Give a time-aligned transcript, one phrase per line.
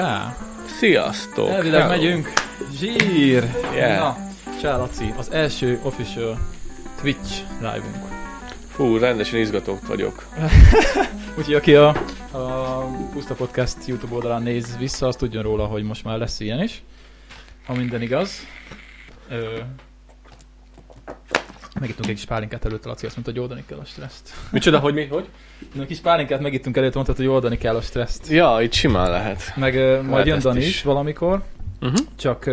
[0.00, 0.36] Csá!
[0.78, 1.48] Sziasztok!
[1.48, 1.94] Elvileg Hello.
[1.94, 2.32] megyünk.
[2.78, 3.44] Zsír!
[3.74, 3.98] Yeah.
[3.98, 4.16] Na,
[4.60, 6.38] csá Laci, az első official
[7.00, 7.96] Twitch live-unk.
[8.68, 10.26] Fú, rendesen izgatott vagyok.
[11.38, 11.88] Úgyhogy aki a,
[12.30, 12.80] a
[13.12, 16.82] Puszta Podcast YouTube oldalán néz vissza, az tudjon róla, hogy most már lesz ilyen is.
[17.66, 18.30] Ha minden igaz.
[19.28, 19.58] Ö,
[21.80, 24.34] megittunk egy kis pálinkát előtte, Laci azt mondta, hogy oldani kell a stresszt.
[24.52, 25.06] Micsoda, hogy mi?
[25.06, 25.28] Hogy?
[25.74, 28.28] Na, kis pálinkát megittunk előtte, mondtad, hogy oldani kell a stresszt.
[28.28, 29.52] Ja, itt simán lehet.
[29.56, 30.66] Meg ö, majd jön Dani is.
[30.66, 31.42] is valamikor,
[31.80, 31.98] Uh-huh.
[32.16, 32.50] csak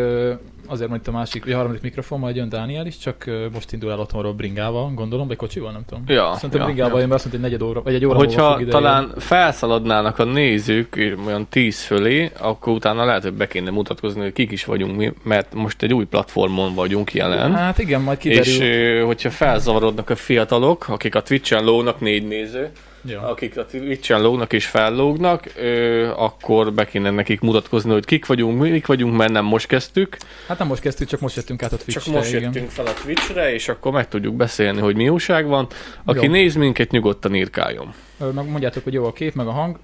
[0.67, 3.99] azért mondta a másik, a harmadik mikrofon, majd jön Dániel is, csak most indul el
[3.99, 6.03] otthonról bringával, gondolom, vagy kocsival, nem tudom.
[6.07, 6.99] Ja, Szerintem ja, bringával ja.
[6.99, 10.19] jön be, azt mondta, hogy negyed óra, vagy egy óra Hogyha fog ide talán felszaladnának
[10.19, 14.65] a nézők olyan 10 fölé, akkor utána lehet, hogy be kéne mutatkozni, hogy kik is
[14.65, 17.55] vagyunk mi, mert most egy új platformon vagyunk jelen.
[17.55, 18.43] Hát igen, majd kiderül.
[18.43, 22.71] És hogyha felzavarodnak a fiatalok, akik a Twitch-en lógnak, négy néző,
[23.05, 23.21] ja.
[23.21, 28.59] akik a Twitch-en lógnak és fellógnak, ö, akkor be kéne nekik mutatkozni, hogy kik vagyunk,
[28.59, 30.17] mik vagyunk, mert nem most kezdtük.
[30.47, 32.01] Hát nem most kezdtük, csak most jöttünk át a Twitch-re.
[32.03, 32.41] Csak most igen.
[32.41, 35.67] jöttünk fel a Twitch-re, és akkor meg tudjuk beszélni, hogy mi újság van.
[36.05, 36.31] Aki Jó.
[36.31, 37.93] néz minket, nyugodtan írkáljon.
[38.17, 39.77] Meg mondjátok, hogy jó a kép, meg a hang.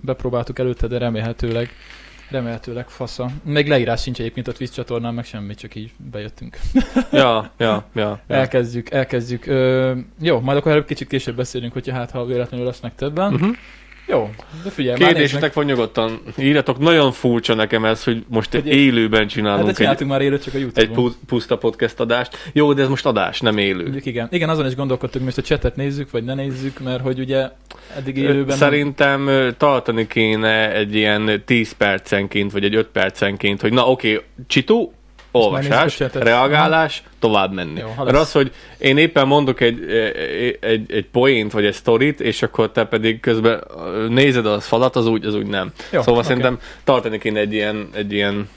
[0.00, 1.70] Bepróbáltuk előtte, de remélhetőleg
[2.32, 3.30] remélhetőleg fasza.
[3.44, 6.58] Még leírás sincs egyébként a Twitch csatornán, meg semmi, csak így bejöttünk.
[7.12, 8.20] Ja, ja, ja.
[8.28, 8.36] ja.
[8.36, 9.46] Elkezdjük, elkezdjük.
[9.46, 13.34] Ö, jó, majd akkor erről kicsit később beszélünk, hogyha hát ha véletlenül lesznek többen.
[13.34, 13.56] Uh-huh.
[14.06, 14.30] Jó,
[14.64, 14.96] de figyelj.
[14.98, 16.20] Kérdésetek van nyugodtan.
[16.38, 20.20] Írjatok, nagyon furcsa nekem ez, hogy most egy Hogy- élőben Hát csinálunk egy, csináltunk már
[20.20, 20.94] élőt csak a egy Youtube-on.
[21.04, 22.50] pu- puszta podcast adást.
[22.52, 23.82] Jó, de ez most adás, nem élő.
[23.82, 24.28] Mondjuk igen.
[24.30, 27.48] Igen, azon is gondolkodtunk, most a chatet nézzük, vagy ne nézzük, mert hogy ugye
[27.96, 28.46] eddig élőben...
[28.46, 33.86] nem- Szerintem ö, tartani kéne egy ilyen 10 percenként, vagy egy 5 percenként, hogy na
[33.90, 34.92] oké, csitó,
[35.32, 37.80] olvasás, reagálás, tovább menni.
[37.80, 38.20] Jó, Mert lesz.
[38.20, 42.70] az, hogy én éppen mondok egy, egy, egy, egy poént, vagy egy sztorit, és akkor
[42.70, 43.64] te pedig közben
[44.08, 45.72] nézed az falat, az úgy, az úgy nem.
[45.90, 46.26] Jó, szóval oké.
[46.26, 48.48] szerintem tartani kéne egy ilyen, egy ilyen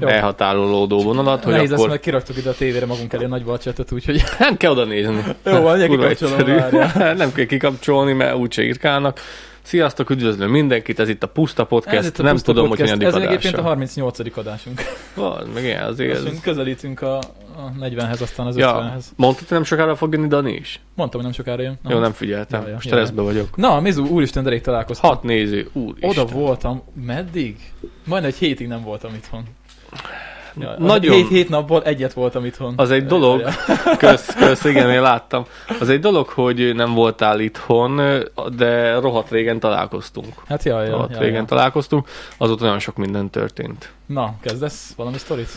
[0.00, 0.08] Jó.
[0.08, 3.44] elhatárolódó vonalat, hogy Nehéz lesz, akkor mert kiraktuk ide a tévére magunk elé a nagy
[3.44, 5.22] balcsetet, úgyhogy nem kell oda nézni.
[5.44, 6.50] Jó, van, kikapcsolom.
[7.16, 9.20] Nem kell kikapcsolni, mert úgyse írkálnak.
[9.64, 12.90] Sziasztok, üdvözlöm mindenkit, ez itt a Puszta Podcast, Ez itt a nem Puszta tudom, Podcast.
[12.94, 13.74] hogy Ez hanyadik egyébként a adása.
[13.74, 14.36] 38.
[14.38, 14.80] adásunk.
[15.14, 16.22] Van, meg ilyen, azért ez...
[16.24, 19.04] Most közelítünk a, a 40-hez, aztán az Ja, 50-hez.
[19.16, 20.80] mondtad, hogy nem sokára fog jönni Dani is?
[20.94, 21.78] Mondtam, hogy nem sokára jön.
[21.88, 23.56] Jó, nem figyeltem, Ja, ja, stresszbe vagyok.
[23.56, 25.10] Na, Mizu, úristen, de rég találkoztam.
[25.10, 26.10] Hat néző, úristen.
[26.10, 27.56] Oda voltam, meddig?
[28.04, 29.42] Majdnem egy hétig nem voltam itthon.
[30.60, 31.14] Ja, Nagyon.
[31.14, 32.74] Hét, hét napból egyet voltam itthon.
[32.76, 33.42] Az egy dolog,
[33.98, 35.44] kösz, kösz, igen, én láttam.
[35.80, 38.00] Az egy dolog, hogy nem voltál itthon,
[38.56, 40.34] de rohadt régen találkoztunk.
[40.48, 41.44] Hát jaj, jaj, Rohadt jaj, régen jaj.
[41.46, 43.92] találkoztunk, azóta nagyon sok minden történt.
[44.06, 45.48] Na, kezdesz valami sztorit?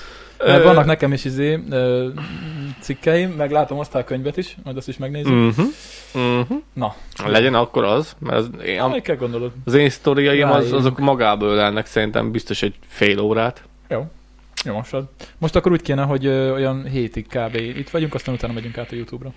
[0.46, 1.60] Mert vannak nekem is izé
[2.80, 5.32] cikkeim, meg látom osztálykönyvet is, majd azt is megnézzük.
[5.34, 5.66] Uh-huh.
[6.14, 6.58] Uh-huh.
[6.74, 9.52] Na, Legyen akkor az, mert az, én, Amelyik kell gondolod?
[9.66, 13.64] az én sztoriaim az, azok magából ölelnek szerintem biztos egy fél órát.
[13.90, 14.06] Jó.
[14.66, 14.94] Jó, most,
[15.56, 17.56] akkor úgy kéne, hogy ö, olyan hétig kb.
[17.56, 19.34] itt vagyunk, aztán utána megyünk át a YouTube-ra.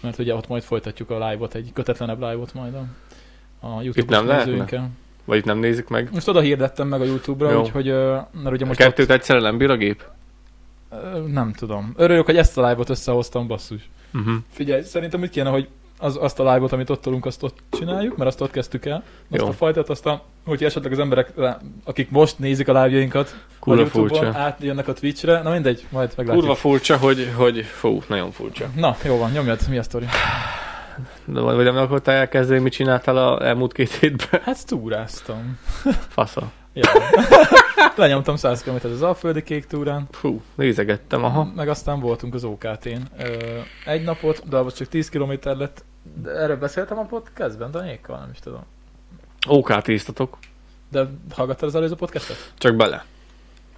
[0.00, 2.84] Mert ugye ott majd folytatjuk a live-ot, egy kötetlenebb live-ot majd a,
[3.66, 4.90] a YouTube-os nem nézőinkkel.
[5.24, 6.08] Vagy itt nem nézik meg.
[6.12, 7.60] Most oda hirdettem meg a YouTube-ra, Jó.
[7.60, 8.12] úgyhogy, ö,
[8.42, 10.02] mert ugye A most kettőt egyszerre nem bír a gép?
[10.90, 11.92] ott, ö, nem tudom.
[11.96, 13.88] Örülök, hogy ezt a live-ot összehoztam, basszus.
[14.14, 14.34] Uh-huh.
[14.50, 15.68] Figyelj, szerintem úgy kéne, hogy
[16.00, 19.02] az, azt a live-ot, amit ott tolunk, azt ott csináljuk, mert azt ott kezdtük el.
[19.30, 19.48] Azt Jó.
[19.48, 21.32] a fajtát, aztán, hogyha esetleg az emberek,
[21.84, 24.32] akik most nézik a live-jainkat, Kurva furcsa.
[24.34, 26.44] átjönnek a Twitch-re, na mindegy, majd meglátjuk.
[26.44, 28.66] Kurva furcsa, hogy, hogy fú, nagyon furcsa.
[28.76, 30.06] Na, jó van, nyomjad, mi a sztori?
[31.24, 34.40] De vagy nem akartál elkezdeni, mit csináltál a elmúlt két hétben?
[34.44, 35.58] Hát túráztam.
[36.08, 36.50] Fasza.
[36.72, 36.90] Ja.
[37.96, 41.52] Lenyomtam 100 km az Alföldi kék túrán, Fú, nézegettem, aha.
[41.54, 43.22] meg aztán voltunk az OKT-n.
[43.84, 45.84] Egy napot, de az csak 10 km lett.
[46.22, 48.60] De erről beszéltem a podcastben, Danyékkal, nem is tudom.
[49.48, 50.38] OK tíztatok.
[50.90, 52.52] De hallgattad az előző podcastet?
[52.58, 53.04] Csak bele.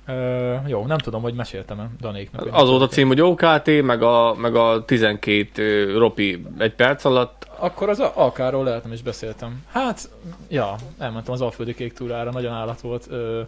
[0.07, 2.49] Ö, jó, nem tudom, hogy meséltem-e Danéknak.
[2.51, 7.05] Az volt a cím, hogy OKT, meg a, meg a 12 ö, ropi egy perc
[7.05, 7.47] alatt.
[7.57, 9.65] Akkor az Alkáról lehet, nem is beszéltem.
[9.71, 10.11] Hát,
[10.49, 13.07] ja, elmentem az Alföldi kék túrára, nagyon állat volt.
[13.11, 13.41] Ö,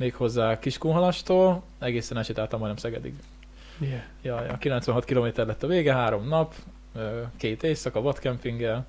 [0.00, 3.14] méghozzá Kiskunhalastól, egészen elsétáltam majdnem Szegedig.
[3.78, 4.02] Yeah.
[4.22, 6.54] Ja, ja, 96 km lett a vége, három nap,
[7.36, 8.86] két éjszaka, vadkempinggel,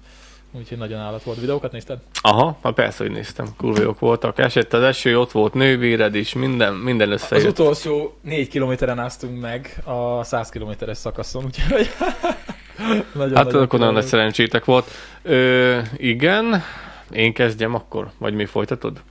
[0.51, 1.39] úgyhogy nagyon állat volt.
[1.39, 1.99] Videókat nézted?
[2.21, 3.47] Aha, hát persze, hogy néztem.
[3.57, 4.39] Kurva jók voltak.
[4.39, 7.47] Esett az eső, ott volt nővéred is, minden, minden Az összejött.
[7.59, 11.87] utolsó négy kilométeren áztunk meg a 100 kilométeres szakaszon, úgyhogy
[13.13, 14.89] nagyon, Hát akkor nagyon király nagy szerencsétek volt.
[15.21, 16.63] Ö, igen,
[17.11, 18.11] én kezdjem akkor?
[18.17, 19.01] Vagy mi folytatod?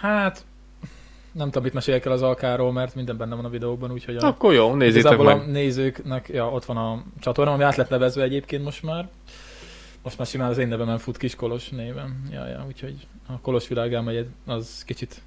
[0.00, 0.44] Hát,
[1.38, 4.26] nem tudom, mit meséljek el az alkáról, mert minden benne van a videóban, úgyhogy a,
[4.26, 5.26] Akkor jó, nézzétek meg.
[5.26, 9.08] a nézőknek, ja, ott van a csatorna, ami át lett nevezve egyébként most már.
[10.02, 12.28] Most már simán az én nevemen fut Kiskolos néven.
[12.32, 12.94] Ja, ja, úgyhogy
[13.28, 15.22] a Kolos világán megy, az kicsit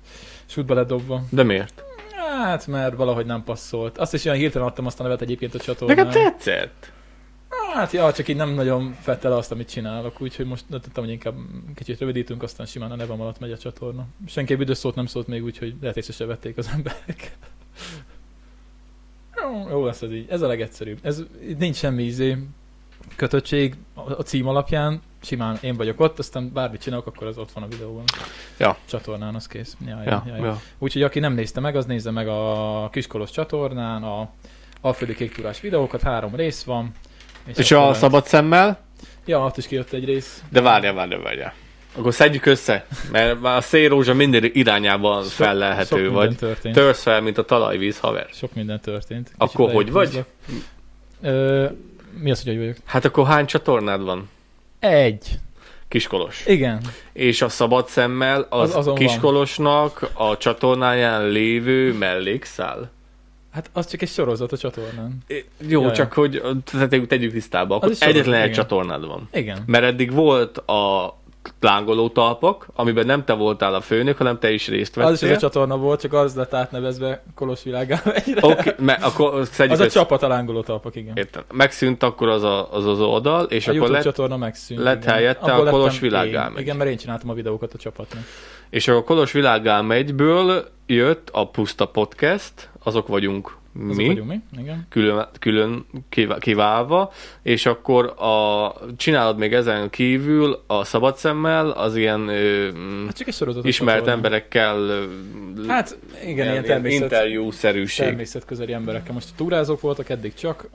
[0.45, 1.21] sútba lett dobva.
[1.29, 1.83] De miért?
[2.15, 3.97] Hát, mert valahogy nem passzolt.
[3.97, 6.05] Azt is olyan hirtelen adtam azt a nevet egyébként a csatornán.
[6.05, 6.91] Nekem tetszett.
[7.73, 11.13] Hát, ja, csak így nem nagyon fette le azt, amit csinálok, úgyhogy most tudtam, hogy
[11.13, 11.35] inkább
[11.75, 14.05] kicsit rövidítünk, aztán simán a nevem alatt megy a csatorna.
[14.27, 17.37] Senki büdös szót nem szólt még, úgyhogy lehet észre se vették az emberek.
[19.69, 20.25] Jó, lesz ez így.
[20.29, 20.99] Ez a legegyszerűbb.
[21.01, 21.23] Ez
[21.57, 22.37] nincs semmi izé
[23.15, 25.01] kötöttség a cím alapján.
[25.21, 28.03] Simán én vagyok ott, aztán bármit csinálok, akkor az ott van a videóban.
[28.57, 28.77] Ja.
[28.85, 29.77] Csatornán, az kész.
[29.85, 30.61] Ja, Ja, ja, ja.
[30.77, 34.29] Úgyhogy aki nem nézte meg, az nézze meg a Kiskolos csatornán, a
[34.81, 36.91] Alföldi Kéktúrás videókat, három rész van.
[37.55, 38.79] És akkor a szabad szemmel?
[39.25, 40.43] Ja, ott is kijött egy rész.
[40.49, 41.53] De várja, várja, várja.
[41.95, 46.35] Akkor szedjük össze, mert már a szélrózsa minden irányában sok fellelhető minden vagy.
[46.37, 46.75] történt.
[46.75, 48.27] Törsz fel, mint a talajvíz, haver.
[48.33, 49.23] Sok minden történt.
[49.25, 50.23] Kicsit Akkor hogy vagy?
[51.21, 51.65] Ö,
[52.19, 52.75] mi az, hogy hogy vagyok?
[52.85, 54.29] Hát akkor hány csatornád van?
[54.79, 55.27] Egy.
[55.87, 56.43] Kiskolos.
[56.45, 56.81] Igen.
[57.13, 59.05] És a szabad szemmel az, Az- azon van.
[59.05, 62.91] Kiskolosnak a csatornáján lévő mellékszál?
[63.51, 65.17] Hát az csak egy sorozat a csatornán.
[65.27, 65.91] É, Jó, Jaj.
[65.93, 66.41] csak hogy
[66.89, 69.29] tegyük, tegyük tisztába, akkor sorozat, egyetlen egy csatornád van.
[69.33, 69.63] Igen.
[69.65, 71.15] Mert eddig volt a
[71.59, 75.11] lángoló talpak, amiben nem te voltál a főnök, hanem te is részt vettél.
[75.11, 78.39] Az is az a csatorna volt, csak az lett átnevezve Kolos világá egyre.
[78.47, 79.87] Okay, mert akkor Az a össze.
[79.87, 81.15] csapat a lángoló talpak, igen.
[81.15, 81.43] Értem.
[81.53, 84.79] Megszűnt akkor az a, az, az oldal, és a akkor YouTube lett, csatorna megszűnt.
[84.81, 85.13] lett igen.
[85.13, 86.51] helyette a Abból Kolos lettem világá én.
[86.51, 86.61] megy.
[86.61, 88.21] Igen, mert én csináltam a videókat a csapatnak.
[88.69, 94.27] és akkor a Kolos világá megyből jött a Puszta Podcast, azok vagyunk Azok mi, vagyunk
[94.27, 94.39] mi?
[94.61, 94.85] Igen.
[94.89, 97.11] külön, külön kivá- kiválva,
[97.41, 103.17] és akkor a, csinálod még ezen kívül a szabad szemmel, az ilyen ö, mm, Hát
[103.17, 105.07] csak egy a ismert emberekkel
[105.67, 108.05] Hát igen, ilyen, természet, interjúszerűség.
[108.05, 109.13] természetközeli emberekkel.
[109.13, 110.69] Most túrázók voltak eddig csak,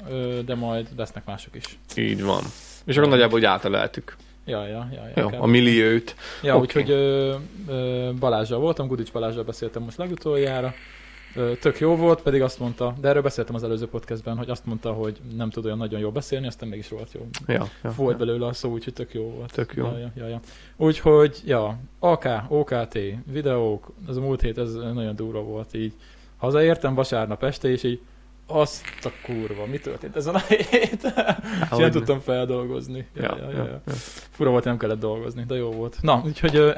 [0.47, 1.79] de majd lesznek mások is.
[1.97, 2.43] Így van.
[2.85, 4.17] És akkor nagyjából, hogy áteleltük.
[4.45, 5.03] Ja, ja, ja.
[5.15, 6.15] ja Jó, a milliót.
[6.43, 6.63] Ja, Oké.
[6.63, 7.35] úgyhogy ö,
[7.69, 10.75] ö, Balázsral voltam, Gudics Balázsral beszéltem most legutoljára.
[11.61, 14.93] Tök jó volt, pedig azt mondta, de erről beszéltem az előző podcastben, hogy azt mondta,
[14.93, 17.27] hogy nem tud olyan nagyon jól beszélni, aztán mégis volt jó.
[17.47, 18.27] Ja, ja, Volt ja.
[18.27, 19.53] belőle a szó, úgyhogy tök jó volt.
[19.53, 19.85] Tök jó.
[19.85, 20.41] Ja, ja, ja, ja.
[20.77, 22.99] Úgyhogy, ja, AK, OKT,
[23.33, 25.93] videók, az a múlt hét, ez nagyon durva volt így.
[26.37, 28.01] Hazaértem vasárnap este, és így
[28.47, 31.15] azt a kurva, mi történt ezen a hét?
[31.71, 33.07] és nem tudtam feldolgozni.
[33.15, 33.93] Ja, Ja, ja, ja, ja.
[34.31, 35.99] Fura volt, nem kellett dolgozni, de jó volt.
[36.01, 36.71] Na, úgyhogy ö,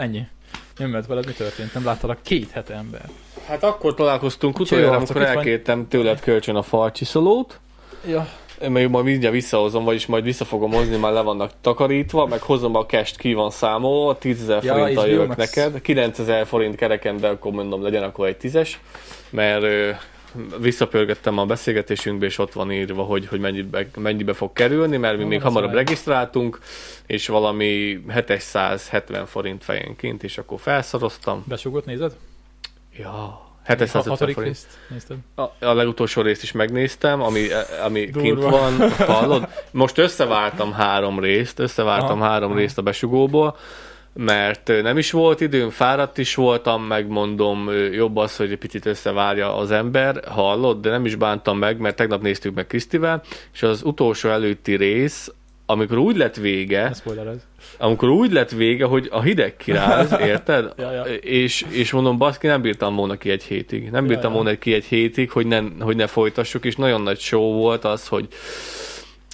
[0.52, 0.62] ennyi.
[0.78, 1.74] Nyomjad veled, mi történt?
[1.74, 3.10] Nem láttalak két hete ember.
[3.46, 7.60] Hát akkor találkoztunk utoljára, amikor elkértem tőled kölcsön a farcsiszolót.
[8.06, 8.28] Ja,
[8.62, 12.40] Én még majd mindjárt visszahozom, vagyis majd vissza fogom hozni, már le vannak takarítva, meg
[12.40, 17.16] hozom a kest ki van számolva, 10 ezer Ja, forinttal jövök neked, 9000 forint kereken,
[17.16, 18.80] de akkor mondom, legyen akkor egy tízes,
[19.30, 19.64] mert
[20.60, 25.22] visszapörgettem a beszélgetésünkbe, és ott van írva, hogy, hogy mennyibe, mennyibe fog kerülni, mert mi
[25.22, 25.78] Jó, még hamarabb várj.
[25.78, 26.58] regisztráltunk,
[27.06, 31.44] és valami 770 forint fejenként, és akkor felszoroztam.
[31.46, 32.16] besugott, nézed?
[32.98, 34.54] Ja, A 750 hatodik forint.
[34.54, 35.16] részt nézted?
[35.34, 37.46] A, a legutolsó részt is megnéztem, ami,
[37.84, 38.20] ami Durva.
[38.22, 39.48] kint van, hallod?
[39.70, 43.56] Most összevártam három részt, összevártam Aha, három részt a besugóból,
[44.20, 49.56] mert nem is volt időm, fáradt is voltam, megmondom, jobb az, hogy egy picit összevárja
[49.56, 53.22] az ember, hallod, de nem is bántam meg, mert tegnap néztük meg Krisztivel,
[53.52, 55.32] és az utolsó előtti rész,
[55.66, 56.94] amikor úgy lett vége,
[57.78, 60.72] amikor úgy lett vége, hogy a hideg kiráz, érted?
[60.76, 61.02] Ja, ja.
[61.14, 63.90] És, és mondom, baszki, nem bírtam volna ki egy hétig.
[63.90, 64.36] Nem Ja, bírtam ja.
[64.36, 68.08] volna ki egy hétig, hogy ne, hogy ne folytassuk, és nagyon nagy show volt az,
[68.08, 68.28] hogy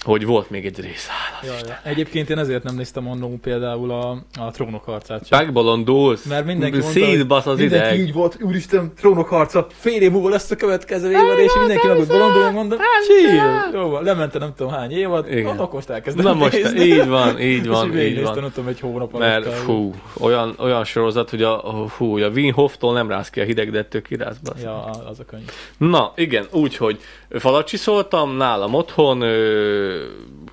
[0.05, 1.07] hogy volt még egy rész.
[1.43, 1.79] Ja, ja.
[1.83, 4.09] Egyébként én ezért nem néztem annó például a,
[4.39, 5.29] a trónok harcát.
[5.29, 8.07] Megbolondulsz, Mert mindenki mondta, szétbasz az mindenki ideg.
[8.07, 11.97] így volt, úristen, trónok harca, fél év múlva lesz a következő évad, és mindenki meg
[11.99, 15.57] ott bolondul, mondom, chill, jó lemente nem tudom hány évad, Igen.
[15.57, 16.79] Akkor most elkezdem Na most, nézni.
[16.79, 18.43] így van, így és van, így így végignéztem, van.
[18.43, 19.27] nem tudom, egy hónap alatt.
[19.27, 21.57] Mert fú, olyan, olyan sorozat, hogy a,
[21.97, 24.37] hú, hogy a Wien Hoftól nem rász ki a hideg, de ettől kirász.
[24.63, 25.49] Ja, az a könyv.
[25.77, 29.94] Na, igen, úgyhogy falacsiszoltam nálam otthon ö,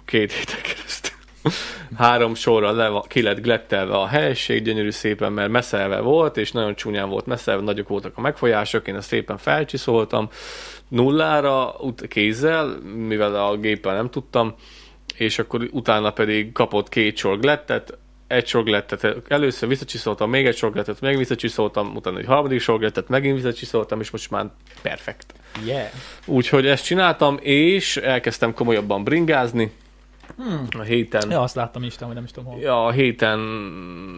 [0.05, 1.17] két héten keresztül.
[1.97, 6.75] Három sorra le, ki lett glettelve a helység, gyönyörű szépen, mert messzelve volt, és nagyon
[6.75, 10.29] csúnyán volt messzelve, nagyok voltak a megfolyások, én ezt szépen felcsiszoltam
[10.89, 11.77] nullára,
[12.09, 14.55] kézzel, mivel a géppel nem tudtam,
[15.17, 17.99] és akkor utána pedig kapott két sor glettet,
[18.33, 22.79] egy sor glettet, először visszacsiszoltam, még egy sor glettet, még visszacsiszoltam, utána egy harmadik sor
[22.79, 24.47] glettet, megint visszacsiszoltam, és most már
[24.83, 25.35] perfekt.
[25.67, 25.87] Yeah.
[26.27, 29.73] Úgyhogy ezt csináltam, és elkezdtem komolyabban bringázni,
[30.37, 30.67] Hmm.
[30.79, 32.61] A héten Ja, azt láttam Isten, hogy nem is tudom hol.
[32.61, 33.41] Ja, a héten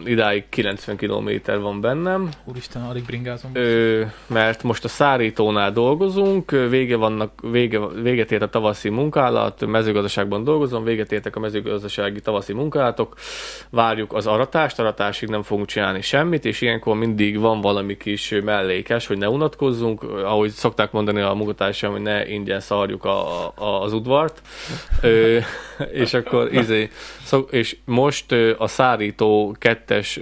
[0.05, 1.29] idáig 90 km
[1.61, 3.51] van bennem, Úristen, alig bringázom.
[3.53, 10.43] ö, mert most a szárítónál dolgozunk, vége vannak, vége, véget ért a tavaszi munkálat, mezőgazdaságban
[10.43, 13.15] dolgozom, véget értek a mezőgazdasági tavaszi munkálatok,
[13.69, 19.07] várjuk az aratást, aratásig nem fogunk csinálni semmit, és ilyenkor mindig van valami kis mellékes,
[19.07, 23.93] hogy ne unatkozzunk, ahogy szokták mondani a munkatársam, hogy ne ingyen szarjuk a, a, az
[23.93, 24.41] udvart,
[25.01, 25.37] ö,
[26.05, 26.89] és akkor izé,
[27.23, 30.19] szok, és most a szárító kettes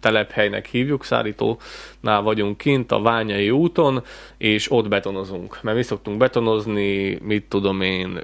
[0.00, 4.02] telephelynek hívjuk, szárítónál vagyunk kint a Ványai úton,
[4.38, 5.58] és ott betonozunk.
[5.62, 8.20] Mert mi szoktunk betonozni, mit tudom én,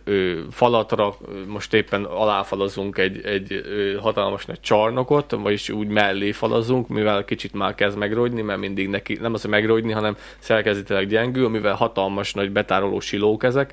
[0.51, 1.17] falatra,
[1.47, 3.63] most éppen aláfalazunk egy, egy
[4.01, 9.19] hatalmas nagy csarnokot, vagyis úgy mellé falazunk, mivel kicsit már kezd megrogyni, mert mindig neki,
[9.21, 13.73] nem az, hogy megrogyni, hanem szerkezetileg gyengül, mivel hatalmas nagy betároló silók ezek,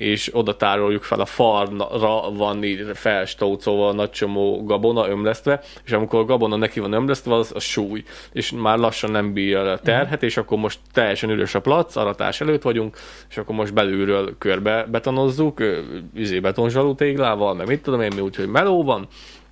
[0.00, 6.18] és oda tároljuk fel a falra van így felstócolva nagy csomó gabona ömlesztve, és amikor
[6.20, 10.22] a gabona neki van ömlesztve, az a súly, és már lassan nem bírja a terhet,
[10.22, 12.96] és akkor most teljesen üres a plac, aratás előtt vagyunk,
[13.30, 15.78] és akkor most belülről körbe betonozzuk, ö,
[16.14, 19.06] izé betonzsalú téglával, meg mit tudom én, mi úgy, hogy meló van,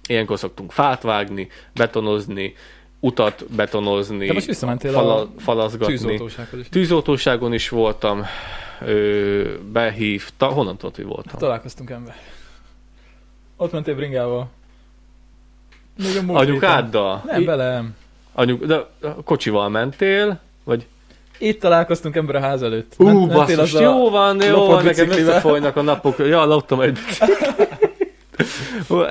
[0.07, 2.55] ilyenkor szoktunk fát vágni, betonozni,
[3.00, 4.49] utat betonozni, De most
[4.90, 5.28] fala, a.
[6.12, 6.69] Tűzoltósághoz is.
[6.69, 8.25] Tűzoltóságon is voltam,
[8.85, 11.38] ö, behívta, honnan tudod, hogy voltam?
[11.38, 12.14] Találkoztunk ember.
[13.56, 14.49] Ott mentél bringával.
[15.97, 17.20] Még a múlt Anyukáddal?
[17.23, 17.37] héten.
[17.37, 17.97] Nem, velem.
[18.32, 18.87] Anyuk, de
[19.25, 20.40] kocsival mentél?
[20.64, 20.87] Vagy?
[21.38, 22.94] Itt találkoztunk ember a ház előtt.
[22.97, 26.18] Ú, mentél basszus, azzal jó van, jó van, nekem összefolynak a napok.
[26.18, 26.99] Ja, loptam egy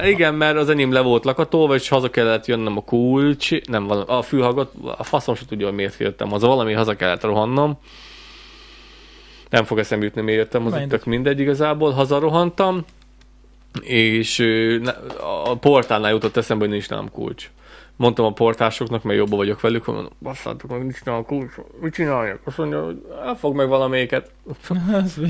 [0.03, 4.21] Igen, mert az enyém le volt lakatolva, és haza kellett jönnöm a kulcs, nem a
[4.21, 7.79] fülhallgat, a faszom se tudja, hogy miért jöttem haza, valami haza kellett rohannom.
[9.49, 12.85] Nem fog eszembe jutni, miért jöttem, az tök mindegy igazából, hazarohantam,
[13.81, 14.43] és
[15.45, 17.49] a portálnál jutott eszembe, hogy nincs nálam kulcs.
[17.95, 21.93] Mondtam a portásoknak, mert jobban vagyok velük, hogy mondom, basszátok meg, nincs nálam kulcs, mit
[21.93, 22.39] csináljak?
[22.43, 24.31] Azt mondja, hogy elfog meg valamelyiket.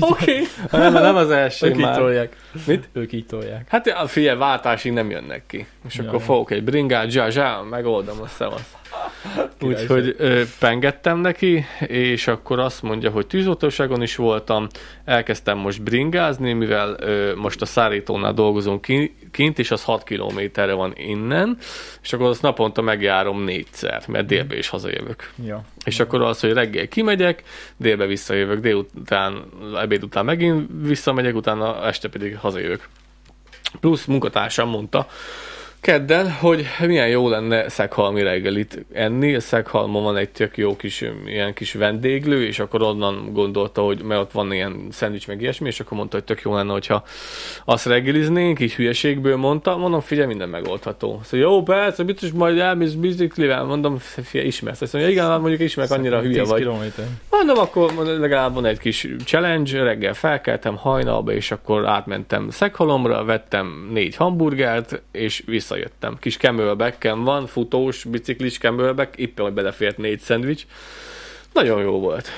[0.00, 0.44] Okay.
[0.80, 1.96] Nem, nem az első Ők már.
[1.96, 2.36] tolják.
[2.66, 2.88] Mit?
[2.92, 3.68] Ők így tolják.
[3.68, 5.66] Hát a figyelj, váltásig nem jönnek ki.
[5.86, 8.76] És Ja, akkor fogok egy bringát, zsá, zsá, megoldom, a szevasz.
[9.60, 10.16] Úgyhogy
[10.58, 14.66] pengettem neki, és akkor azt mondja, hogy tűzoltóságon is voltam,
[15.04, 20.72] elkezdtem most bringázni, mivel ö, most a szárítónál dolgozunk ki- kint, és az 6 kilométerre
[20.72, 21.58] van innen,
[22.02, 25.32] és akkor azt naponta megjárom négyszer, mert délbe is hazajövök.
[25.44, 25.64] Ja.
[25.84, 27.42] És akkor az, hogy reggel kimegyek,
[27.76, 29.44] délbe visszajövök, délután,
[29.76, 32.88] ebéd után megint visszamegyek, utána este pedig hazajövök.
[33.80, 35.06] Plusz munkatársam mondta,
[35.80, 39.34] kedden, hogy milyen jó lenne szeghalmi reggelit enni.
[39.34, 44.02] A szeghalmon van egy tök jó kis, ilyen kis vendéglő, és akkor onnan gondolta, hogy
[44.02, 47.04] mert ott van ilyen szendvics meg ilyesmi, és akkor mondta, hogy tök jó lenne, hogyha
[47.64, 51.20] azt reggeliznénk, így hülyeségből mondta, mondom, figyelj, minden megoldható.
[51.24, 54.80] Szóval jó, persze, biztos majd elmész biciklivel, mondom, figyelj, ismersz.
[54.80, 56.58] Azt mondja, igen, hát mondjuk ismerek, annyira hülye 10 vagy.
[56.58, 57.04] kilométer.
[57.30, 63.88] Mondom, akkor legalább van egy kis challenge, reggel felkeltem hajnalba, és akkor átmentem Szeghalomra, vettem
[63.92, 66.16] négy hamburgert, és visszajöttem.
[66.20, 70.66] Kis kemölbekkem van, futós, biciklis kemölbek, éppen, hogy belefért négy szendvics.
[71.52, 72.28] Nagyon jó volt.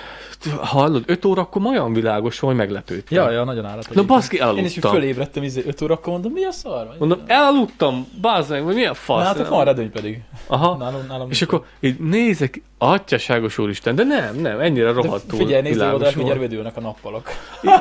[0.60, 3.18] Hallod, 5 órakor olyan világos, hogy meglepődtem.
[3.18, 3.94] Ja, ja, nagyon állatos.
[3.96, 4.92] Na baszki, Én is elaludtam.
[4.92, 6.94] fölébredtem izé 5 órakor, mondom, mi a szar?
[6.98, 9.24] Mondom, elaludtam, bazd meg, mi a fasz?
[9.24, 10.20] Hát ott van redőny pedig.
[10.46, 10.76] Aha.
[10.76, 15.62] Nálam, nálam És akkor így nézek, atyaságos úristen, de nem, nem, ennyire De rohadtul Figyelj,
[15.62, 17.28] nézd oda, mindjárt védülnek a nappalok.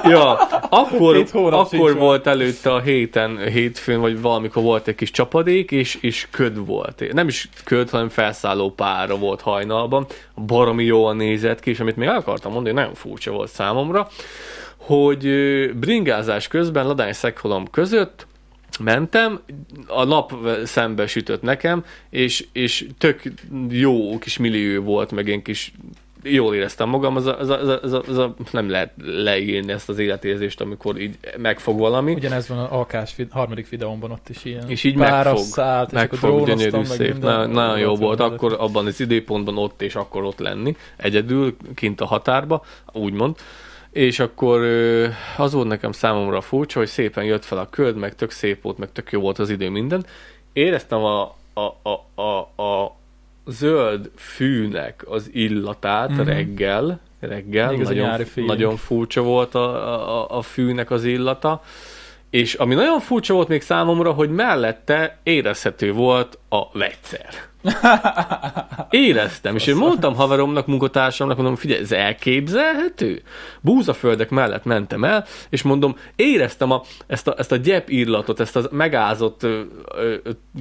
[0.03, 0.33] Ja,
[0.69, 6.27] akkor, akkor volt előtte a héten, hétfőn, vagy valamikor volt egy kis csapadék, és, és
[6.31, 7.03] köd volt.
[7.13, 10.05] Nem is köd, hanem felszálló pára volt hajnalban.
[10.45, 14.07] Baromi jól nézett ki, és amit még el akartam mondani, nagyon furcsa volt számomra,
[14.77, 15.27] hogy
[15.75, 18.27] bringázás közben Ladány Szekholom között
[18.79, 19.39] mentem,
[19.87, 20.33] a nap
[20.63, 23.21] szembe sütött nekem, és, és tök
[23.69, 25.73] jó kis millió volt, meg én kis
[26.23, 28.93] jól éreztem magam, az a, az a, az a, az a, az a nem lehet
[29.03, 32.13] leírni ezt az életérzést, amikor így megfog valami.
[32.13, 34.69] Ugyanez van a alkás harmadik videómban ott is ilyen.
[34.69, 37.11] És így megfog, Szállt, megfog, gyönyörű meg szép.
[37.11, 37.49] minden.
[37.49, 42.01] Na, nagyon jó Volt akkor abban az időpontban ott és akkor ott lenni, egyedül, kint
[42.01, 43.35] a határba, úgymond.
[43.91, 44.61] És akkor
[45.37, 48.77] az volt nekem számomra furcsa, hogy szépen jött fel a köd, meg tök szép volt,
[48.77, 50.05] meg tök jó volt az idő minden.
[50.53, 52.95] Éreztem a, a, a, a, a
[53.45, 56.19] zöld fűnek az illatát Mhm.
[56.19, 56.29] mm-hmm.
[56.29, 61.61] reggel, reggel, Még nagyon, nagyon furcsa volt a, a, a fűnek az illata.
[62.29, 67.48] És ami nagyon furcsa volt még számomra, hogy mellette érezhető volt a vegyszer.
[68.89, 73.21] Éreztem, és én mondtam haveromnak, munkatársamnak, mondom, figyelj, ez elképzelhető?
[73.61, 78.55] Búzaföldek mellett mentem el, és mondom, éreztem a, ezt, a, ezt a gyep illatot, ezt
[78.55, 79.61] a megázott ö,
[79.95, 80.15] ö,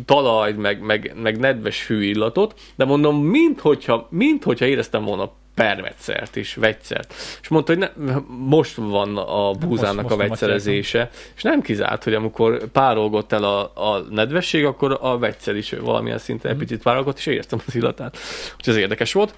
[0.04, 6.54] talajt, meg, meg, meg nedves fű illatot, de mondom, minthogyha, minthogyha éreztem volna permetszert is,
[6.54, 7.14] vegyszert.
[7.42, 12.14] És mondta, hogy ne, most van a búzának most a vegyszerezése, és nem kizárt, hogy
[12.14, 17.18] amikor párolgott el a, a nedvesség, akkor a vegyszer is valamilyen szinten egy picit párolgott,
[17.18, 18.18] és éreztem az illatát.
[18.56, 19.34] Úgyhogy ez érdekes volt.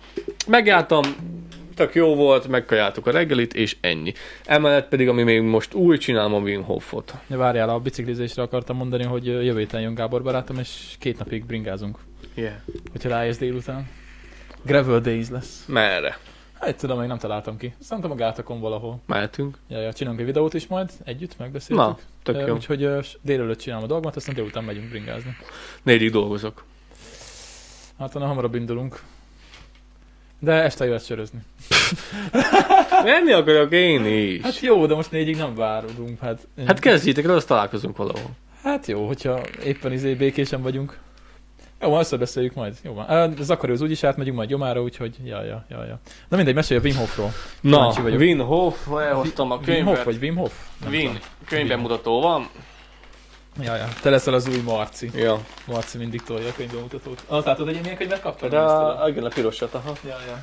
[0.47, 1.03] Megjártam,
[1.75, 4.13] tök jó volt, megkajáltuk a reggelit, és ennyi.
[4.45, 7.15] Emellett pedig, ami még most új, csinálom a Wim Hofot.
[7.29, 11.45] Ja, várjál, a biciklizésre akartam mondani, hogy jövő héten jön Gábor barátom, és két napig
[11.45, 11.99] bringázunk,
[12.35, 12.55] Yeah.
[12.93, 13.89] hogyha ráérsz délután.
[14.63, 15.65] Gravel Days lesz.
[15.67, 16.19] Merre?
[16.61, 17.75] Hát tudom, még nem találtam ki.
[17.79, 19.01] Szerintem a gátokon valahol.
[19.07, 19.57] Mehetünk.
[19.69, 21.77] Ja, ja, csinálunk egy videót is majd, együtt megbeszéltük.
[21.87, 22.55] Na, tök jó.
[22.55, 22.89] Úgyhogy
[23.23, 25.37] délelőtt csinálom a dolgomat, aztán délután megyünk bringázni.
[25.83, 26.65] Négyig dolgozok.
[27.99, 29.03] Hát onnan hamarabb indulunk.
[30.39, 31.39] De este jöhet sörözni.
[33.05, 34.43] Menni akarok én is.
[34.43, 36.19] Hát jó, de most négyig nem várunk.
[36.21, 38.31] Hát, Hát kezdjétek el, azt találkozunk valahol.
[38.63, 40.99] hát jó, hogyha éppen izé békésen vagyunk.
[41.81, 42.77] Jó, van, összebeszéljük majd.
[42.83, 43.09] Jó van.
[43.09, 46.01] Á, Zakari az úgyis átmegyünk majd Gyomára, úgyhogy ja, ja, ja, ja.
[46.29, 47.33] Na mindegy, mesélj a Wim Hofról.
[47.61, 47.93] Na.
[48.03, 50.05] Win Hof, elhoztam a Wim Hof könyvet.
[50.05, 50.53] vagy Wim Hof?
[50.85, 51.19] Tudom.
[51.47, 52.49] könyvbemutató van.
[53.63, 53.89] Ja, ja.
[54.03, 55.11] Te leszel az új Marci.
[55.15, 55.39] Ja.
[55.67, 57.25] Marci mindig tolja a könyvbemutatót.
[57.29, 58.49] Ah, látod, hogy én milyen könyvet kaptam?
[58.49, 59.93] De a, igen, a pirosat, aha.
[60.07, 60.39] Ja, ja.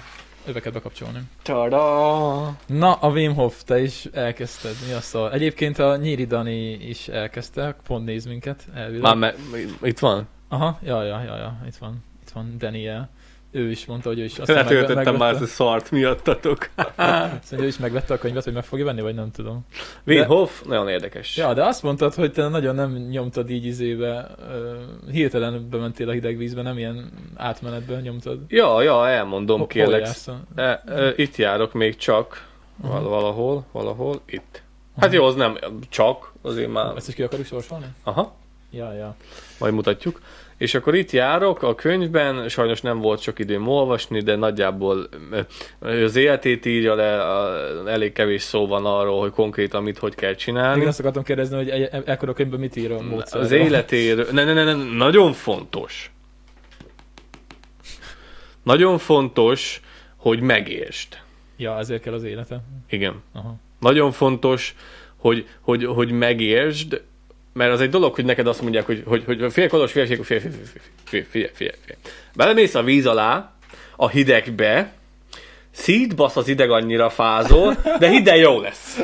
[0.46, 1.20] Öveket bekapcsolni.
[1.44, 2.56] Tada!
[2.66, 4.76] Na, a Wim Hof, te is elkezdted.
[4.88, 5.34] Mi a szar?
[5.34, 9.02] Egyébként a Nyíri Dani is elkezdte, pont néz minket, elvileg.
[9.02, 9.34] Már me,
[9.82, 10.28] itt van?
[10.50, 13.10] Aha, ja, ja, ja, ja, itt van, itt van Daniel.
[13.52, 16.70] Ő is mondta, hogy ő is aztán Letöltöttem megve- már ezt a szart miattatok.
[17.42, 19.66] Azt ő is megvette a könyvet, hogy meg fogja venni, vagy nem tudom.
[20.06, 21.38] Win De- nagyon érdekes.
[21.38, 26.12] Ja, de azt mondtad, hogy te nagyon nem nyomtad így izébe, uh, hirtelen bementél a
[26.12, 28.40] hideg vízbe, nem ilyen átmenetben nyomtad.
[28.48, 30.08] Ja, ja, elmondom, Hol- kérlek.
[30.56, 32.48] E, e, itt járok még csak.
[32.82, 34.62] Val- Valahol, valahol, itt.
[35.00, 35.58] Hát jó, az nem
[35.90, 36.96] csak, azért már.
[36.96, 37.86] Ezt is ki akarjuk sorsolni?
[38.04, 38.36] Aha,
[38.72, 39.16] Ja, ja.
[39.60, 40.22] majd mutatjuk.
[40.58, 45.10] És akkor itt járok a könyvben, sajnos nem volt sok időm olvasni, de nagyjából
[45.80, 47.24] az életét írja le,
[47.92, 50.86] elég kevés szó van arról, hogy konkrétan mit hogy kell csinálni.
[50.86, 51.70] azt akartam kérdezni, hogy
[52.06, 53.42] ekkor a könyvben mit ír a módszer.
[53.42, 56.12] Az életéről, ne, ne, ne, ne, nagyon fontos.
[58.64, 59.82] Nagyon fontos,
[60.16, 61.08] hogy megértsd.
[61.58, 62.64] Ja, ezért kell az élete.
[62.90, 63.22] Igen.
[63.34, 63.56] Aha.
[63.80, 64.76] Nagyon fontos,
[65.16, 67.02] hogy, hogy, hogy megértsd,
[67.58, 70.52] mert az egy dolog, hogy neked azt mondják, hogy, hogy, hogy félkolos, félfél, fél, fél,
[71.06, 71.96] fél, fél, fél, fél.
[72.36, 73.52] Belemész a víz alá,
[73.96, 74.92] a hidegbe,
[75.72, 79.00] szétbasz az ideg annyira fázol, de hideg jó lesz.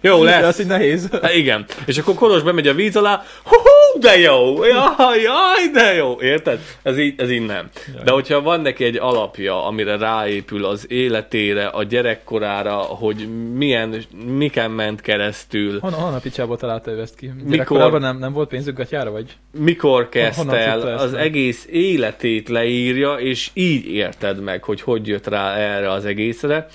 [0.00, 0.40] Jó lesz.
[0.40, 1.08] De az így nehéz.
[1.22, 1.66] Hát igen.
[1.86, 6.20] És akkor Kolos bemegy a víz alá, hú, hú de jó, jaj, jaj, de jó.
[6.20, 6.60] Érted?
[6.82, 7.68] Ez így, ez így nem.
[8.04, 13.94] De hogyha van neki egy alapja, amire ráépül az életére, a gyerekkorára, hogy milyen,
[14.26, 17.30] miken ment keresztül, Honnan, honnan picsából találta ő ezt ki?
[17.46, 19.36] Gyerekkorában nem, nem volt pénzük gatyára, vagy?
[19.58, 21.20] mikor kezdte honnan el, az meg?
[21.20, 26.66] egész életét leírja, és így érted meg, hogy hogy jött rá erre az egészre.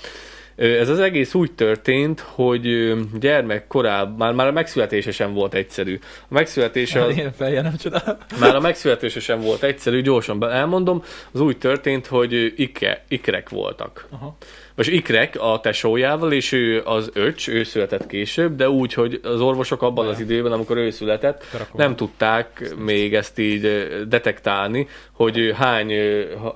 [0.60, 5.98] Ez az egész úgy történt, hogy gyermekkorában, már, már a megszületése sem volt egyszerű.
[6.22, 8.18] A megszületése az, Én feljel nem csodál.
[8.40, 11.02] Már a megszületése sem volt egyszerű, gyorsan elmondom.
[11.32, 14.06] Az úgy történt, hogy ikke, ikrek voltak.
[14.10, 14.36] Aha.
[14.74, 19.40] Most ikrek a tesójával, és ő az öcs, ő született később, de úgy, hogy az
[19.40, 25.92] orvosok abban az időben, amikor ő született, nem tudták még ezt így detektálni, hogy hány,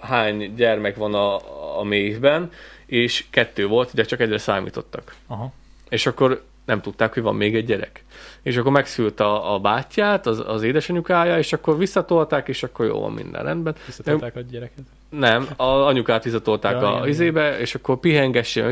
[0.01, 1.37] hány gyermek van a,
[1.79, 2.51] a méhben,
[2.87, 5.15] és kettő volt, de csak egyre számítottak.
[5.27, 5.53] Aha.
[5.89, 8.05] És akkor nem tudták, hogy van még egy gyerek.
[8.43, 13.01] És akkor megszült a, a bátyját, az, az édesanyukája, és akkor visszatolták, és akkor jó
[13.01, 13.75] van minden rendben.
[13.87, 14.85] Visszatolták a gyereket.
[15.09, 17.99] Nem, a anyukát visszatolták Ja, a izébe, és akkor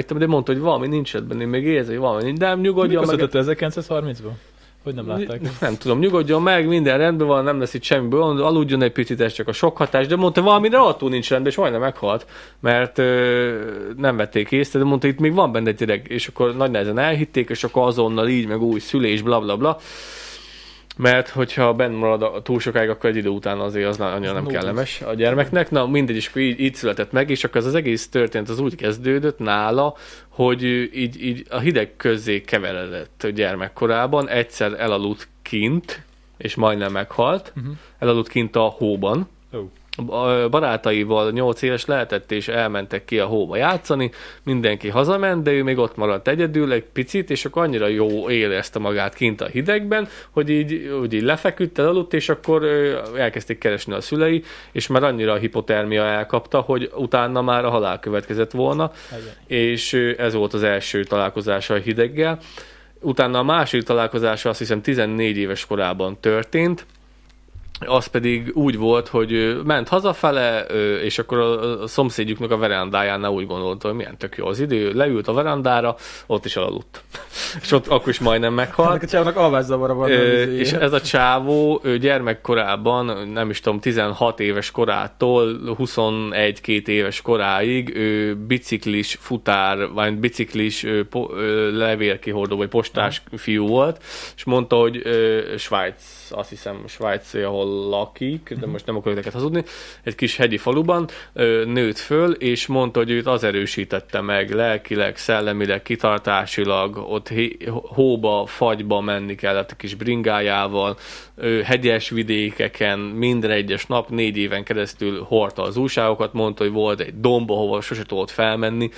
[0.07, 2.61] tudom, de mondta, hogy valami nincs ebben, én még érzem, hogy valami nincs, de nem
[2.61, 3.31] nyugodjon Mikor meg.
[3.31, 3.57] született
[3.89, 4.52] 1930-ban?
[4.83, 5.41] Hogy nem látták?
[5.61, 9.21] Nem tudom, nyugodjon meg, minden rendben van, nem lesz itt semmi baj, aludjon egy picit,
[9.21, 12.27] ez csak a sok hatás, de mondta, valami rohadtul nincs rendben, és majdnem meghalt,
[12.61, 13.53] mert ö,
[13.97, 17.49] nem vették észre, de mondta, itt még van benne gyerek, és akkor nagy nehezen elhitték,
[17.49, 19.79] és akkor azonnal így, meg új szülés, bla bla bla.
[20.97, 24.47] Mert hogyha benn marad a- túl sokáig, akkor egy idő után azért az annyira nem
[24.47, 25.71] kellemes a gyermeknek.
[25.71, 28.75] Na mindegy, és így, így született meg, és akkor ez az egész történet az úgy
[28.75, 29.95] kezdődött nála,
[30.29, 30.63] hogy
[30.97, 36.03] így, így a hideg közé keveredett gyermekkorában, egyszer elaludt kint,
[36.37, 37.73] és majdnem meghalt, Uh-huh.
[37.99, 39.59] elaludt kint a hóban, Ó.
[40.51, 44.11] barátaival 8 éves lehetett, és elmentek ki a hóba játszani,
[44.43, 48.79] mindenki hazament, de ő még ott maradt egyedül egy picit, és akkor annyira jó érezte
[48.79, 52.65] magát kint a hidegben, hogy így, hogy így lefeküdt, elaludt, és akkor
[53.17, 57.99] elkezdték keresni a szülei, és már annyira a hipotermia elkapta, hogy utána már a halál
[57.99, 59.35] következett volna, Igen.
[59.47, 62.39] és ez volt az első találkozása a hideggel.
[63.01, 66.87] Utána a második találkozása azt hiszem 14 éves korában történt,
[67.87, 70.61] az pedig úgy volt, hogy ment hazafele,
[71.03, 75.29] és akkor a szomszédjuknak a verandájánál úgy gondolta, hogy milyen tök jó az idő, leült
[75.29, 77.03] a verandára, ott is alaludt.
[77.63, 79.03] és ott akkor is majdnem meghalt.
[79.03, 80.11] a csávónak alvászavara van.
[80.11, 88.35] És ez a csávó gyermekkorában, nem is tudom, 16 éves korától 21-2 éves koráig ő
[88.35, 90.87] biciklis futár, vagy biciklis
[91.73, 94.03] levélkihordó, vagy postás fiú volt,
[94.37, 95.03] és mondta, hogy
[95.57, 99.65] Svájc azt hiszem Svájc, ahol lakik, de most nem akarok neked hazudni,
[100.03, 101.09] egy kis hegyi faluban
[101.65, 107.33] nőtt föl, és mondta, hogy őt az erősítette meg lelkileg, szellemileg, kitartásilag, ott
[107.69, 110.97] hóba, fagyba menni kellett a kis bringájával,
[111.65, 117.21] hegyes vidékeken minden egyes nap négy éven keresztül hordta az újságokat, mondta, hogy volt egy
[117.21, 118.91] domba, hova sose tudott felmenni,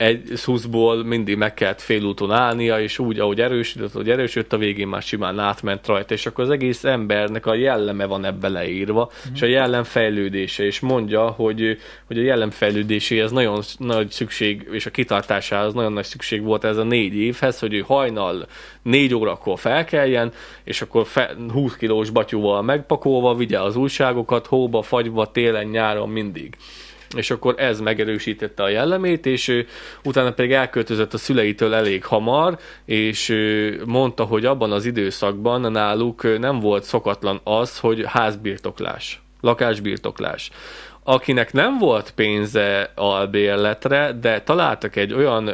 [0.00, 4.88] egy szuszból mindig meg kellett félúton állnia, és úgy, ahogy erősödött, hogy erősödött, a végén
[4.88, 9.34] már simán átment rajta, és akkor az egész embernek a jelleme van ebbe leírva, mm.
[9.34, 14.86] és a jellem fejlődése, és mondja, hogy, hogy a jellem fejlődéséhez nagyon nagy szükség, és
[14.86, 18.46] a kitartásához nagyon nagy szükség volt ez a négy évhez, hogy ő hajnal
[18.82, 20.32] négy órakor felkeljen,
[20.64, 26.56] és akkor fe, 20 kilós batyúval megpakolva vigye az újságokat, hóba, fagyba, télen, nyáron mindig
[27.16, 29.64] és akkor ez megerősítette a jellemét, és
[30.04, 33.36] utána pedig elköltözött a szüleitől elég hamar, és
[33.86, 40.50] mondta, hogy abban az időszakban náluk nem volt szokatlan az, hogy házbirtoklás, lakásbirtoklás
[41.02, 45.50] akinek nem volt pénze albérletre, de találtak egy olyan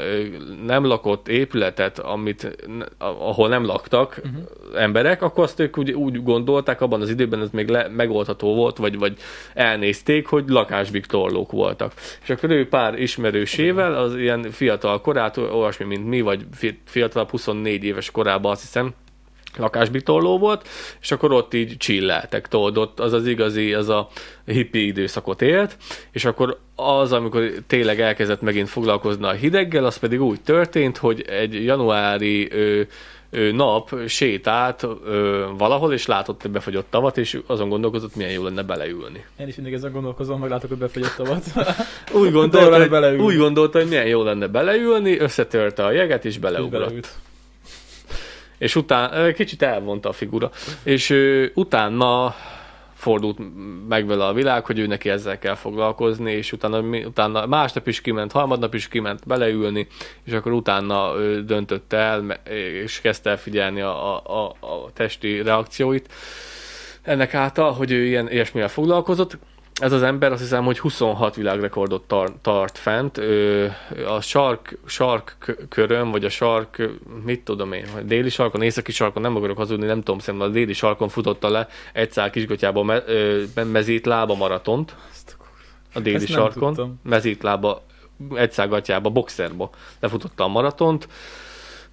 [0.66, 2.56] nem lakott épületet, amit,
[2.98, 4.82] ahol nem laktak uh-huh.
[4.82, 8.76] emberek, akkor azt ők úgy, úgy gondolták, abban az időben ez még le, megoldható volt,
[8.76, 9.16] vagy, vagy
[9.54, 11.92] elnézték, hogy lakásbiktorlók voltak.
[12.22, 16.46] És akkor ő pár ismerősével, az ilyen fiatal korát, olyasmi, mint mi, vagy
[16.84, 18.94] fiatalabb 24 éves korában azt hiszem,
[19.58, 20.68] lakásbitorló volt,
[21.00, 24.08] és akkor ott így csilleltek, tudod, ott az az igazi, az a
[24.44, 25.76] hippi időszakot élt,
[26.10, 31.20] és akkor az, amikor tényleg elkezdett megint foglalkozni a hideggel, az pedig úgy történt, hogy
[31.20, 32.80] egy januári ö,
[33.30, 38.42] ö, nap sétált ö, valahol, és látott egy befagyott tavat, és azon gondolkozott, milyen jó
[38.42, 39.24] lenne beleülni.
[39.38, 41.44] Én is mindig ezen gondolkozom, meg látok, hogy befagyott tavat.
[42.12, 46.90] úgy, gondolta, hogy, úgy gondolta, hogy milyen jó lenne beleülni, összetörte a jeget, és beleugrott
[46.90, 47.06] és
[48.76, 50.50] utána, kicsit elvonta a figura,
[50.82, 52.34] és ő, utána
[52.94, 53.38] fordult
[53.88, 58.00] meg vele a világ, hogy ő neki ezzel kell foglalkozni, és utána, utána másnap is
[58.00, 59.86] kiment, harmadnap is kiment beleülni,
[60.24, 62.40] és akkor utána ő döntött el,
[62.82, 66.12] és kezdte el figyelni a, a, a testi reakcióit.
[67.02, 69.38] Ennek által, hogy ő ilyen ilyesmivel foglalkozott,
[69.80, 73.18] ez az ember azt hiszem, hogy 26 világrekordot tar- tart fent.
[73.18, 73.72] Ő,
[74.06, 76.90] a sark, sark körön, vagy a sark,
[77.24, 80.52] mit tudom én, a déli sarkon, északi sarkon, nem akarok hazudni, nem tudom, szerintem a
[80.52, 83.02] déli sarkon futotta le egy szál kisgatyába me,
[83.64, 84.96] mezít lába maratont.
[85.94, 87.00] A déli Ezt sarkon.
[87.02, 87.82] Mezít lába,
[88.34, 91.08] egy szál gatyába, boxerba lefutotta a maratont.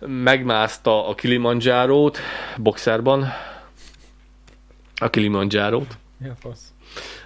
[0.05, 2.19] Megmászta a Kilimanjárót,
[2.57, 3.27] boxerban.
[4.95, 5.97] A Kilimanjárót.
[6.21, 6.72] Ja, fasz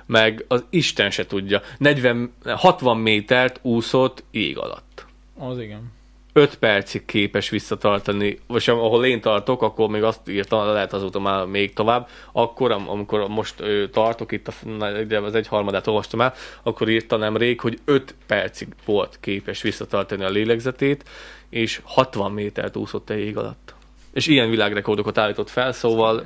[0.08, 1.62] meg az Isten se tudja.
[1.78, 5.06] 40, 60 métert úszott ég alatt.
[5.38, 5.96] Az igen.
[6.38, 11.46] 5 percig képes visszatartani, vagy ahol én tartok, akkor még azt írtam, lehet azóta már
[11.46, 14.86] még tovább, akkor, amikor most tartok, itt a,
[15.24, 20.30] az egy harmadát olvastam el, akkor írta nemrég, hogy 5 percig volt képes visszatartani a
[20.30, 21.10] lélegzetét,
[21.50, 23.74] és 60 métert úszott egy ég alatt.
[24.13, 26.24] És ilyen világrekordokat állított fel, szóval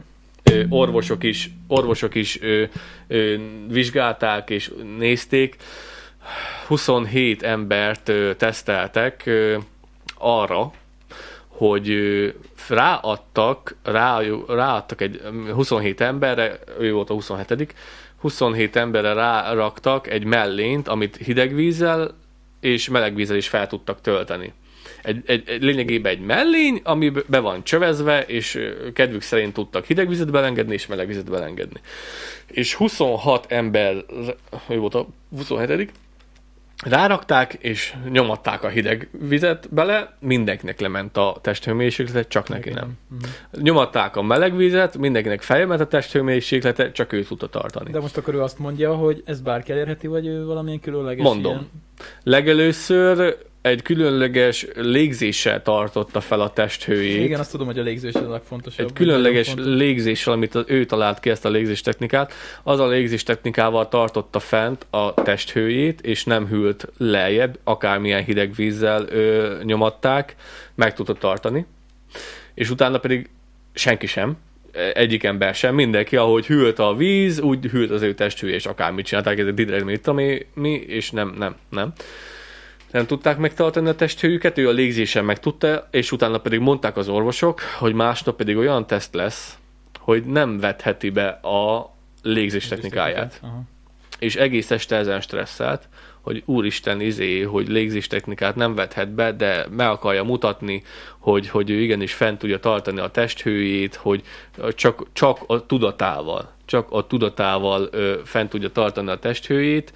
[0.69, 2.63] orvosok is, orvosok is ö,
[3.08, 3.36] ö,
[3.67, 5.56] vizsgálták és nézték.
[6.67, 9.58] 27 embert ö, teszteltek ö,
[10.17, 10.71] arra,
[11.47, 12.27] hogy ö,
[12.69, 15.21] ráadtak, rá, ráadtak egy
[15.54, 17.75] 27 emberre, ő volt a 27
[18.21, 22.17] 27 emberre ráraktak egy mellényt, amit hideg vízzel
[22.60, 24.54] és meleg vízzel is fel tudtak tölteni
[25.04, 28.60] egy, egy, egy lényegében egy mellény, ami be van csövezve, és
[28.94, 31.80] kedvük szerint tudtak hideg vizet belengedni, és meleg vizet belengedni.
[32.48, 34.06] És 26 ember,
[34.70, 35.92] ő volt a 27
[36.84, 42.98] rárakták, és nyomatták a hideg vizet bele, mindenkinek lement a testhőmérséklete, csak neki nem.
[43.08, 43.64] Mhm.
[43.64, 47.92] Nyomatták a meleg vizet, mindenkinek feljement a testhőmérséklete, csak ő tudta tartani.
[47.92, 51.52] De most akkor ő azt mondja, hogy ez bárki elérheti, vagy ő valamilyen különleges Mondom.
[51.52, 51.70] Ilyen...
[52.24, 57.24] Legelőször egy különleges légzéssel tartotta fel a testhőjét.
[57.24, 58.86] Igen, azt tudom, hogy a légzés az a legfontosabb.
[58.86, 59.65] egy különleges fontos.
[59.65, 64.86] légzéssel, amit ő talált ki ezt a légzés technikát, az a légzés technikával tartotta fent
[64.89, 70.36] a testhőjét, és nem hűlt lejjebb, akármilyen hideg vízzel ö, nyomatták,
[70.76, 71.65] meg tudta tartani.
[72.54, 73.30] És utána pedig
[73.74, 74.38] senki sem,
[74.93, 79.06] egyik ember sem, mindenki, ahogy hűlt a víz, úgy hűlt az ő testhője, és akármit
[79.06, 81.93] csinálták, ez egy didreg, mit én, mi, és nem, nem, nem
[82.91, 87.08] nem tudták megtartani a testhőjüket, ő a légzésen meg tudta, és utána pedig mondták az
[87.08, 89.58] orvosok, hogy másnap pedig olyan teszt lesz,
[89.99, 93.39] hogy nem vetheti be a légzés technikáját.
[93.41, 93.62] Aha.
[94.19, 95.89] És egész este ezen stresszelt,
[96.21, 100.84] hogy úristen izé, hogy légzés technikát nem vethet be, de meg akarja mutatni,
[101.19, 104.23] hogy, hogy ő igenis fent tudja tartani a testhőjét, hogy
[104.75, 109.93] csak, csak a tudatával, csak a tudatával ö, fent tudja tartani a testhőjét,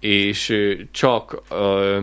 [0.00, 1.98] és ö, csak ö,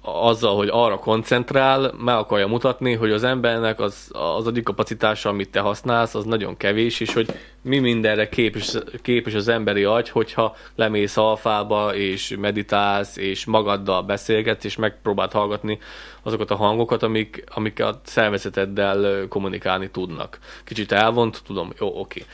[0.00, 5.60] azzal, hogy arra koncentrál, meg akarja mutatni, hogy az embernek az, az agykapacitása, amit te
[5.60, 7.28] használsz, az nagyon kevés, és hogy
[7.62, 14.64] mi mindenre képes, képes az emberi agy, hogyha lemész alfába, és meditálsz, és magaddal beszélgetsz,
[14.64, 15.78] és megpróbáld hallgatni
[16.22, 20.38] azokat a hangokat, amik, amik a szervezeteddel kommunikálni tudnak.
[20.64, 22.24] Kicsit elvont, tudom, jó, oké.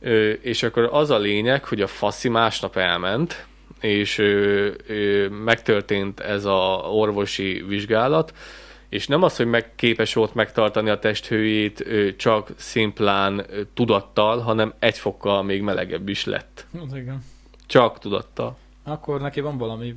[0.00, 3.46] Ö, És akkor az a lényeg, hogy a faszi másnap elment,
[3.80, 8.32] és ö, ö, megtörtént ez a orvosi vizsgálat,
[8.88, 14.38] és nem az, hogy meg képes volt megtartani a testhőjét ö, csak szimplán ö, tudattal,
[14.38, 16.66] hanem egy fokkal még melegebb is lett.
[16.86, 17.24] Az igen.
[17.66, 18.56] Csak tudattal.
[18.88, 19.94] Akkor neki van valami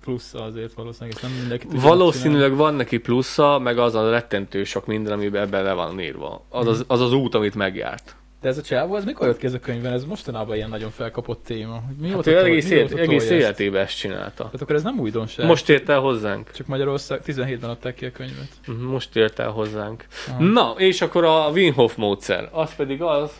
[0.00, 5.12] plusza azért valószínűleg, nem mindenki Valószínűleg van neki plusza, meg az a rettentő sok minden,
[5.12, 6.44] amiben bele van írva.
[6.48, 8.16] Az az, az, az út, amit megjárt.
[8.40, 9.92] De ez a csávó, ez mikor jött ki ez a könyvben?
[9.92, 11.82] Ez mostanában ilyen nagyon felkapott téma.
[12.00, 14.44] Mi Hát ő tol- egész, élet, egész életében ezt csinálta.
[14.44, 15.46] Tehát akkor ez nem újdonság.
[15.46, 16.50] Most ért el hozzánk.
[16.50, 18.48] Csak Magyarország 17-ben adták ki a könyvet.
[18.66, 20.04] Mhm, Most ért el hozzánk.
[20.28, 20.42] Aha.
[20.42, 22.48] Na, és akkor a Wim Hof módszer.
[22.52, 23.30] Az pedig az,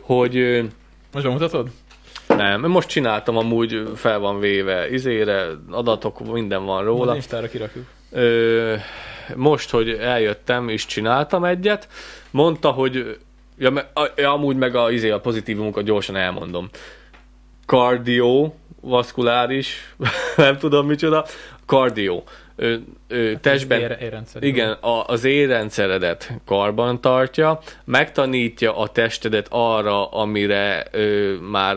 [0.00, 0.62] hogy
[1.12, 1.68] Most bemutatod?
[2.26, 7.14] nem, most csináltam amúgy, fel van véve izére, adatok, minden van Róla.
[7.14, 7.84] Instára kirakjuk.
[8.10, 8.74] Ö,
[9.36, 11.88] most, hogy eljöttem és csináltam egyet,
[12.30, 13.18] mondta, hogy
[13.62, 16.68] ja, me- a, ja, amúgy meg a, izé, a pozitívumokat gyorsan elmondom.
[17.66, 19.94] Kardió, vaszkuláris,
[20.36, 21.24] nem tudom micsoda,
[21.66, 22.22] kardió.
[22.56, 22.74] Ö,
[23.08, 24.42] ö, testben, Ér, érrendszer.
[24.42, 31.76] igen, a, az érrendszeredet karban tartja, megtanítja a testedet arra, amire ö, már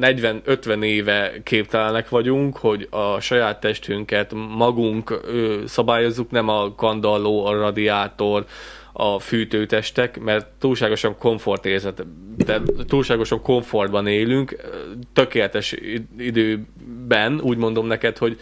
[0.00, 7.52] 40-50 éve képtelenek vagyunk, hogy a saját testünket magunk ö, szabályozzuk, nem a kandalló, a
[7.52, 8.44] radiátor,
[8.92, 12.02] a fűtőtestek, mert túlságosan komfortérzet,
[12.44, 14.56] de túlságosan komfortban élünk,
[15.12, 18.40] tökéletes id- időben, úgy mondom neked, hogy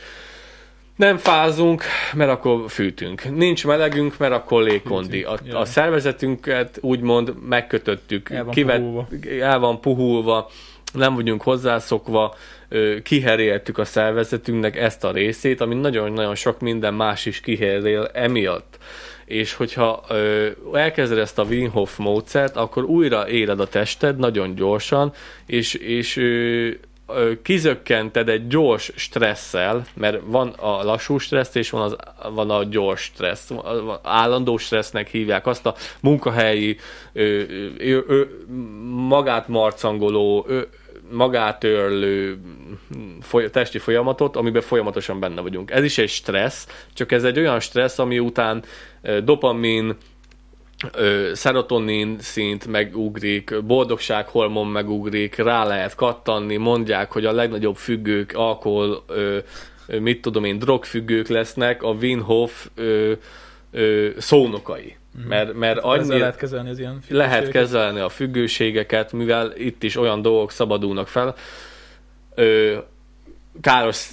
[0.97, 1.83] nem fázunk,
[2.15, 3.37] mert akkor fűtünk.
[3.37, 5.23] Nincs melegünk, mert akkor légkondi.
[5.23, 9.07] A, a szervezetünket úgymond megkötöttük, El van kivet- puhulva.
[9.41, 10.51] el van puhulva,
[10.93, 12.35] nem vagyunk hozzászokva,
[13.03, 18.79] kiheréltük a szervezetünknek ezt a részét, ami nagyon-nagyon sok minden más is kiherél emiatt.
[19.29, 25.13] És hogyha ö, elkezded ezt a Wim módszert, akkor újra éled a tested nagyon gyorsan,
[25.47, 26.71] és, és ö,
[27.43, 31.97] kizökkented egy gyors stresszel, mert van a lassú stressz, és van, az,
[32.35, 33.51] van a gyors stressz.
[34.03, 36.77] Állandó stressznek hívják azt a munkahelyi
[37.13, 37.43] ö,
[37.79, 38.25] ö, ö,
[39.09, 40.61] magát marcangoló, ö,
[41.11, 42.39] magát örlő
[43.21, 45.71] foly- testi folyamatot, amiben folyamatosan benne vagyunk.
[45.71, 48.65] Ez is egy stressz, csak ez egy olyan stressz, ami után
[49.25, 49.97] dopamin,
[50.93, 59.05] ö, szerotonin szint megugrik, boldogsághormon megugrik, rá lehet kattanni, mondják, hogy a legnagyobb függők alkohol,
[59.07, 59.39] ö,
[60.01, 63.13] mit tudom én, drogfüggők lesznek a Wim Hof ö,
[63.71, 64.97] ö, szónokai.
[65.27, 69.97] Mert, mert Ezzel annyi, lehet kezelni az ilyen lehet kezelni a függőségeket, mivel itt is
[69.97, 71.35] olyan dolgok szabadulnak fel,
[72.35, 72.77] ö,
[73.61, 74.11] káros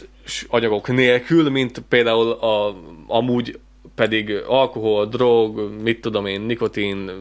[0.48, 2.76] anyagok nélkül, mint például a,
[3.08, 3.60] amúgy
[3.96, 7.12] pedig alkohol, drog, mit tudom én, nikotin,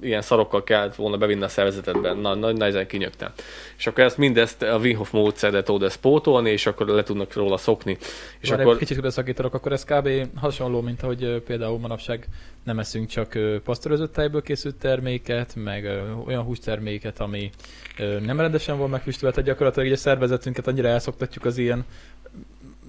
[0.00, 3.30] ilyen szarokkal kellett volna bevinni a szervezetedben, na, nagy nehezen kinyögtem.
[3.76, 7.32] És akkor ezt mindezt a Wim Hof módszerre tudod ezt pótolni, és akkor le tudnak
[7.32, 7.96] róla szokni.
[8.40, 10.08] És Várj, akkor Kicsit szakítanak, akkor ez kb.
[10.34, 12.28] hasonló, mint ahogy például manapság
[12.64, 17.50] nem eszünk csak pasztörözött tejből készült terméket, meg olyan hústerméket, ami
[18.24, 21.84] nem rendesen van megfüstölve, tehát gyakorlatilag a szervezetünket annyira elszoktatjuk az ilyen,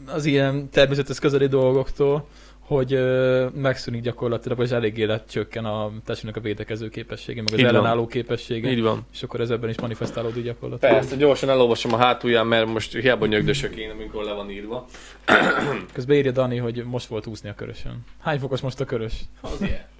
[0.07, 2.27] az ilyen természethez közeli dolgoktól,
[2.65, 7.65] hogy ö, megszűnik gyakorlatilag, vagy eléggé lecsökken a testünknek a védekező képessége, meg az Így
[7.65, 7.75] van.
[7.75, 9.05] ellenálló képessége, így van.
[9.13, 10.95] és akkor ez ebben is manifestálódik gyakorlatilag.
[10.95, 14.85] Persze, gyorsan elolvasom a hátulján, mert most hiába nyögdösök én, amikor le van írva.
[15.93, 17.99] Közben írja Dani, hogy most volt úszni a körösön.
[18.21, 19.13] Hány fokos most a körös?
[19.41, 19.85] Az ilyen.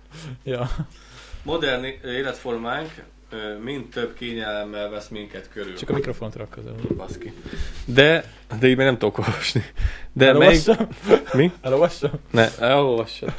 [0.44, 0.70] Ja.
[1.44, 3.04] Modern életformánk
[3.64, 5.76] mind több kényelemmel vesz minket körül.
[5.76, 6.74] Csak a mikrofont rak közel.
[6.96, 7.34] Baszki.
[7.86, 9.64] De, de így még nem tudok olvasni.
[10.14, 10.68] De melyik...
[10.68, 10.88] Elolvassam?
[11.34, 11.52] Mi?
[11.62, 12.12] Elolvassam?
[12.32, 13.34] Ne, elolvassad.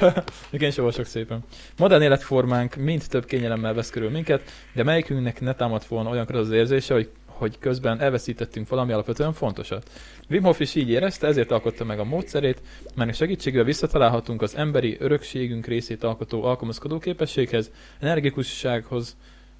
[0.50, 1.44] Még én sem olvasok szépen.
[1.76, 6.50] Modern életformánk mind több kényelemmel vesz körül minket, de melyikünknek ne támadt volna olyankor az
[6.50, 9.90] érzése, hogy hogy közben elveszítettünk valami alapvetően fontosat.
[10.30, 12.62] Wim Hof is így érezte, ezért alkotta meg a módszerét,
[12.94, 17.70] melynek segítségével visszatalálhatunk az emberi örökségünk részét alkotó alkalmazkodó képességhez,
[18.00, 19.16] energikussághoz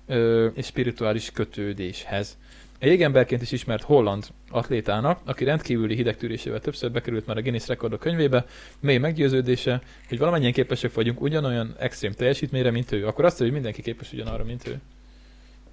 [0.07, 2.37] ö, és spirituális kötődéshez.
[2.79, 8.01] Egy égemberként is ismert holland atlétának, aki rendkívüli hidegtűrésével többször bekerült már a Guinness rekordok
[8.01, 8.47] könyvébe,
[8.81, 13.07] mély meggyőződése, hogy valamennyien képesek vagyunk ugyanolyan extrém teljesítményre, mint ő.
[13.07, 14.81] Akkor azt, hogy mindenki képes ugyanarra, mint ő.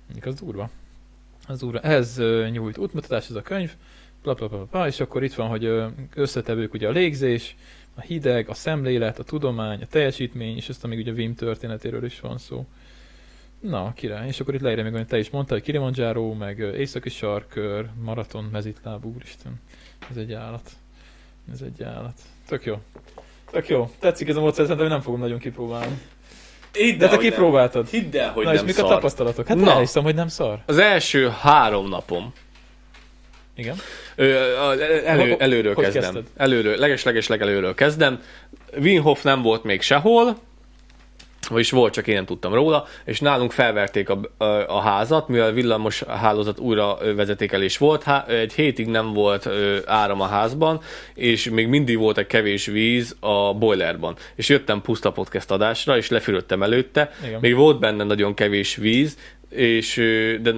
[0.06, 0.70] Mondjuk az durva.
[1.48, 1.80] Az durva.
[1.80, 3.72] Ez nyújt útmutatás, ez a könyv,
[4.24, 5.72] bla, bla, bla, bla, és akkor itt van, hogy
[6.16, 7.56] összetevők ugye a légzés,
[7.96, 12.06] a hideg, a szemlélet, a tudomány, a teljesítmény, és aztán még ugye a Wim történetéről
[12.06, 12.66] is van szó.
[13.70, 14.28] Na, király.
[14.28, 18.44] És akkor itt leírja még, hogy te is mondtad, hogy Kilimanjaro, meg északi sarkör, maraton,
[18.52, 19.62] mezitláb, úristen.
[20.12, 20.70] Ez egy állat.
[21.54, 22.20] Ez egy állat.
[22.48, 22.76] Tök jó.
[23.52, 23.90] Tök jó.
[24.00, 25.98] Tetszik ez a módszer, szerintem nem fogom nagyon kipróbálni.
[26.74, 27.88] Hidd De te kipróbáltad.
[27.88, 28.86] Hidd el, hogy Na és nem mik szar.
[28.86, 29.48] a tapasztalatok?
[29.48, 29.72] Hát Na.
[29.72, 30.60] Elhiszem, hogy nem szar.
[30.66, 32.34] Az első három napom.
[33.56, 33.76] Igen.
[34.16, 36.02] Ö, a- elő, Hogy előről kezdem.
[36.02, 36.26] kezdted?
[36.36, 38.22] Előről, leges-leges legelőről kezdem.
[38.78, 40.38] Wim Hof nem volt még sehol,
[41.48, 44.46] vagyis volt, csak én nem tudtam róla, és nálunk felverték a, a,
[44.78, 50.22] a házat, mivel villamos hálózat újra vezetékelés volt, há, egy hétig nem volt ö, áram
[50.22, 50.82] a házban,
[51.14, 54.16] és még mindig volt egy kevés víz a boilerban.
[54.36, 57.40] És jöttem puszta podcast adásra, és lefürödtem előtte, Igen.
[57.40, 59.18] még volt benne nagyon kevés víz,
[59.50, 59.96] és
[60.42, 60.54] de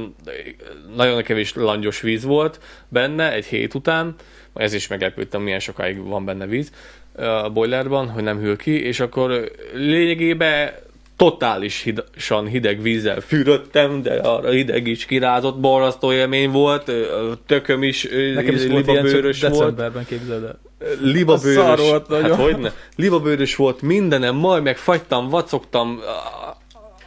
[0.96, 4.16] nagyon kevés langyos víz volt benne egy hét után,
[4.54, 6.72] ez is meglepődtem, milyen sokáig van benne víz
[7.18, 10.70] a boilerban, hogy nem hűl ki, és akkor lényegében
[11.16, 16.92] totális hidasan hideg vízzel fürödtem, de arra hideg is kirázott, borzasztó élmény volt,
[17.46, 20.60] tököm is Nekem is volt ilyen, csak libabőrös volt decemberben képzeld el.
[21.02, 22.30] libabőrös, volt nagyon.
[22.30, 26.00] hát hogyne, libabőrös volt mindenem, majd meg fagytam, vacogtam,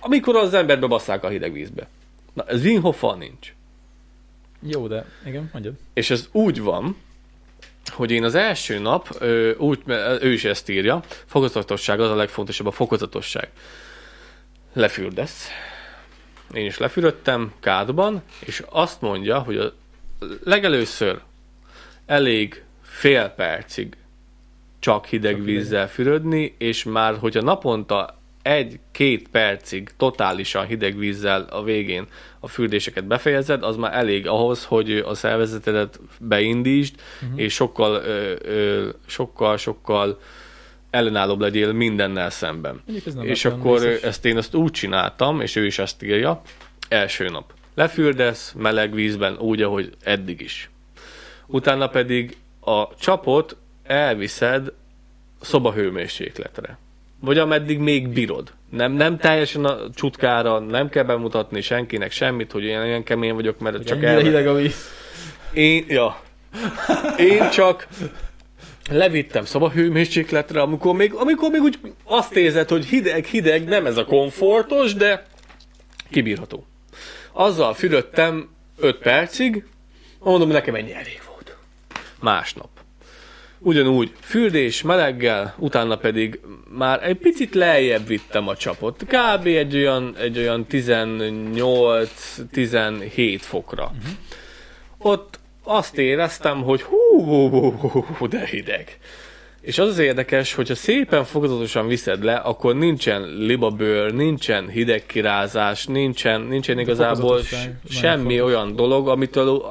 [0.01, 1.89] amikor az emberbe basszák a hideg vízbe.
[2.35, 2.83] Na, ez Wim
[3.19, 3.55] nincs.
[4.63, 5.75] Jó, de igen, mondjad.
[5.95, 6.97] És ez úgy van,
[7.89, 9.83] hogy én az első nap, ö, úgy,
[10.21, 13.51] ő is ezt írja, fokozatosság az a legfontosabb, a fokozatosság.
[14.73, 15.49] Lefürdesz.
[16.53, 19.73] Én is lefürödtem kádban, és azt mondja, hogy a
[20.45, 21.21] legelőször
[22.07, 23.97] elég fél percig
[24.79, 32.07] csak hideg vízzel fürödni, és már hogyha naponta egy-két percig totálisan hideg vízzel a végén
[32.41, 37.41] a fürdéseket befejezed, az már elég ahhoz, hogy a szervezetedet beindítsd, uh-huh.
[37.41, 40.21] és sokkal, ö, ö, sokkal, sokkal
[40.91, 42.83] ellenállóbb legyél mindennel szemben.
[43.07, 44.03] Ez És akkor vészes.
[44.03, 46.41] ezt én azt úgy csináltam, és ő is ezt írja,
[46.89, 47.53] első nap.
[47.75, 50.71] Lefürdesz meleg vízben úgy, ahogy eddig is.
[51.47, 54.73] Utána pedig a csapot elviszed
[55.41, 56.79] szobahőmérsékletre.
[57.21, 58.53] Vagy ameddig még bírod.
[58.71, 63.59] Nem, nem teljesen a csutkára, nem kell bemutatni senkinek semmit, hogy én olyan kemény vagyok,
[63.59, 64.19] mert Hogy csak el...
[64.19, 64.89] hideg a víz.
[65.53, 66.21] Én, ja.
[67.19, 67.89] Én csak
[68.91, 74.05] levittem szobahőmérsékletre, amikor még, amikor még úgy azt érzed, hogy hideg, hideg, nem ez a
[74.05, 75.27] komfortos, de
[76.11, 76.67] kibírható.
[77.33, 79.65] Azzal fürödtem 5 percig,
[80.19, 81.57] mondom, nekem ennyi elég volt.
[82.21, 82.69] Másnap.
[83.59, 86.41] Ugyanúgy fürdés meleggel, utána pedig
[86.71, 89.05] már egy picit lejjebb vittem a csapot.
[89.07, 89.47] Kb.
[89.47, 93.85] egy olyan, egy olyan 18-17 fokra.
[93.85, 94.03] Uh-huh.
[94.99, 98.99] Ott azt éreztem, hogy hú, hú, hú, hú, hú, de hideg.
[99.61, 106.41] És az az érdekes, hogyha szépen fokozatosan viszed le, akkor nincsen libabőr, nincsen hidegkirázás, nincsen,
[106.41, 107.41] nincsen igazából
[107.91, 109.65] semmi olyan dolog, amitől,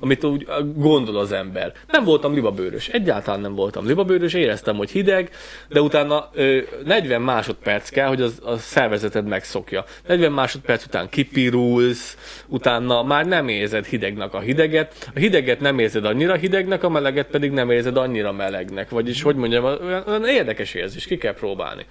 [0.00, 1.72] amit úgy gondol az ember.
[1.90, 5.30] Nem voltam libabőrös, egyáltalán nem voltam libabőrös, éreztem, hogy hideg,
[5.68, 9.84] de utána ö, 40 másodperc kell, hogy az, a szervezeted megszokja.
[10.06, 16.04] 40 másodperc után kipirulsz, utána már nem érzed hidegnek a hideget, a hideget nem érzed
[16.04, 18.90] annyira hidegnek, a meleget pedig nem érzed annyira melegnek.
[18.90, 21.86] Vagyis, hogy mondjam, olyan, olyan érdekes érzés, ki kell próbálni.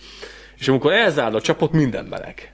[0.60, 2.54] És amikor elzárd a csapot, minden meleg.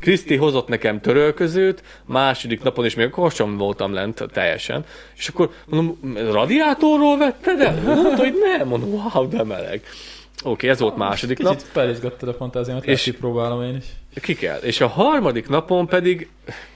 [0.00, 4.84] Kriszti hozott nekem törölközőt, második napon is még akkor sem voltam lent teljesen,
[5.16, 7.80] és akkor mondom, radiátorról vetted el?
[7.84, 9.82] Mondta, hogy nem, mondom, wow, de meleg.
[10.44, 11.54] Oké, ez volt második nap.
[11.54, 13.84] Kicsit felizgattad a fantáziámat, És- kipróbálom én is.
[14.22, 14.58] Ki kell.
[14.58, 16.28] És a harmadik napon pedig,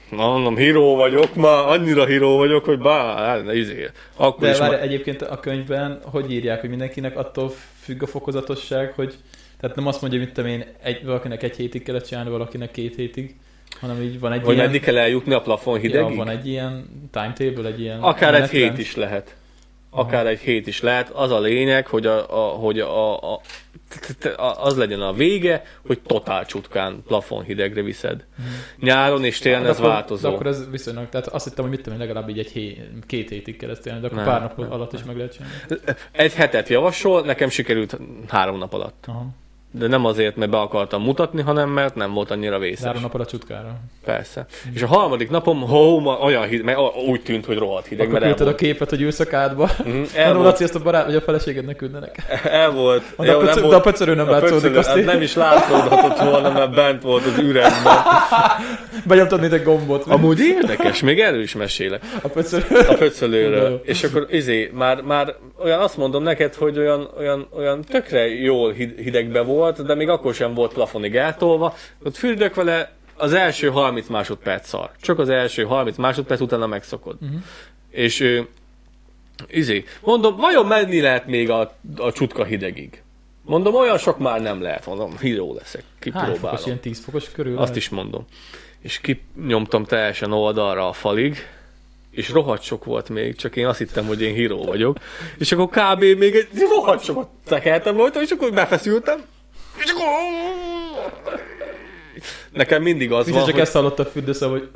[0.09, 3.89] na mondom, híró vagyok, ma annyira híró vagyok, hogy bár, izé.
[4.15, 4.81] Akkor De is várj, ma...
[4.81, 9.13] egyébként a könyvben hogy írják, hogy mindenkinek attól függ a fokozatosság, hogy
[9.59, 12.95] tehát nem azt mondja, mit tudom én, egy, valakinek egy hétig kellett csinálni, valakinek két
[12.95, 13.35] hétig,
[13.79, 16.09] hanem így van egy Hogy ilyen, meddig kell eljutni a plafon hidegig?
[16.09, 19.35] ja, van egy ilyen timetable, egy ilyen Akár egy hét is lehet.
[19.89, 21.09] Akár egy hét is lehet.
[21.09, 23.41] Az a lényeg, hogy, a, a, hogy a, a,
[24.57, 28.25] az legyen a vége, hogy totál csutkán plafon hidegre viszed.
[28.79, 30.29] Nyáron és télen ez akkor, változó.
[30.29, 33.29] De akkor ez viszonylag, tehát azt hittem, hogy mit tudom legalább így egy hé, két
[33.29, 35.95] hétig élni, de akkor Nem, pár nap alatt is meg lehet csinálni.
[36.11, 39.05] Egy hetet javasol, nekem sikerült három nap alatt.
[39.07, 39.27] Aha.
[39.71, 42.85] De nem azért, mert be akartam mutatni, hanem mert nem volt annyira vészes.
[42.85, 43.75] Három nap alatt csutkára.
[44.05, 44.45] Persze.
[44.73, 48.19] És a harmadik napom, hó, ma olyan hideg, mert úgy tűnt, hogy rohadt hideg, Akkor
[48.19, 48.57] küldted a volt.
[48.57, 49.69] képet, hogy ülsz a kádba.
[50.15, 52.41] El Laci, volt, ezt a barát, vagy a feleségednek küldenek.
[52.43, 53.03] el volt.
[53.19, 56.19] Jó, a, pöcö, nem de a pöcörő nem a látszódik, azt hát nem is látszódhatott
[56.29, 57.97] volna, mert bent volt az üregben.
[59.07, 60.03] Benyomtad, egy gombot.
[60.07, 62.01] Amúgy érdekes, még erről is mesélek.
[62.21, 62.65] A pöcörő.
[62.69, 62.97] A Jó.
[62.97, 63.81] pöcölőről.
[63.85, 68.71] És akkor izé, már, már olyan azt mondom neked, hogy olyan, olyan, olyan tökre jól
[68.71, 69.55] hid- hidegbe volt,
[69.85, 71.75] de még akkor sem volt plafonig eltolva.
[72.03, 74.91] Ott fürdök vele, az első 30 másodperc szar.
[75.01, 77.17] Csak az első 30 másodperc utána megszokod.
[77.21, 77.39] Uh-huh.
[77.89, 78.41] És ö,
[79.47, 83.01] izé, mondom, vajon menni lehet még a, a csutka hidegig?
[83.41, 84.85] Mondom, olyan sok már nem lehet.
[84.85, 85.83] Mondom, híró leszek.
[85.99, 86.65] Hány fokos, Kipróbálom.
[86.65, 87.51] ilyen 10 fokos körül?
[87.51, 87.75] Azt lehet?
[87.75, 88.25] is mondom.
[88.79, 91.37] És kinyomtam teljesen oldalra a falig,
[92.11, 94.97] és rohadt sok volt még, csak én azt hittem, hogy én híró vagyok.
[95.37, 95.99] És akkor kb.
[95.99, 99.23] még egy rohadt sokat tekertem voltam, és akkor befeszültem.
[102.51, 104.69] Nekem mindig az Biztos van, csak hogy, ezt hallott a fürdőszav, hogy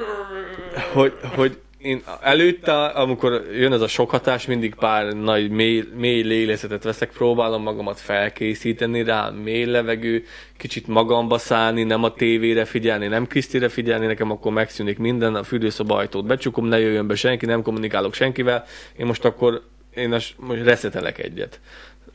[0.94, 6.22] hogy, hogy én előtte, amikor jön ez a sok hatás, mindig pár nagy mély, mély
[6.22, 10.26] lélegzetet veszek, próbálom magamat felkészíteni rá, mély levegő,
[10.58, 15.44] kicsit magamba szállni, nem a tévére figyelni, nem Krisztire figyelni, nekem akkor megszűnik minden, a
[15.44, 18.66] fürdőszoba ajtót becsukom, ne jöjjön be senki, nem kommunikálok senkivel,
[18.98, 19.62] én most akkor
[19.96, 21.60] én most most reszetelek egyet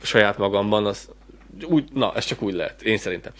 [0.01, 1.09] saját magamban, az,
[1.63, 3.31] úgy, na, ez csak úgy lehet, én szerintem.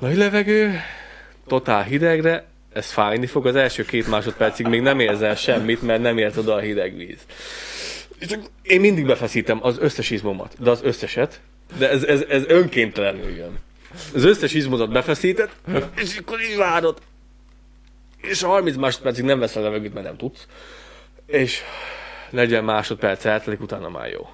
[0.00, 0.80] Nagy levegő,
[1.46, 6.18] totál hidegre, ez fájni fog, az első két másodpercig még nem érzel semmit, mert nem
[6.18, 7.26] ért oda a hideg víz.
[8.62, 11.40] Én mindig befeszítem az összes izmomat, de az összeset,
[11.78, 13.58] de ez, ez, ez önkéntelenül jön.
[14.14, 15.50] Az összes izmodat befeszíted,
[15.96, 16.98] és akkor így várod.
[18.20, 20.46] És a 30 másodpercig nem veszel levegőt, mert nem tudsz.
[21.26, 21.60] És
[22.30, 24.28] 40 másodperc eltelik, utána már jó.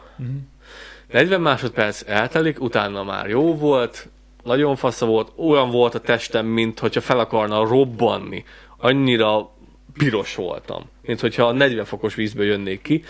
[1.12, 4.08] 40 másodperc eltelik, utána már jó volt,
[4.44, 8.44] nagyon fasza volt, olyan volt a testem, mint hogyha fel akarna robbanni.
[8.76, 9.50] Annyira
[9.92, 13.04] piros voltam, mint hogyha a 40 fokos vízből jönnék ki.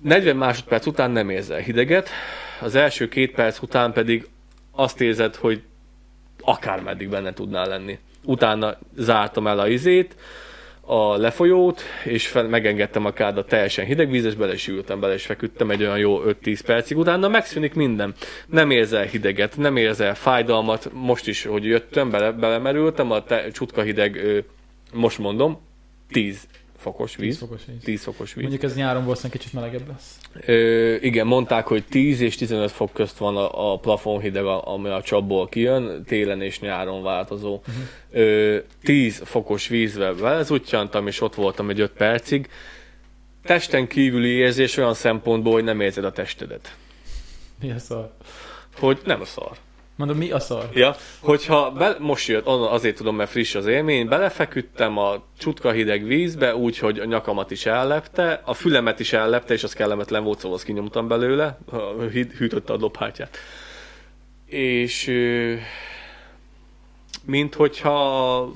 [0.00, 2.08] 40 másodperc után nem érzel hideget,
[2.60, 4.28] az első két perc után pedig
[4.70, 5.62] azt érzed, hogy
[6.40, 7.98] akármeddig benne tudnál lenni.
[8.24, 10.16] Utána zártam el a izét,
[10.84, 15.24] a lefolyót, és fel, megengedtem a kádat teljesen hideg vízes, bele is ültem, bele is
[15.24, 18.14] feküdtem egy olyan jó 5-10 percig, utána megszűnik minden.
[18.46, 23.82] Nem érzel hideget, nem érzel fájdalmat, most is, hogy jöttem, bele, belemerültem, a te, csutka
[23.82, 24.44] hideg,
[24.92, 25.60] most mondom,
[26.08, 26.46] 10
[26.82, 27.38] fokos 10 víz.
[27.38, 27.82] fokos víz.
[27.84, 28.42] 10 fokos víz.
[28.42, 30.18] Mondjuk ez nyáron valószínűleg kicsit melegebb lesz.
[30.46, 34.66] Ö, igen, mondták, hogy 10 és 15 fok közt van a, a plafon hideg, a-
[34.72, 37.54] ami a csapból kijön, télen és nyáron változó.
[37.54, 37.74] Uh-huh.
[38.10, 42.48] Ö, 10 fokos vízbe belezutyantam, és ott voltam egy 5 percig.
[43.44, 46.76] Testen kívüli érzés olyan szempontból, hogy nem érzed a testedet.
[47.60, 48.12] Mi a szar?
[48.78, 49.50] Hogy nem a szar.
[50.02, 50.68] Mondom, mi a szar?
[50.74, 56.04] Ja, hogyha be, most jött, azért tudom, mert friss az élmény, belefeküdtem a csutka hideg
[56.04, 60.38] vízbe, úgy, hogy a nyakamat is ellepte, a fülemet is ellepte, és az kellemetlen volt,
[60.38, 61.58] szóval azt kinyomtam belőle,
[62.10, 63.36] hű- hűtötte a dobhártyát.
[64.46, 65.10] És
[67.24, 68.52] mint hogyha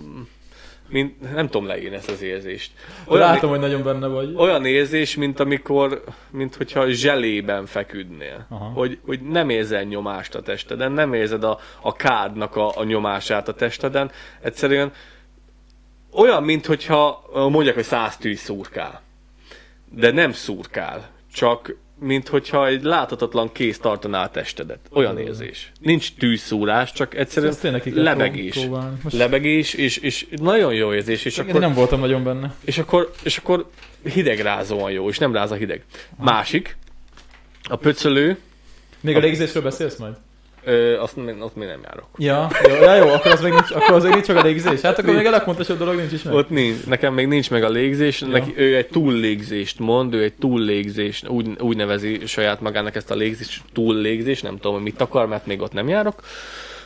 [0.89, 2.72] mint, nem tudom leírni ezt az érzést.
[3.07, 4.34] Olyan, Látom, hogy nagyon benne vagy.
[4.37, 8.47] Olyan érzés, mint amikor, mint hogyha zselében feküdnél.
[8.74, 13.49] Hogy, hogy nem érzel nyomást a testeden, nem érzed a, a kádnak a, a nyomását
[13.49, 14.11] a testeden.
[14.41, 14.93] Egyszerűen
[16.12, 19.03] olyan, mint hogyha mondják, hogy száz tűz szurkál.
[19.91, 24.78] De nem szurkál, csak mint hogyha egy láthatatlan kéz tartaná a testedet.
[24.90, 25.72] Olyan érzés.
[25.80, 28.68] Nincs tűzszúrás, csak egyszerűen lebegés.
[29.11, 31.24] Lebegés, és, és nagyon jó érzés.
[31.24, 32.55] És akkor, én nem voltam nagyon benne.
[32.64, 33.70] És akkor, és akkor
[34.03, 35.84] hidegrázóan jó, és nem ráz a hideg.
[36.16, 36.76] Másik,
[37.62, 38.38] a pöcölő.
[39.01, 40.14] Még a légzésről beszélsz majd?
[40.69, 42.07] Ö, azt, azt még nem járok.
[42.17, 44.81] Ja, jó, ja, jó akkor, az még nincs, akkor az még nincs meg a légzés.
[44.81, 45.17] Hát akkor nincs.
[45.17, 46.35] még a legfontosabb dolog nincs is meg.
[46.35, 48.21] Ott nincs, nekem még nincs meg a légzés.
[48.21, 48.27] Ja.
[48.27, 53.14] Neki, ő egy túllégzést mond, ő egy túllégzést, úgy, úgy nevezi saját magának ezt a
[53.14, 56.23] légzést, túllégzés, nem tudom, hogy mit akar, mert még ott nem járok.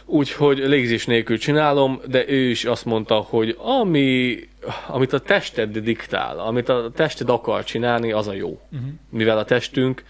[0.05, 4.39] Úgyhogy légzés nélkül csinálom, de ő is azt mondta, hogy ami,
[4.87, 8.61] amit a tested diktál, amit a tested akar csinálni, az a jó.
[8.73, 8.89] Uh-huh.
[9.11, 10.03] Mivel a testünk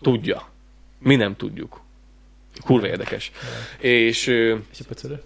[0.00, 0.48] tudja.
[0.98, 1.80] Mi nem tudjuk
[2.64, 3.30] kurva érdekes.
[3.78, 5.22] És, és a pöcölő?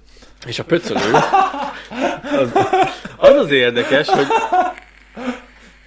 [0.46, 1.12] És a pöcölő,
[2.40, 2.50] az,
[3.16, 4.26] az az érdekes, hogy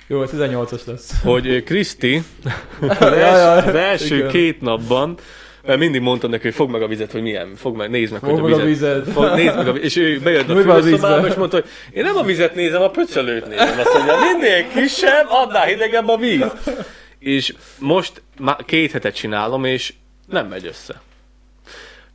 [0.07, 1.11] jó, 18-as lesz.
[1.23, 2.23] Hogy Kriszti
[2.99, 4.29] az, az első Igen.
[4.29, 5.17] két napban
[5.75, 8.39] mindig mondtam neki, hogy fogd meg a vizet, hogy milyen, fogd meg, nézd meg, fogd
[8.39, 8.95] hogy a vizet.
[8.95, 9.13] vizet.
[9.13, 9.85] Fog, nézd meg a vizet.
[9.85, 13.47] És ő bejött a fürdőszobába, és mondta, hogy én nem a vizet nézem, a pöcölőt
[13.47, 13.79] nézem.
[13.79, 16.51] Azt mondja, minél kisebb, annál hidegebb a víz.
[17.19, 19.93] És most már két hetet csinálom, és
[20.27, 21.01] nem megy össze.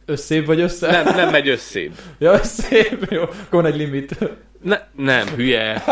[0.05, 0.90] Összébb vagy össze?
[0.90, 1.92] Nem, nem megy összébb.
[2.18, 3.22] Ja, összébb, jó.
[3.22, 4.18] Akkor egy limit.
[4.62, 5.82] Ne, nem, hülye.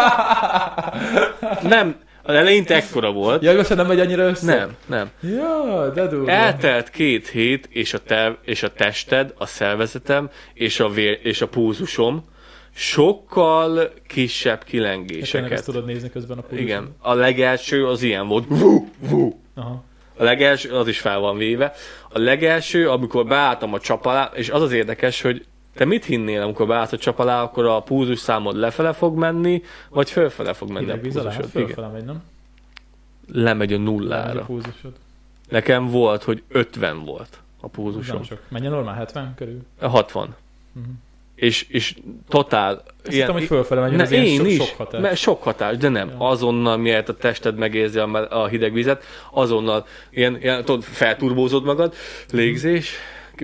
[1.62, 3.42] Nem, az eleinte ekkora volt.
[3.42, 4.54] Ja, most nem megy annyira össze?
[4.54, 5.10] Nem, nem.
[5.20, 6.30] Ja, de durva.
[6.30, 11.40] Eltelt két hét, és a, te, és a tested, a szervezetem, és a, vér, és
[11.40, 12.24] a púzusom
[12.74, 15.50] sokkal kisebb kilengéseket.
[15.50, 16.64] ezt tudod nézni közben a púzusom.
[16.64, 16.96] Igen.
[16.98, 18.44] A legelső az ilyen volt.
[18.48, 19.40] Vú, vú.
[19.54, 19.84] Aha.
[20.20, 21.72] A legelső, az is fel van véve.
[22.08, 26.42] A legelső, amikor beálltam a csap alá, és az az érdekes, hogy te mit hinnél,
[26.42, 30.70] amikor beállsz a csap alá, akkor a púzus számod lefele fog menni, vagy fölfele fog
[30.70, 31.44] menni Hideg a púzusod?
[31.44, 32.22] Fölfele megy, nem?
[33.32, 34.46] Lemegy a nullára.
[34.48, 34.88] A
[35.48, 38.16] Nekem volt, hogy 50 volt a púzusom.
[38.16, 38.40] Nem sok.
[38.48, 39.60] Menjen normál 70 körül?
[39.80, 40.34] 60.
[40.74, 40.92] Uh-huh
[41.40, 41.94] és, és
[42.28, 42.82] totál...
[43.04, 45.00] Azt ilyen, hittem, hogy fölfele megy, ne, én sok, is, sok hatás.
[45.00, 46.08] Mert sok hatás, de nem.
[46.08, 46.28] Ja.
[46.28, 51.94] Azonnal, miért a tested megérzi a, a hideg vizet, azonnal ilyen, ilyen tudod, felturbózod magad,
[52.30, 52.90] légzés,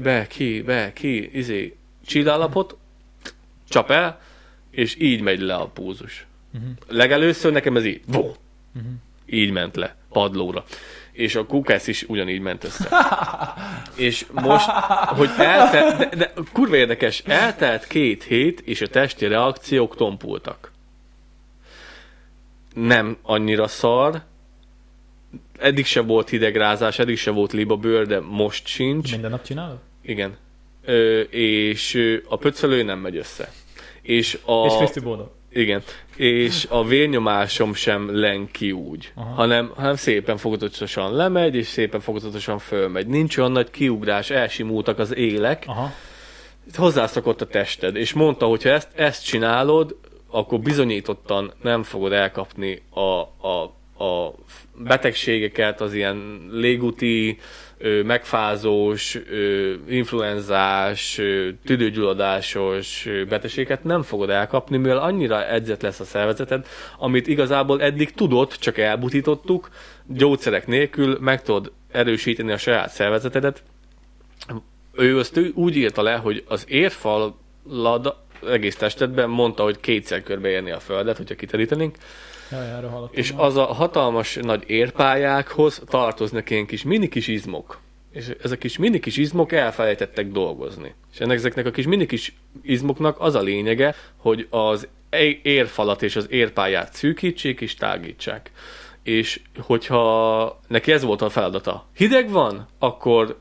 [0.03, 1.77] be, ki, be, ki, izé,
[2.07, 2.77] csillálapot,
[3.69, 4.21] csap el,
[4.71, 6.27] és így megy le a púzus.
[6.55, 6.71] Uh-huh.
[6.89, 8.35] Legelőször nekem ez így, uh-huh.
[9.27, 10.65] így ment le, padlóra
[11.17, 12.89] és a kukász is ugyanígy ment össze.
[13.97, 14.69] és most,
[15.07, 20.73] hogy eltelt, de, de kurva érdekes, eltelt két hét, és a testi reakciók tompultak.
[22.75, 24.23] Nem annyira szar,
[25.59, 29.11] eddig se volt hidegrázás, eddig se volt libabőr, de most sincs.
[29.11, 29.79] Minden nap csinálod?
[30.03, 30.37] Igen.
[30.85, 31.99] Ö, és
[32.29, 33.53] a pöcölő nem megy össze.
[34.03, 34.67] És a...
[34.67, 35.01] És Kriszti.
[35.57, 35.83] Igen.
[36.17, 42.59] És a vérnyomásom sem len ki úgy, hanem, hanem szépen fokozatosan lemegy, és szépen fokozatosan
[42.59, 43.07] fölmegy.
[43.07, 45.65] Nincs olyan nagy kiugrás, elsimultak az élek.
[45.67, 45.93] Aha.
[46.75, 49.97] Hozzászokott a tested, és mondta, hogy ha ezt, ezt csinálod,
[50.31, 53.01] akkor bizonyítottan nem fogod elkapni a,
[53.49, 54.35] a, a
[54.75, 57.39] betegségeket, az ilyen légúti,
[58.05, 59.19] megfázós,
[59.89, 61.21] influenzás,
[61.65, 66.67] tüdőgyulladásos betegséget nem fogod elkapni, mivel annyira edzett lesz a szervezeted,
[66.99, 69.69] amit igazából eddig tudott, csak elbutítottuk,
[70.07, 73.63] gyógyszerek nélkül meg tudod erősíteni a saját szervezetedet.
[74.93, 77.35] Ő azt úgy írta le, hogy az érfalad
[78.49, 81.97] egész testedben mondta, hogy kétszer körbeérni a földet, hogyha kiterítenénk,
[82.51, 82.69] Jaj,
[83.11, 87.81] és az a hatalmas nagy érpályákhoz tartoznak ilyen kis mini kis izmok.
[88.13, 90.95] És ezek kis mini kis izmok elfelejtettek dolgozni.
[91.13, 94.89] És ennek ezeknek a kis mini kis izmoknak az a lényege, hogy az
[95.43, 98.51] érfalat és az érpályát szűkítsék és tágítsák.
[99.03, 103.39] És hogyha neki ez volt a feladata, hideg van, akkor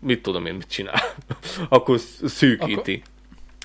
[0.00, 1.02] mit tudom én, mit csinál?
[1.68, 3.02] akkor szűkíti.
[3.04, 3.13] Akkor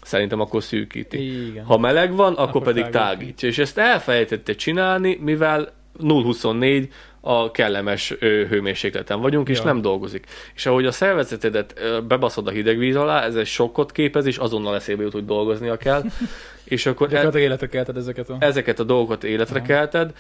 [0.01, 1.47] szerintem akkor szűkíti.
[1.47, 1.65] Igen.
[1.65, 3.01] Ha meleg van, akkor, akkor pedig tágítja.
[3.01, 3.47] tágítja.
[3.47, 6.87] És ezt elfelejtette csinálni, mivel 0-24
[7.21, 9.53] a kellemes hőmérsékleten vagyunk, ja.
[9.53, 10.25] és nem dolgozik.
[10.55, 14.75] És ahogy a szervezetedet bebaszod a hideg víz alá, ez egy sokkot képez, és azonnal
[14.75, 16.03] eszébe jut, hogy dolgoznia kell.
[16.63, 18.35] és akkor e- életre kelted ezeket a...
[18.39, 19.65] Ezeket a dolgokat életre ja.
[19.65, 20.13] kelted,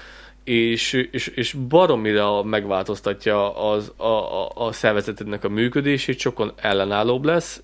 [0.49, 7.61] és, és, és baromira megváltoztatja az, a, a, a szervezetednek a működését, sokkal ellenállóbb lesz,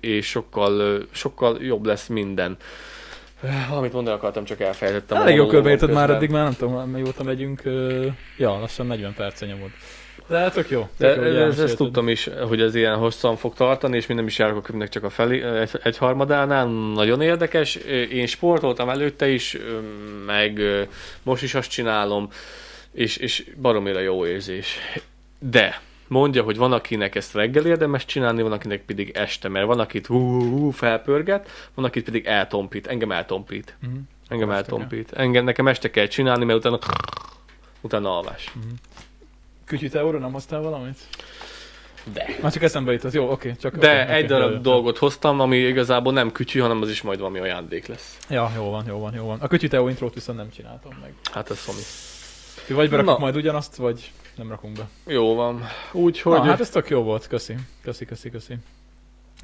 [0.00, 2.56] és sokkal, sokkal jobb lesz minden.
[3.68, 5.22] Valamit mondani akartam, csak elfelejtettem.
[5.22, 7.62] Elég jó körbeérted már, eddig már nem tudom, mióta megyünk.
[8.36, 9.70] Ja, lassan 40 perce nyomod.
[10.28, 10.88] De tök jó.
[10.96, 11.76] Tök jó, ezt elmesélted.
[11.76, 14.88] tudtam is, hogy ez ilyen hosszan fog tartani, és mi nem is járok a könyvnek
[14.88, 16.66] csak a felé, egy, egy harmadánál.
[16.94, 17.74] Nagyon érdekes.
[18.10, 19.56] Én sportoltam előtte is,
[20.26, 20.60] meg
[21.22, 22.28] most is azt csinálom,
[22.92, 24.78] és, és baromira jó érzés.
[25.38, 29.80] De mondja, hogy van, akinek ezt reggel érdemes csinálni, van, akinek pedig este, mert van,
[29.80, 32.86] akit hú, hú, hú, felpörget, van, akit pedig eltompít.
[32.86, 33.74] Engem eltompít.
[33.80, 33.92] Mhm.
[34.28, 35.12] Engem eltompít.
[35.12, 36.78] Engem, nekem este kell csinálni, mert utána
[37.80, 38.52] utána alvás.
[39.07, 39.07] Kütyű
[39.90, 40.98] teóra, nem hoztál valamit?
[42.12, 42.26] De.
[42.42, 43.12] Már csak eszembe jutott.
[43.12, 43.54] Jó, oké.
[43.60, 44.58] Csak De oké, egy oké, darab jó.
[44.58, 48.18] dolgot hoztam, ami igazából nem kütyű, hanem az is majd valami ajándék lesz.
[48.28, 49.40] Ja, jó van, jó van, jó van.
[49.40, 51.12] A kütyű teó intrót viszont nem csináltam meg.
[51.32, 51.84] Hát ez valami.
[52.66, 53.22] Ti vagy berakjuk Na.
[53.22, 54.88] majd ugyanazt, vagy nem rakunk be.
[55.12, 55.64] Jó van.
[55.92, 56.38] Úgyhogy...
[56.38, 57.54] Na, hát ez tök jó volt, köszi.
[57.82, 58.54] Köszi, köszi, köszi.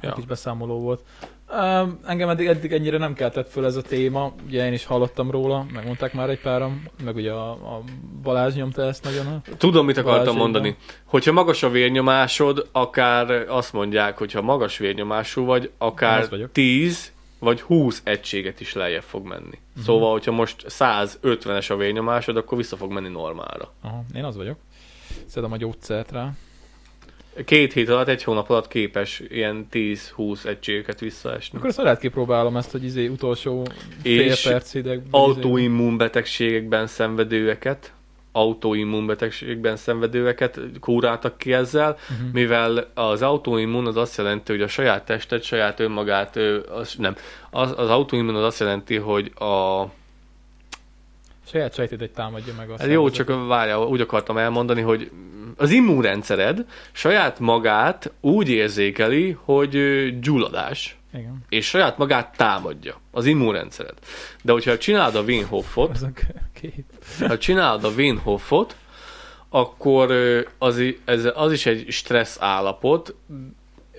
[0.01, 0.15] Egy Ja.
[0.15, 1.01] kis beszámoló volt.
[1.49, 5.31] Uh, engem eddig, eddig ennyire nem keltett föl ez a téma, ugye én is hallottam
[5.31, 7.81] róla, megmondták már egy páram, meg ugye a, a
[8.23, 9.41] Balázs nyomta ezt nagyon.
[9.57, 10.51] Tudom, mit akartam Balázsékban.
[10.51, 10.75] mondani.
[11.03, 16.51] Hogyha magas a vérnyomásod, akár azt mondják, hogyha magas vérnyomású vagy, akár vagyok.
[16.51, 19.59] 10 vagy 20 egységet is lejjebb fog menni.
[19.75, 19.83] Mhm.
[19.85, 23.71] Szóval, hogyha most 150-es a vérnyomásod, akkor vissza fog menni normálra.
[23.81, 24.57] Aha, én az vagyok.
[25.25, 26.31] Szedem a gyógyszert rá.
[27.45, 31.57] Két hét alatt, egy hónap alatt képes ilyen 10-20 egységeket visszaesni.
[31.57, 33.67] Akkor ezt lehet kipróbálom ezt, hogy izé utolsó
[34.01, 35.01] fél És perc ideg.
[35.11, 37.93] autoimmun betegségekben szenvedőeket,
[38.31, 42.31] autoimmun betegségekben szenvedőeket kúráltak ki ezzel, Uh-huh.
[42.33, 46.35] mivel az autoimmun az azt jelenti, hogy a saját testet, saját önmagát,
[46.75, 47.15] az, nem,
[47.49, 49.85] az, az autoimmun az azt jelenti, hogy a,
[51.47, 55.11] Saját sejtédet támadja meg a ez jó, csak várjál, úgy akartam elmondani, hogy
[55.57, 59.79] az immunrendszered saját magát úgy érzékeli, hogy
[60.19, 61.43] gyulladás, Igen.
[61.49, 63.93] és saját magát támadja, az immunrendszered.
[64.41, 65.23] De hogyha csinálod a
[66.53, 66.85] kép.
[67.19, 68.75] ha csinálod a Wim Hofot,
[69.49, 70.11] akkor
[70.57, 73.15] az, ez, az is egy stressz állapot,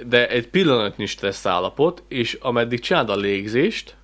[0.06, 3.96] de egy pillanatnyi stressz állapot, és ameddig csinálod a légzést,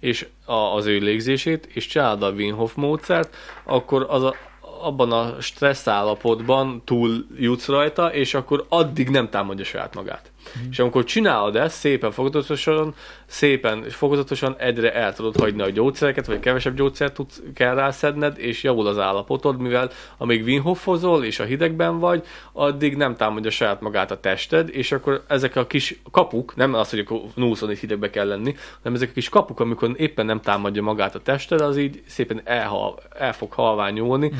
[0.00, 4.34] és a, az ő légzését, és csinálod a Wim módszert, akkor az a,
[4.82, 10.30] abban a stressz állapotban túl jutsz rajta, és akkor addig nem támadja saját magát.
[10.58, 10.70] Mm.
[10.70, 12.94] És amikor csinálod ezt szépen fokozatosan,
[13.26, 18.62] szépen fokozatosan egyre el tudod hagyni a gyógyszereket, vagy kevesebb gyógyszert tudsz, kell rászedned, és
[18.62, 23.80] javul az állapotod, mivel amíg Wim Hofozol, és a hidegben vagy, addig nem támadja saját
[23.80, 28.10] magát a tested, és akkor ezek a kis kapuk, nem az, hogy akkor 24 hidegbe
[28.10, 31.76] kell lenni, hanem ezek a kis kapuk, amikor éppen nem támadja magát a tested, az
[31.76, 34.38] így szépen elhal, el fog halványulni, Mhm.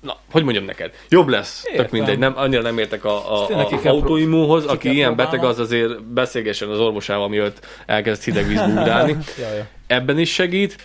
[0.00, 0.94] Na, hogy mondjam neked?
[1.08, 1.82] Jobb lesz, Értem.
[1.82, 5.38] tök mindegy, nem, annyira nem értek a, a, a autoimmunhoz, ki aki ilyen próbálnom.
[5.38, 9.16] beteg, az azért beszélgessen az orvosával, mielőtt elkezd hideg vízbe ugrálni.
[9.86, 10.76] Ebben is segít,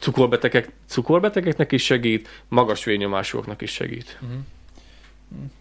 [0.00, 4.18] cukorbetegek, cukorbetegeknek is segít, magas vérnyomásúaknak is segít.
[4.20, 4.38] Uh-huh.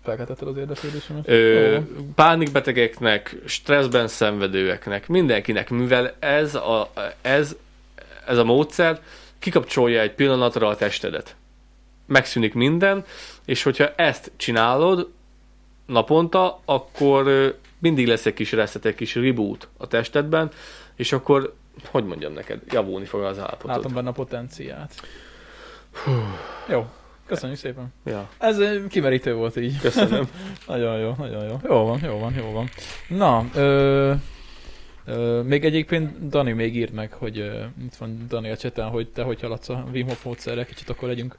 [0.04, 1.28] Felkeltetted az érdeklődésemet?
[1.28, 1.78] Ö,
[2.16, 6.92] pánikbetegeknek, stresszben szenvedőeknek, mindenkinek, mivel ez a,
[7.22, 7.56] ez,
[8.26, 9.00] ez a módszer
[9.40, 11.36] kikapcsolja egy pillanatra a testedet.
[12.08, 13.06] Megszűnik minden,
[13.46, 15.10] és hogyha ezt csinálod
[15.86, 20.52] naponta, akkor mindig lesz egy kis reset, egy kis reboot a testedben,
[20.96, 21.54] és akkor,
[21.86, 23.76] hogy mondjam neked, javulni fog az állapotod.
[23.76, 24.94] Látom benne a potenciát.
[26.70, 26.86] Jó,
[27.26, 27.94] köszönjük szépen.
[28.06, 28.58] Ja, Ez
[28.90, 29.80] kimerítő volt így.
[29.80, 30.30] köszönöm.
[30.68, 31.60] Nagyon jó, nagyon jó.
[31.64, 32.70] Jó van, jó van, jó van.
[33.08, 34.14] Na, ö,
[35.06, 39.08] ö, még egyébként Dani még írt meg, hogy ö, itt van Dani a cseten, hogy
[39.08, 41.38] te hogy haladsz a Wim Hof módszerre, kicsit akkor legyünk,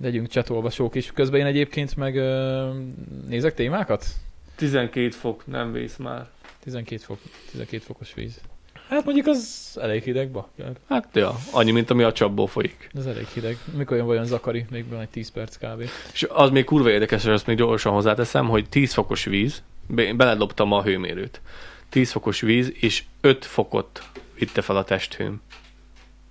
[0.00, 1.12] legyünk chatolvasók is.
[1.14, 2.70] Közben én egyébként meg ö,
[3.28, 4.06] nézek témákat?
[4.56, 6.28] 12 fok, nem vész már.
[6.60, 7.18] 12, fok,
[7.50, 8.40] 12 fokos víz.
[8.88, 10.72] Hát mondjuk az elég hideg, bakker.
[10.88, 12.90] Hát ja, annyi, mint ami a csapból folyik.
[12.94, 13.58] Ez elég hideg.
[13.76, 14.66] Mikor jön vajon Zakari?
[14.70, 15.88] Még van egy 10 perc kb.
[16.12, 20.12] És az még kurva érdekes, és azt még gyorsan hozzáteszem, hogy 10 fokos víz, be-
[20.12, 21.40] beledobtam a hőmérőt.
[21.88, 24.02] 10 fokos víz, és 5 fokot
[24.38, 25.40] vitte fel a testhőm.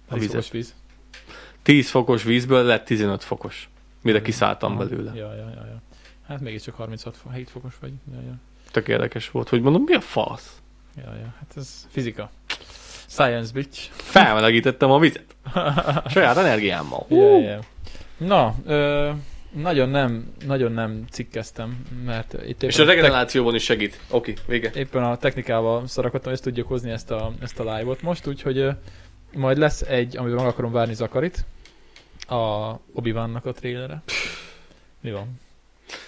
[0.08, 0.32] A 10 vizet.
[0.36, 0.74] fokos víz.
[1.66, 3.70] 10 fokos vízből lett 15 fokos,
[4.02, 4.86] mire kiszálltam Aha.
[4.86, 5.12] belőle.
[5.16, 5.82] Ja, ja, ja, ja.
[6.28, 7.92] Hát mégiscsak 36 fok, 7 fokos vagy.
[8.14, 8.34] Ja, ja.
[8.72, 10.62] Tök érdekes volt, hogy mondom, mi a fasz?
[10.98, 12.30] Ja, ja, hát ez fizika.
[13.08, 13.90] Science, bitch.
[13.92, 15.36] Felmelegítettem a vizet.
[16.14, 17.06] Saját energiámmal.
[17.10, 17.64] Yeah, yeah.
[18.18, 19.12] Na, ö,
[19.52, 24.00] nagyon nem, nagyon nem cikkeztem, mert itt És a regenerációban is segít.
[24.10, 24.72] Oké, vége.
[24.76, 28.72] éppen a technikával szarakodtam, ezt tudjuk hozni ezt a, ezt a live-ot most, úgyhogy ö,
[29.34, 31.46] majd lesz egy, amiben meg akarom várni Zakarit,
[32.28, 34.04] a obi a trailere.
[35.02, 35.40] Mi van?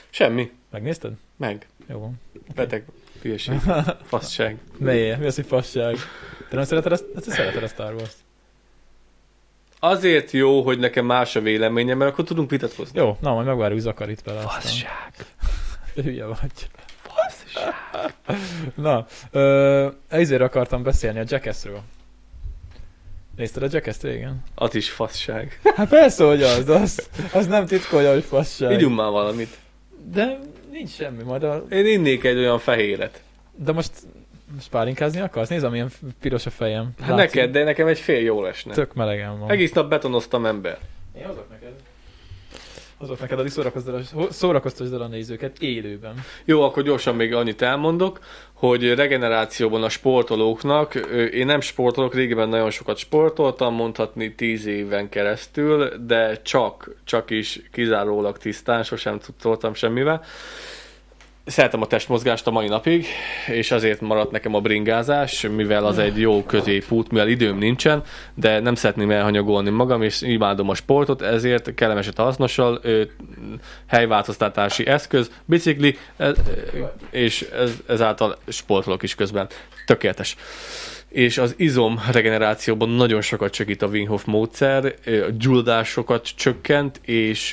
[0.10, 0.52] Semmi.
[0.72, 1.12] Megnézted?
[1.36, 1.68] Meg.
[1.90, 2.22] Jó van.
[2.56, 2.86] Beteg.
[3.22, 3.60] Hülyeség.
[4.04, 4.58] Faszság.
[4.78, 5.96] Ne, mi az, hogy fasság?
[6.50, 7.06] Te nem szereted ezt?
[7.06, 8.18] Te szereted a Star Wars-t?
[9.80, 13.00] Azért jó, hogy nekem más a véleményem, mert akkor tudunk vitatkozni.
[13.00, 14.42] Jó, na, majd megvárjuk Zakarit vele.
[14.42, 15.14] Fasság.
[15.96, 16.70] Hülye vagy.
[17.02, 18.14] Fasság.
[18.76, 21.82] Na, ö, ezért akartam beszélni a Jackassről.
[23.38, 24.44] Nézted a Jackass régen?
[24.56, 25.60] Az is fasság.
[25.76, 28.72] Hát persze, hogy az, az, az nem titkolja, hogy fasság.
[28.72, 29.58] Ígyunk már valamit.
[30.12, 30.40] De
[30.72, 31.66] nincs semmi, majd a...
[31.70, 33.22] Én innék egy olyan fehéret.
[33.56, 33.92] De most,
[34.54, 35.50] most pálinkázni akarsz?
[35.50, 35.90] Nézd, amilyen
[36.22, 36.90] piros a fejem.
[37.02, 38.74] Hát neked, de nekem egy fél jó lesne.
[38.74, 39.50] Tök melegen van.
[39.50, 40.78] Egész nap betonoztam ember.
[41.18, 41.74] Én hozok neked.
[42.98, 43.52] Hozok neked, hogy
[44.30, 46.14] szórakoztasd, el a nézőket élőben.
[46.46, 48.20] Jó, akkor gyorsan még annyit elmondok,
[48.54, 50.96] hogy regenerációban a sportolóknak,
[51.34, 57.62] én nem sportolok, régebben nagyon sokat sportoltam, mondhatni tíz éven keresztül, de csak, csak is
[57.72, 60.24] kizárólag tisztán, sosem tudtam semmivel.
[61.48, 63.06] Szeretem a testmozgást a mai napig,
[63.48, 68.60] és azért maradt nekem a bringázás, mivel az egy jó középút, mivel időm nincsen, de
[68.60, 72.82] nem szeretném elhanyagolni magam, és imádom a sportot, ezért kellemeset hasznossal,
[73.88, 75.98] helyváltoztatási eszköz, bicikli,
[77.10, 79.48] és ez, ezáltal sportolok is közben.
[79.86, 80.36] Tökéletes.
[81.10, 87.52] És az izom regenerációban nagyon sokat segít a Wim módszer, a gyulladásokat csökkent, és,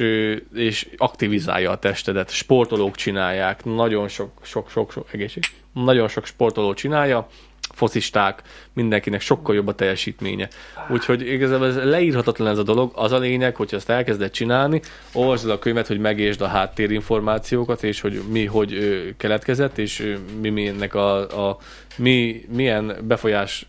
[0.54, 2.30] és aktivizálja a testedet.
[2.30, 5.42] Sportolók csinálják, nagyon sok, sok, sok, sok egészség.
[5.72, 7.28] Nagyon sok sportoló csinálja,
[7.74, 10.48] focisták, mindenkinek sokkal jobb a teljesítménye.
[10.88, 12.92] Úgyhogy igazából ez leírhatatlan ez a dolog.
[12.94, 14.80] Az a lényeg, hogy ezt elkezded csinálni,
[15.12, 18.74] olvasd a könyvet, hogy megértsd a háttérinformációkat, és hogy mi hogy
[19.16, 21.58] keletkezett, és mi, mi ennek a, a
[21.96, 23.66] mi, milyen befolyás,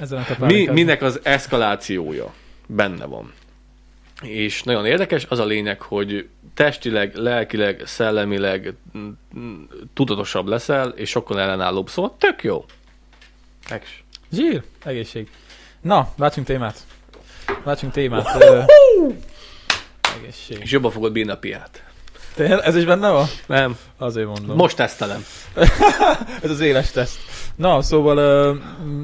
[0.00, 2.34] Ezen a mi, minek az eszkalációja
[2.66, 3.32] benne van.
[4.22, 9.08] És nagyon érdekes, az a lényeg, hogy testileg, lelkileg, szellemileg mm,
[9.38, 9.62] mm,
[9.94, 12.64] tudatosabb leszel, és sokkal ellenállóbb, szóval tök jó.
[13.68, 13.88] Ex.
[14.32, 15.30] Zsír, egészség.
[15.80, 16.86] Na, váltsunk témát.
[17.64, 18.42] Váltsunk témát.
[18.42, 18.62] Ö,
[20.16, 20.58] egészség.
[20.60, 21.84] És jobban fogod bírni a piát.
[22.34, 23.26] Tényleg, ez is benne van?
[23.46, 24.56] Nem, Azért mondom.
[24.56, 25.24] most tesztelem.
[26.42, 27.18] Ez az éles teszt.
[27.60, 28.14] Na, szóval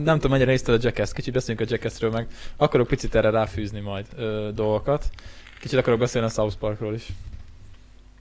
[0.05, 2.27] nem tudom, mennyire nézted a Jackass, kicsit beszéljünk a Jackassről meg.
[2.57, 5.05] Akarok picit erre ráfűzni majd ö, dolgokat.
[5.61, 7.07] Kicsit akarok beszélni a South Parkról is.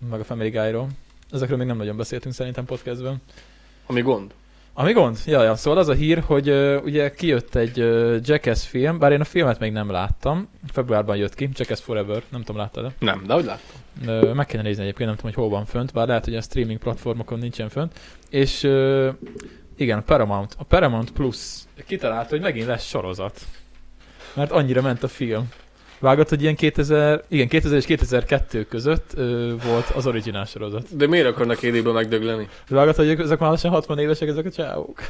[0.09, 0.87] Meg a Family Guy-ról.
[1.31, 3.21] Ezekről még nem nagyon beszéltünk szerintem podcastben.
[3.85, 4.33] Ami gond.
[4.73, 5.17] Ami gond?
[5.25, 5.55] Ja, ja.
[5.55, 9.25] Szóval az a hír, hogy uh, ugye kijött egy uh, Jackass film, bár én a
[9.25, 10.47] filmet még nem láttam.
[10.71, 12.91] Februárban jött ki, Jackass Forever, nem tudom, láttad-e?
[12.99, 13.81] Nem, de hogy láttam.
[14.05, 16.41] Ö, meg kéne nézni egyébként, nem tudom, hogy hol van fönt, bár lehet, hogy a
[16.41, 17.99] streaming platformokon nincsen fönt.
[18.29, 19.09] És ö,
[19.77, 20.55] igen, a Paramount.
[20.57, 21.37] A Paramount Plus
[21.87, 23.41] kitalálta, hogy megint lesz sorozat.
[24.33, 25.49] Mert annyira ment a film.
[25.99, 30.95] Vágott, hogy ilyen 2000, igen, 2000 és 2002 között ö, volt az originál sorozat.
[30.97, 32.47] De miért akarnak élőben megdögleni?
[32.69, 35.01] Vágott, hogy ezek már lassan 60 évesek, ezek a csávók.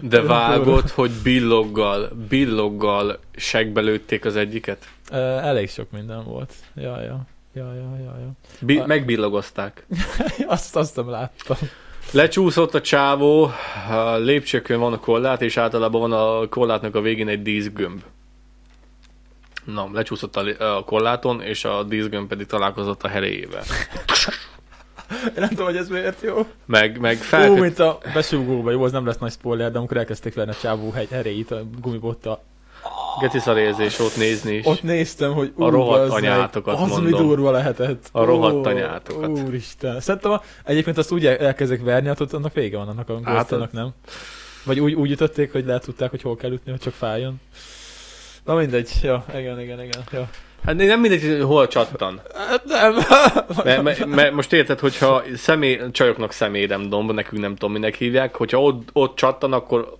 [0.00, 4.88] De vágott, hogy billoggal, billoggal segbe lőtték az egyiket?
[5.10, 6.52] Ö, elég sok minden volt.
[6.74, 7.26] Ja, ja.
[7.54, 8.30] Ja, ja, ja, ja.
[8.60, 9.86] Bi- megbillogozták.
[10.46, 11.56] Azt, azt nem láttam.
[12.10, 13.50] Lecsúszott a csávó,
[13.90, 18.02] a lépcsőkön van a korlát, és általában van a korlátnak a végén egy díszgömb.
[19.64, 23.62] Na, lecsúszott a, a korláton, és a díszgömb pedig találkozott a heréjével.
[25.10, 26.46] Én nem tudom, hogy ez miért jó.
[26.66, 27.50] Meg, meg Ú, fel...
[27.50, 30.90] mint a besúgóba, jó, az nem lesz nagy spoiler, de amikor elkezdték venni a csávó
[30.90, 32.42] hegy erejét a gumibottal,
[33.20, 34.66] Geci szarérzés ott nézni is.
[34.66, 37.26] ott néztem, hogy A rohadt bazd meg, anyátokat az mi mondom.
[37.26, 38.08] durva lehetett.
[38.12, 39.28] A rohadt Ó, anyátokat.
[39.30, 40.00] Úristen.
[40.00, 43.20] Szerintem a, egyébként azt úgy el- elkezdek verni, hát ott annak vége van annak a
[43.24, 43.90] Hát, ghost nem?
[44.64, 47.40] Vagy úgy, úgy ütötték, hogy lehet tudták, hogy hol kell ütni, hogy csak fájjon.
[48.44, 50.02] Na mindegy, ja, igen, igen, igen.
[50.12, 50.28] Ja.
[50.64, 52.20] Hát nem mindegy, hogy hol csattan.
[52.48, 52.94] Hát nem.
[53.64, 58.62] Mert me, me, most érted, hogyha személy, csajoknak személyemdomb, nekünk nem tudom, minek hívják, hogyha
[58.62, 59.96] ott, ott csattan, akkor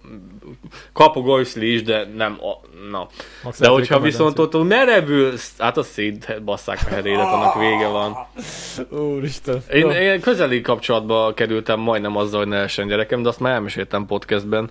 [0.93, 3.07] kap a golyszli is, de nem, a, na.
[3.43, 8.17] Max De hogyha viszont ott merevül, hát a szét basszák a herédet, annak vége van.
[8.91, 9.63] Úristen.
[9.73, 14.07] Én, én közeli kapcsolatba kerültem majdnem azzal, hogy ne essen gyerekem, de azt már elmeséltem
[14.07, 14.71] podcastben,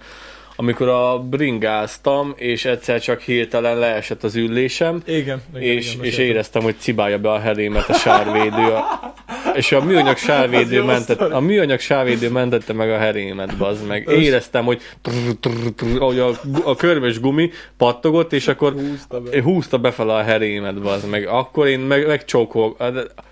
[0.64, 5.41] amikor a bringáztam, és egyszer csak hirtelen leesett az ülésem, Igen.
[5.55, 8.72] igen, és, igen, és éreztem, hogy cibálja be a herémet a sárvédő.
[8.72, 9.14] A,
[9.55, 14.07] és a műanyag sárvédő, mentett, a műanyag sárvédő mentette meg a herémet, bazd meg.
[14.09, 16.32] Éreztem, hogy, trrr, trrr, trrr, ahogy a,
[16.64, 19.41] a körmös gumi pattogott, és akkor Húzta be.
[19.41, 21.28] húzta befele a herémet, bazd meg.
[21.28, 22.84] Akkor én meg, megcsókolok.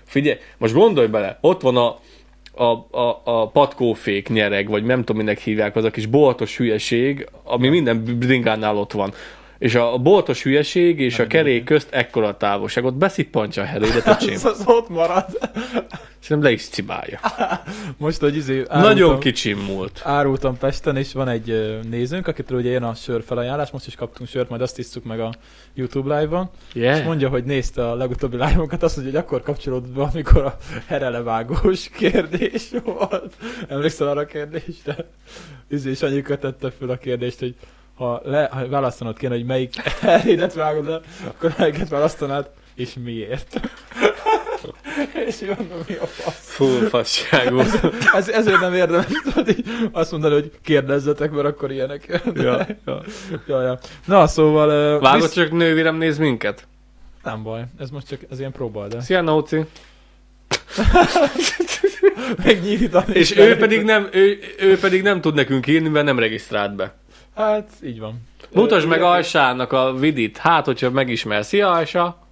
[0.06, 1.98] Figyelj, most gondolj bele, ott van a,
[2.54, 2.64] a,
[2.98, 7.68] a, a patkófék nyereg, vagy nem tudom, minek hívják, az a kis boltos hülyeség, ami
[7.68, 9.12] minden bringánál ott van.
[9.62, 11.64] És a boltos hülyeség és a kerék igen.
[11.64, 14.34] közt ekkora a távolságot beszippantja a herédet, öcsém.
[14.34, 15.24] Ez az ott marad.
[16.18, 17.20] Szerintem le is cibálja.
[17.98, 20.00] Most, hogy izé, Nagyon árultam- kicsim múlt.
[20.04, 24.28] árultam Pesten, és van egy nézőnk, akitől ugye jön a sör felajánlás, most is kaptunk
[24.28, 25.32] sört, majd azt tisztük meg a
[25.74, 27.04] YouTube live-ban, és Yeah.
[27.04, 30.56] mondja, hogy nézte a legutóbbi live-okat, azt mondja, hogy akkor kapcsolódott be, amikor a
[30.86, 33.34] herelevágós kérdés volt.
[33.68, 34.96] Emlékszel arra a kérdésre?
[35.68, 37.54] Izé, és annyi kötette föl a kérdést, hogy
[38.02, 43.60] ha, le, ha választanod kéne, hogy melyik herédet vágod le, akkor melyiket választanád, és miért?
[45.28, 46.54] és mondom, mi a fasz?
[46.54, 47.80] Full fasság volt.
[48.14, 49.56] Ez, ezért nem érdemes tudod,
[49.92, 53.02] azt mondani, hogy kérdezzetek, mert akkor ilyenek ja, ja.
[53.46, 53.78] ja, ja.
[54.04, 54.98] Na, szóval...
[55.00, 56.66] Vágod, csak nővérem néz minket?
[57.22, 59.64] Nem baj, ez most csak ez ilyen próba, de Szia, Nóci.
[62.44, 63.14] megnyílítani.
[63.14, 66.94] És ő pedig, nem, ő, ő pedig nem tud nekünk írni, mert nem regisztrált be.
[67.34, 68.22] Hát, így van.
[68.52, 69.10] Mutasd meg igen.
[69.10, 71.44] Ajsának a vidit, hát hogyha megismer.
[71.44, 72.26] Szia, Ajsa!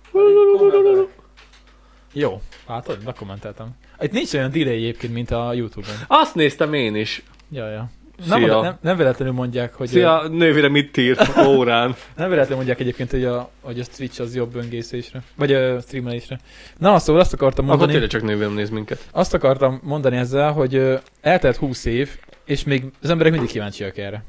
[2.12, 3.68] Jó, hát hogy bekommenteltem.
[4.00, 5.94] Itt nincs olyan delay egyébként, mint a Youtube-on.
[6.06, 7.22] Azt néztem én is.
[7.50, 7.90] Ja, ja.
[8.22, 8.46] Szia.
[8.46, 9.88] Nem, nem, nem véletlenül mondják, hogy...
[9.88, 11.94] Szia, nővérem mit ír órán.
[12.16, 15.22] Nem véletlenül mondják egyébként, hogy a, hogy a Twitch az jobb öngészésre.
[15.36, 16.38] Vagy a streamelésre.
[16.78, 17.92] Na, szóval azt akartam Akkor mondani...
[17.92, 19.08] tényleg csak nővérem néz minket.
[19.12, 24.24] Azt akartam mondani ezzel, hogy eltelt 20 év, és még az emberek mindig kíváncsiak erre.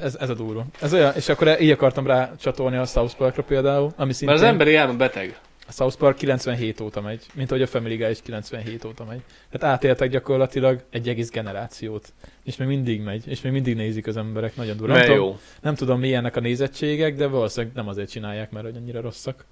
[0.00, 0.66] Ez, ez a durva.
[0.80, 4.40] Ez olyan, és akkor így akartam rá csatolni a South Parkra például, ami szintén Mert
[4.40, 5.38] az emberi elme beteg.
[5.68, 9.20] a South Park 97 óta megy, mint ahogy a Family Guy is 97 óta megy.
[9.50, 12.12] Tehát átéltek gyakorlatilag egy egész generációt.
[12.44, 14.94] És még mindig megy, és még mindig nézik az emberek, nagyon durva.
[14.94, 15.38] Nem tudom, jó.
[15.60, 19.44] nem tudom milyennek a nézettségek, de valószínűleg nem azért csinálják, mert hogy annyira rosszak.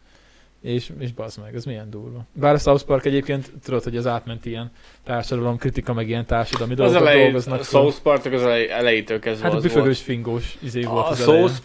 [0.63, 2.27] És, és bazd meg, ez milyen durva.
[2.33, 4.71] Bár a South Park egyébként tudod, hogy az átment ilyen
[5.05, 7.61] társadalom kritika, meg ilyen társadalmi Az dolgokat elején, dolgoznak.
[7.61, 7.63] a.
[7.63, 11.15] South Park az elej, elejétől kezdve hát a büfögős fingós izé volt A.
[11.15, 11.59] South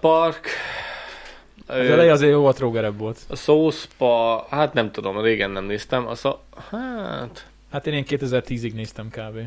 [0.00, 0.46] Park...
[1.66, 3.18] Az eleje azért jó volt, rógerebb volt.
[3.28, 4.48] A South Park...
[4.48, 6.06] Hát nem tudom, régen nem néztem.
[6.06, 6.30] A szó,
[6.70, 7.46] hát...
[7.70, 9.38] Hát én ilyen 2010-ig néztem kb.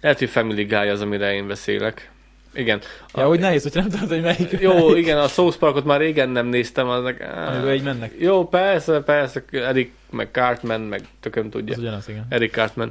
[0.00, 2.10] Lehet, hogy Family Guy az, amire én beszélek.
[2.54, 2.80] Igen.
[3.14, 4.60] Ja, A- hogy nehéz, hogy nem tudod, hogy melyik.
[4.60, 4.96] Jó, melyik.
[4.96, 7.20] igen, a South Parkot már régen nem néztem, aznak...
[7.46, 8.12] Amiben így mennek.
[8.18, 11.72] Jó, persze, persze, Eric, meg Cartman, meg tököm tudja.
[11.74, 12.26] Az ugyanaz, igen.
[12.28, 12.90] Eric Cartman.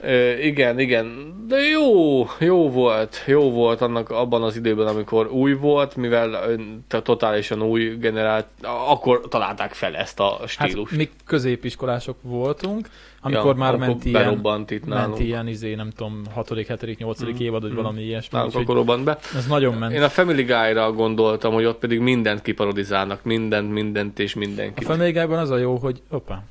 [0.00, 1.34] Ö, igen, igen.
[1.48, 3.22] De jó, jó volt.
[3.26, 6.56] Jó volt annak abban az időben, amikor új volt, mivel
[6.88, 8.46] totálisan új generált,
[8.88, 10.96] akkor találták fel ezt a Hát stílust.
[10.96, 12.88] mi középiskolások voltunk,
[13.22, 15.08] amikor Ja, már akkor ment ilyen, itt nálunk.
[15.08, 17.20] ment ilyen, izé, nem tudom, 6., 7., 8.
[17.20, 17.80] Mhm, évad, vagy mhm.
[17.80, 18.38] valami ilyesmi.
[18.38, 19.18] Nálunk akkor robbant be.
[19.36, 19.92] ez nagyon ment.
[19.92, 24.86] Én a Family Guy-ra gondoltam, hogy ott pedig mindent kiparodizálnak, mindent, mindent és A mindenkit.
[24.86, 26.42] Family Guy-ban az a jó, hogy opa,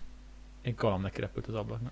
[0.69, 1.91] én kalam neki repült az ablaknak.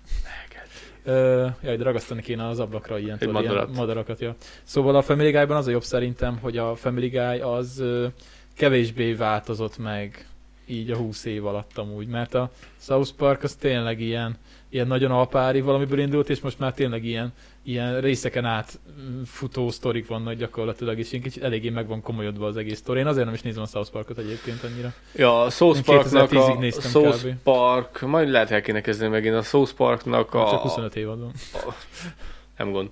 [1.04, 3.76] Ö, jaj, de ragasztani kéne az ablakra ilyen, tudod, ilyen madarat.
[3.76, 4.20] madarakat.
[4.20, 4.34] Ja.
[4.62, 8.06] Szóval a Family Guy-ban az a jobb szerintem, hogy a Family Guy az ö,
[8.54, 10.26] kevésbé változott meg
[10.66, 12.50] így a 20 év alatt amúgy, mert a
[12.80, 14.36] South Park az tényleg ilyen,
[14.68, 17.32] ilyen nagyon alpári valamiből indult, és most már tényleg ilyen,
[17.68, 22.46] ilyen részeken át mm, futó sztorik vannak gyakorlatilag, és én kicsit eléggé meg van komolyodva
[22.46, 22.98] az egész sztori.
[22.98, 24.92] Én azért nem is nézem a South Parkot egyébként annyira.
[25.14, 27.34] Ja, a South Parknak 2010-ig a South kb.
[27.42, 30.50] Park, majd lehet el kéne kezdeni megint, a South Parknak a...
[30.50, 31.32] Csak 25 évad van.
[32.56, 32.90] Nem gond.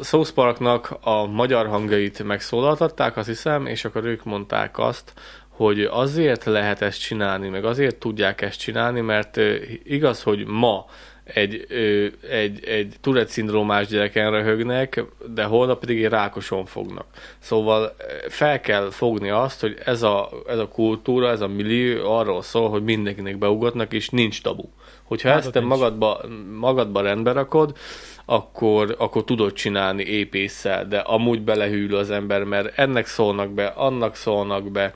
[0.00, 5.12] A South Parknak a magyar hangjait megszólaltatták, azt hiszem, és akkor ők mondták azt,
[5.48, 9.40] hogy azért lehet ezt csinálni, meg azért tudják ezt csinálni, mert
[9.84, 10.86] igaz, hogy ma
[11.34, 15.04] egy, ö, egy, egy Tourette szindrómás gyereken röhögnek,
[15.34, 17.06] de holnap pedig egy rákoson fognak.
[17.38, 17.96] Szóval
[18.28, 22.70] fel kell fogni azt, hogy ez a, ez a kultúra, ez a millió arról szól,
[22.70, 24.64] hogy mindenkinek beugatnak, és nincs tabu.
[25.02, 26.20] Hogyha Hát ezt te magadba,
[26.58, 27.76] magadba rendbe rakod,
[28.24, 34.14] akkor, akkor tudod csinálni épésszel, de amúgy belehűl az ember, mert ennek szólnak be, annak
[34.14, 34.94] szólnak be,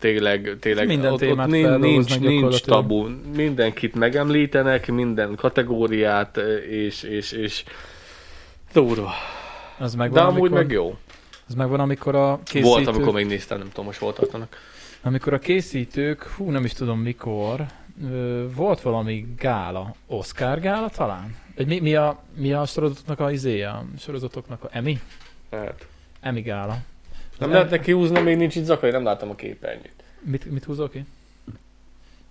[0.00, 1.48] tényleg, tényleg Minden ott, ott témát
[1.78, 6.36] nincs, nincs, tabu, mindenkit megemlítenek, minden kategóriát,
[6.70, 7.64] és, és, és
[8.72, 9.10] durva.
[9.78, 10.96] Az De megvan, amúgy amikor, meg jó.
[11.48, 14.56] Az megvan, amikor a készítők, Volt, amikor még néztem, nem tudom, most hol tartanak.
[15.02, 17.66] amikor a készítők, hú, nem is tudom mikor,
[18.54, 21.36] volt valami gála, Oscar gála talán?
[21.56, 25.00] Vagy mi, mi, a, mi a sorozatoknak a izé, a sorozatoknak a Emmy?
[25.50, 25.86] Hát.
[26.20, 26.78] Emmy gála.
[27.40, 30.04] Nem Az lehet neki húzni, még nincs itt zakaj, nem láttam a képernyőt.
[30.20, 31.04] Mit, mit húzol ki?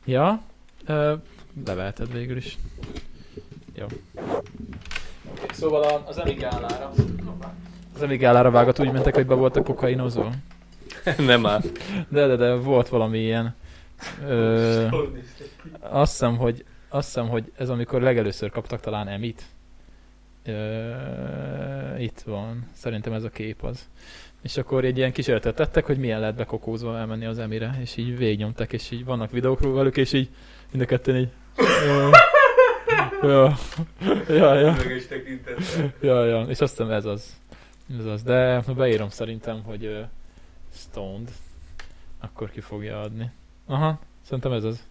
[0.05, 0.41] Ja,
[0.85, 1.13] ö,
[1.65, 2.57] leveheted végül is.
[3.73, 3.85] Jó.
[5.51, 6.91] Szóval a, az Emmy gálára.
[7.95, 10.31] Az Emmy gálára vágat úgy mentek, hogy be voltak kokainozva.
[11.17, 11.61] nem áll.
[12.09, 13.55] De, de, de volt valami ilyen.
[14.27, 14.87] Ö,
[15.79, 19.45] azt hiszem, hogy azt hiszem, hogy ez amikor legelőször kaptak talán Emit.
[20.45, 20.91] Ö,
[21.97, 22.67] itt van.
[22.73, 23.87] Szerintem ez a kép az.
[24.41, 28.17] És akkor egy ilyen kísérletet tettek, hogy milyen lehet bekokózva elmenni az emire, és így
[28.17, 30.29] végignyomtak, és így vannak videók velük, és így
[30.71, 31.29] mind a ketten így...
[33.21, 33.57] Ja,
[34.27, 34.75] ja, ja,
[36.01, 37.35] ja, ja, és azt hiszem ez az.
[37.99, 39.99] Ez az, de beírom szerintem, hogy uh,
[40.73, 41.31] Stoned,
[42.19, 43.31] akkor ki fogja adni.
[43.65, 44.87] Aha, szerintem ez az.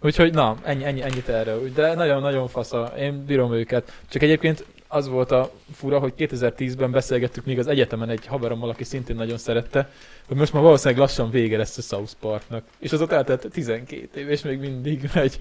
[0.00, 1.70] Úgyhogy na, ennyi, ennyi, ennyit erről.
[1.72, 3.92] De nagyon-nagyon fasza, én bírom őket.
[4.08, 4.64] Csak egyébként
[4.94, 9.38] az volt a fura, hogy 2010-ben beszélgettük még az egyetemen egy haverommal, aki szintén nagyon
[9.38, 9.90] szerette,
[10.26, 12.64] hogy most már valószínűleg lassan vége lesz a South Parknak.
[12.78, 15.38] És az ott eltelt 12 év, és még mindig megy.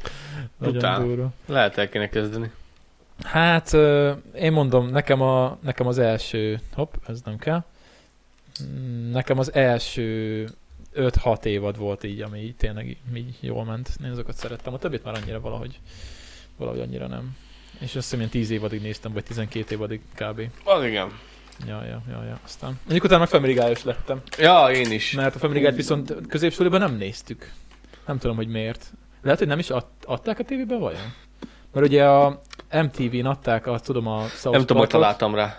[0.58, 1.08] Nagyon Után.
[1.08, 1.32] durva.
[1.45, 2.51] Lehet el kéne kezdeni.
[3.24, 3.74] Hát
[4.36, 7.64] én mondom, nekem, a, nekem az első, hopp, ez nem kell,
[9.12, 10.47] nekem az első
[10.95, 13.89] 5-6 évad volt így, ami így tényleg így jól ment.
[14.04, 14.74] Én azokat szerettem.
[14.74, 15.80] A többit már annyira valahogy,
[16.58, 17.36] valahogy annyira nem.
[17.84, 20.42] És azt hiszem, ilyen 10 évadig néztem, vagy 12 évadig kb.
[20.64, 21.12] Az igen.
[21.68, 22.40] Ja, ja, ja, ja.
[22.44, 22.80] Aztán.
[22.82, 24.22] Mondjuk utána meg Family Guy-os lettem.
[24.38, 25.12] Ja, én is.
[25.12, 27.52] Mert a Family Guy-t viszont középsuliban nem néztük.
[28.06, 28.94] Nem tudom, hogy miért.
[29.22, 31.14] Lehet, hogy nem is ad, adták a tévében vajon?
[31.74, 35.58] Mert ugye a MTV-n adták, azt tudom, a South Nem tudom, hogy találtam rá.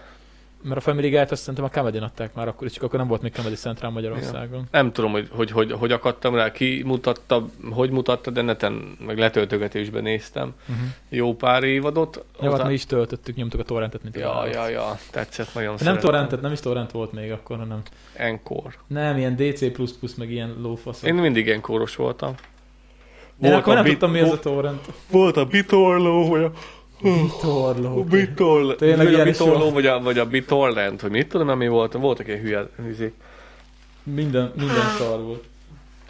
[0.64, 3.22] Mert a Family Guy-t azt szerintem a comedy adták már akkor, csak akkor nem volt
[3.22, 4.64] még Comedy Central Magyarországon.
[4.70, 9.18] Nem tudom, hogy hogy, hogy, hogy akadtam rá, ki mutatta, hogy mutatta, de neten, meg
[9.18, 10.86] letöltögetésben néztem Uh-huh.
[11.08, 12.16] jó pár évadot.
[12.16, 15.68] Jó, hát Aztán- mi is töltöttük, nyomtuk a torrentet, mint ja, ja, ja, tetszett nagyon
[15.68, 16.02] Nem szeretem.
[16.02, 17.82] torrentet, nem is torrent volt még akkor, hanem
[18.16, 18.74] Encore.
[18.86, 19.70] nem, ilyen DC++,
[20.16, 21.08] meg ilyen lófaszok.
[21.08, 22.34] Én mindig enkoros voltam.
[23.42, 24.86] Én akkor nem bit- tudtam, mi ez a volt- torrent.
[25.10, 26.50] Volt a Bitorló, vagy a
[27.40, 28.00] Torló.
[28.00, 31.92] a Bitorló, Tényleg ilyen Bitorló, vagy a, vagy a Bitorlent, hogy mit tudom, ami volt,
[31.92, 33.14] voltak ilyen hülye izék.
[34.02, 35.44] Minden, minden szar volt.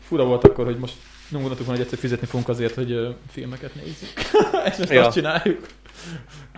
[0.00, 0.94] Fura volt akkor, hogy most
[1.28, 4.08] nem gondoltuk volna, hogy egyszer fizetni fogunk azért, hogy ö, filmeket nézzük.
[4.70, 5.06] És most Ja.
[5.06, 5.66] azt csináljuk.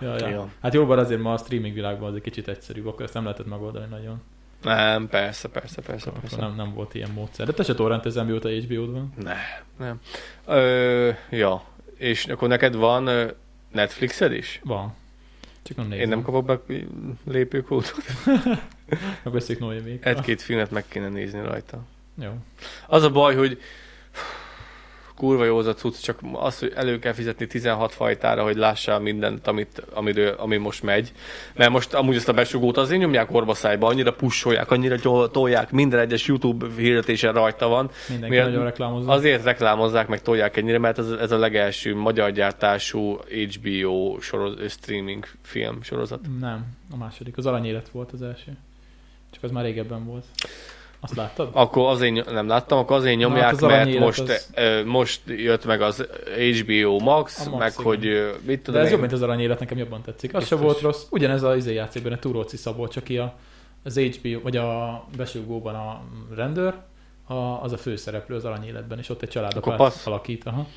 [0.01, 0.27] Ja, ja.
[0.27, 0.47] Ja.
[0.61, 3.47] Hát jobban azért ma a streaming világban az egy kicsit egyszerűbb, akkor ezt nem lehetett
[3.49, 4.21] megoldani nagyon.
[4.61, 6.37] Nem, persze, persze, persze, Akkor persze.
[6.37, 7.45] nem, nem volt ilyen módszer.
[7.45, 9.13] De te se torrentezem, mióta HBO-d van.
[9.23, 9.35] Nem,
[9.79, 9.99] nem.
[10.45, 11.63] Ö, ja,
[11.97, 13.27] és akkor neked van ö,
[13.71, 14.59] Netflixed is?
[14.63, 14.93] Van.
[15.61, 16.03] Csak nem nézem.
[16.03, 16.59] Én nem kapok be
[17.25, 17.95] lépőkódot.
[19.23, 20.05] Megbeszéljük Noémék.
[20.05, 21.83] Egy-két filmet meg kéne nézni rajta.
[22.21, 22.31] Jó.
[22.87, 23.61] Az a baj, hogy
[25.17, 28.99] kurva jó az a cucc, csak az, hogy elő kell fizetni 16 fajtára, hogy lássál
[28.99, 31.11] mindent, amit, amiről, ami most megy.
[31.55, 36.27] Mert most amúgy ezt a besugót azért nyomják orvaszájba, annyira pusolják, annyira tolják, minden egyes
[36.27, 37.89] YouTube hirdetésen rajta van.
[38.07, 39.11] Mindenki Miért- nagyon reklámozza.
[39.11, 45.25] Azért reklámozzák, meg tolják ennyire, mert ez, ez a legelső magyar gyártású HBO soroz, streaming
[45.41, 46.19] film sorozat.
[46.39, 47.37] Nem, a második.
[47.37, 48.57] Az aranyélet volt az első.
[49.31, 50.25] Csak az már régebben volt.
[50.99, 51.49] Azt láttad?
[51.53, 55.65] Akkor azért nem láttam, akkor azért nyomják, hát az mert most, az- ö, most jött
[55.65, 56.07] meg az
[56.59, 57.85] HBO Max, A Max, meg igen.
[57.85, 58.91] hogy mit De tudom ez én.
[58.91, 60.33] jobb, mint az aranyélet, nekem jobban tetszik.
[60.33, 60.71] Az se Biztos.
[60.71, 61.03] volt rossz.
[61.09, 63.33] Ugyanez az izé játszik benne Túróci Szabolcs, aki a,
[63.83, 66.01] az HBO, vagy a besugóban a
[66.35, 66.73] rendőr,
[67.27, 70.07] a, az a főszereplő az aranyéletben, és ott egy passz.
[70.07, 70.43] alakít.
[70.45, 70.67] Aha.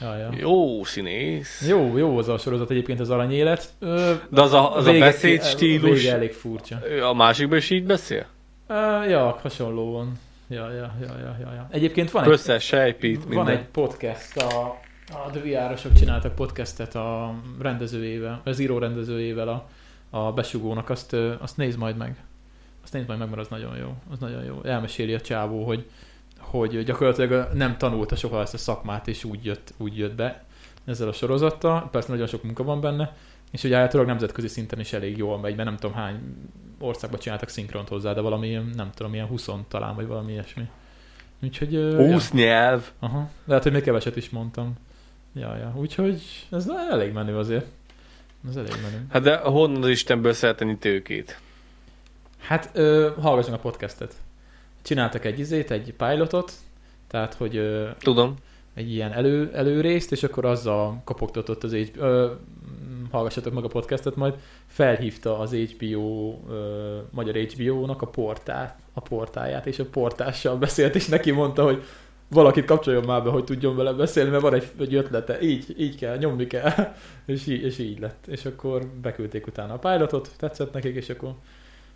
[0.00, 0.30] Ja, ja.
[0.38, 1.64] Jó színész.
[1.68, 3.68] Jó, jó az a sorozat egyébként az aranyélet.
[3.78, 6.78] Ö, De az a, az vége- beszéd A stílus, vége elég furcsa.
[7.08, 8.26] a másikban is így beszél?
[8.66, 10.18] Ö, ja, hasonlóan.
[10.48, 11.66] Ja, ja, ja, ja, ja, ja.
[11.70, 13.56] Egyébként van egy, Összes sejpít, van minden.
[13.56, 14.78] egy podcast, a,
[15.12, 19.68] a The VR-osok csináltak podcastet a rendezőjével, az író rendezőjével a,
[20.10, 22.16] a besugónak, azt, azt nézd majd meg.
[22.82, 23.94] Azt nézd majd meg, mert az nagyon jó.
[24.10, 24.60] Az nagyon jó.
[24.64, 25.90] Elmeséli a csávó, hogy,
[26.38, 30.44] hogy gyakorlatilag nem tanulta soha ezt a szakmát, és úgy jött, úgy jött be
[30.84, 31.88] ezzel a sorozattal.
[31.90, 33.16] Persze nagyon sok munka van benne,
[33.50, 36.20] és ugye általában nemzetközi szinten is elég jól megy, mert nem tudom hány
[36.78, 40.68] országban csináltak szinkront hozzá, de valami, nem tudom, ilyen 20 talán, vagy valami ilyesmi.
[41.42, 41.74] Úgyhogy...
[41.74, 42.90] ö, 20 nyelv.
[42.98, 43.28] Aha.
[43.44, 44.74] Lehet, hogy még keveset is mondtam.
[45.32, 45.72] Ja, ja.
[45.76, 47.66] Úgyhogy ez elég menő azért.
[48.48, 49.06] Ez elég menő.
[49.10, 51.40] Hát de honnan az Istenből szereteni tőkét?
[52.38, 54.14] Hát ö, hallgassunk a podcastet.
[54.82, 56.52] Csináltak egy izét, egy pilotot,
[57.06, 58.34] tehát, hogy ö, Tudom.
[58.76, 63.68] Egy ilyen elő, előrészt, és akkor azzal kopogtatott az HBO, ö, mm, hallgassatok meg a
[63.68, 64.34] podcastet majd,
[64.66, 71.06] felhívta az HBO, ö, magyar HBO-nak a portát, a portáját, és a portással beszélt, és
[71.06, 71.82] neki mondta, hogy
[72.28, 75.96] valakit kapcsoljon már be, hogy tudjon vele beszélni, mert van egy, egy ötlete, így, így
[75.96, 76.72] kell, nyomni kell,
[77.26, 78.26] és így, és így lett.
[78.26, 81.34] És akkor beküldték utána a pilotot, tetszett nekik, és akkor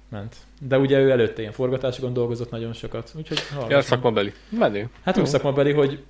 [0.09, 0.37] ment.
[0.61, 3.85] De ugye ő előtte ilyen forgatásokon dolgozott nagyon sokat, úgyhogy Ja, hallgassunk.
[3.85, 4.33] szakmabeli.
[4.49, 4.89] Menő.
[5.05, 6.03] Hát úgy szakmabeli, hogy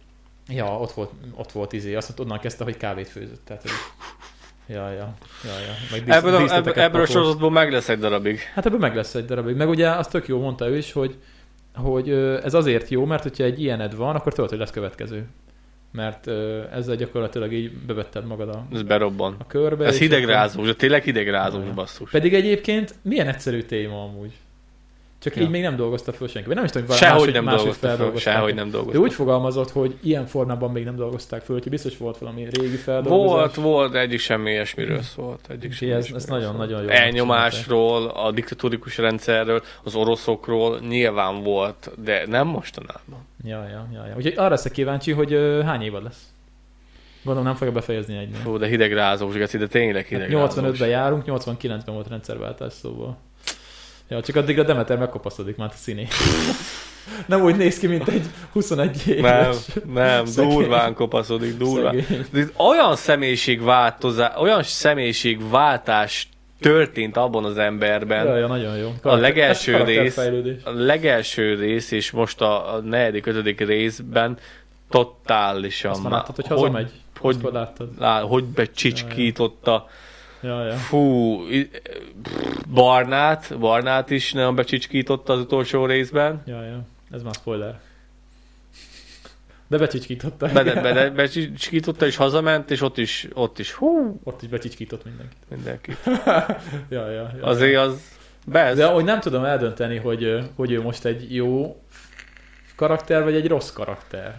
[0.51, 3.45] ja, ott volt, ott volt izé, azt mondta, onnan kezdte, hogy kávét főzött.
[3.45, 3.71] Tehát, hogy
[4.67, 5.75] ja, ja, ja, ja.
[5.91, 8.39] Meg dísz, Ebből a, ebből, ebből a sorozatból meg lesz egy darabig.
[8.55, 9.57] Hát ebből meg lesz egy darabig.
[9.57, 11.17] Meg ugye azt tök jó mondta ő is, hogy,
[11.75, 12.11] hogy
[12.45, 15.27] ez azért jó, mert hogyha egy ilyened van, akkor tudod, hogy lesz következő.
[15.93, 16.27] Mert
[16.73, 19.37] ezzel gyakorlatilag így bevetted magad a, Ez berobban.
[19.39, 19.85] a körbe.
[19.87, 22.11] Ez hidegrázós, akkor- tényleg hidegrázós basszus.
[22.11, 24.33] Pedig egyébként milyen egyszerű téma amúgy.
[25.21, 25.43] Csak Ja.
[25.43, 26.55] így még nem dolgozta föl senki.
[26.55, 28.35] Nem is tudom, hogy Sehogy nem máshogy feldolgozták.
[28.35, 28.99] sehogy nem De dolgozta.
[29.01, 33.35] úgy fogalmazott, hogy ilyen formában még nem dolgozták föl, hogy biztos volt valami régi feldolgozás.
[33.37, 35.41] Volt, volt, de egyik sem ilyesmiről szólt.
[35.49, 36.89] Egyik sem Úgyhogy ez, ez nagyon-nagyon jó.
[36.89, 43.27] Elnyomásról, a diktatórikus rendszerről, az oroszokról nyilván volt, de nem mostanában.
[43.45, 44.15] Ja, ja, ja, ja.
[44.17, 46.29] Úgyhogy arra leszek kíváncsi, hogy ö, hány évad lesz.
[47.23, 50.55] Gondolom nem fogja befejezni egy Fú, de hidegrázós, Geci, de tényleg hát hidegrázós.
[50.75, 53.17] 85-ben járunk, 89-ben volt rendszerváltás szóval.
[54.11, 56.07] Ja, csak addigra Demeter megkopasztodik már a színé.
[57.27, 59.57] nem úgy néz ki, mint egy 21 éves.
[59.67, 60.51] Nem, nem, Szegény.
[60.55, 62.03] durván kopaszodik, durván.
[62.31, 62.51] Szegény.
[62.57, 66.29] Olyan személyiségváltozás, olyan személyiségváltás
[66.61, 68.93] történt abban az emberben, Ja, ja, nagyon jó.
[69.03, 70.19] A legelső rész-
[70.65, 74.39] a legelső rész és most a, a negyedik, ötödik részben
[74.91, 76.91] totálisan Azt már láttad, hogy hogy, hazamegy?
[77.19, 77.89] hogy- már láttad?
[77.99, 79.89] lá, hogy becsicskította.
[80.43, 80.75] Ja, ja.
[80.75, 81.41] Fú,
[82.69, 86.43] Barnát, Barnát is nagyon becsicskította az utolsó részben.
[86.47, 86.81] Ja, ja.
[87.11, 87.81] Ez már spoiler.
[89.67, 90.49] De becsicskította.
[90.53, 95.05] Be, be, be, becsicskította és hazament, és ott is, ott is, hú, Ott is becsicskított
[95.05, 95.37] mindenki.
[95.49, 95.97] mindenki.
[96.89, 97.47] Ja, ja, ja.
[97.47, 101.83] Azért az, be, De hogy nem tudom eldönteni, hogy, hogy ő most egy jó
[102.77, 104.39] karakter, vagy egy rossz karakter.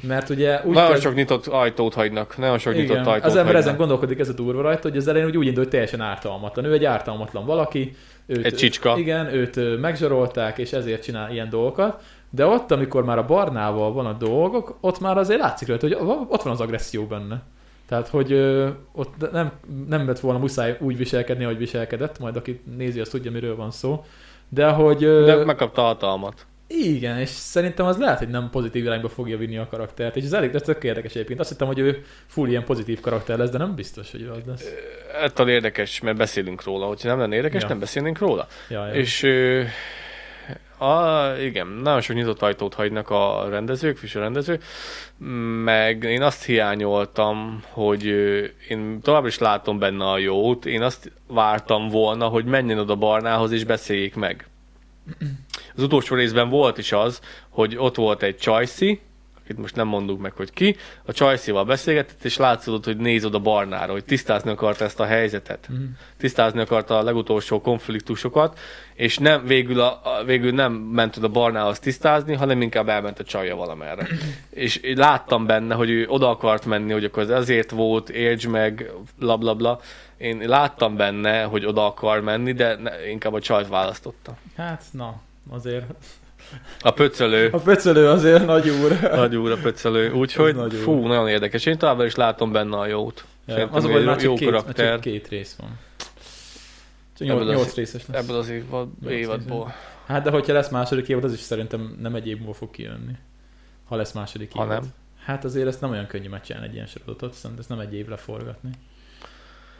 [0.00, 3.30] Mert ugye úgy nagyon kezd- sok nyitott ajtót hagynak, nagyon sok nyitott Igen, ajtót az
[3.30, 3.62] ember hagynak.
[3.62, 6.64] ezen gondolkodik, ez a durva rajta, hogy az elején úgy, úgy indult, hogy teljesen ártalmatlan.
[6.64, 7.96] Ő egy ártalmatlan valaki.
[8.26, 8.94] Őt, Egy csicska.
[8.98, 12.02] Igen, őt megzsarolták, és ezért csinál ilyen dolgokat.
[12.30, 15.96] De ott, amikor már a barnával van a dolgok, ott már azért látszik rajta, hogy
[16.28, 17.42] ott van az agresszió benne.
[17.88, 19.52] Tehát, hogy ö, ott nem,
[19.88, 23.70] nem lett volna muszáj úgy viselkedni, ahogy viselkedett, majd aki nézi, az tudja, miről van
[23.70, 24.04] szó.
[24.48, 25.04] De hogy...
[25.04, 26.46] ö, De megkapta a hatalmat.
[26.80, 30.32] Igen, és szerintem az lehet, hogy nem pozitív irányba fogja vinni a karaktert, és ez
[30.32, 31.40] elég ez tök érdekes egyébként.
[31.40, 34.68] Azt hittem, hogy ő full ilyen pozitív karakter lesz, de nem biztos, hogy az lesz.
[35.22, 36.86] Ettől érdekes, mert beszélünk róla.
[36.86, 37.68] Hogyha nem lenne érdekes, Ja.
[37.68, 38.46] nem beszélnénk róla.
[38.68, 38.94] Ja, ja.
[38.94, 39.62] És ö,
[40.78, 44.60] a, igen, nagyon sok nyitott ajtót hagynak a rendezők, Fischer rendező,
[45.64, 48.04] meg én azt hiányoltam, hogy
[48.68, 53.52] én továbbra is látom benne a jót, én azt vártam volna, hogy menjen oda Barnához
[53.52, 54.46] és beszéljék meg.
[55.76, 59.00] Az utolsó részben volt is az, hogy ott volt egy Csajci,
[59.44, 63.38] akit most nem mondunk meg, hogy ki, a Csajcival beszélgetett, és látszott, hogy néz oda
[63.38, 65.82] Barnára, hogy tisztázni akarta ezt a helyzetet Mhm.
[66.18, 68.58] tisztázni akarta a legutolsó konfliktusokat,
[68.94, 73.24] és nem, végül, a, a, végül nem ment oda Barnához tisztázni, hanem inkább elment a
[73.24, 74.06] csajja valamerre.
[74.50, 78.48] és én láttam benne, hogy ő oda akart menni, hogy akkor ez azért volt, értsd
[78.48, 79.80] meg, bla bla bla.
[80.16, 84.36] Én láttam benne, hogy oda akar menni, de ne, inkább a csajt választotta.
[84.56, 85.20] Hát, na,
[85.50, 85.84] azért.
[86.80, 87.48] A pöcölő.
[87.52, 89.00] A pöcölő azért nagy úr.
[89.00, 90.12] Nagy úr a pöcölő.
[90.12, 90.80] Úgyhogy nagy úr.
[90.80, 91.66] fú, nagyon érdekes.
[91.66, 93.24] Én továbbra is látom benne a jót.
[93.46, 94.92] Ja, az hogy már jó két, karakter.
[94.92, 95.78] csak két rész van.
[97.18, 98.22] Nyolc, az- nyolc részes lesz.
[98.22, 99.74] Ebből az évad, évadból.
[100.06, 103.12] Hát, de hogyha lesz második évad, az is szerintem nem egy év múlva fog kijönni.
[103.84, 104.80] Ha lesz második Ha évad.
[104.80, 104.90] nem.
[105.24, 108.16] Hát azért ezt nem olyan könnyű megcsinálni egy ilyen sorozatot, szerintem ezt nem egy évre
[108.16, 108.70] forgatni.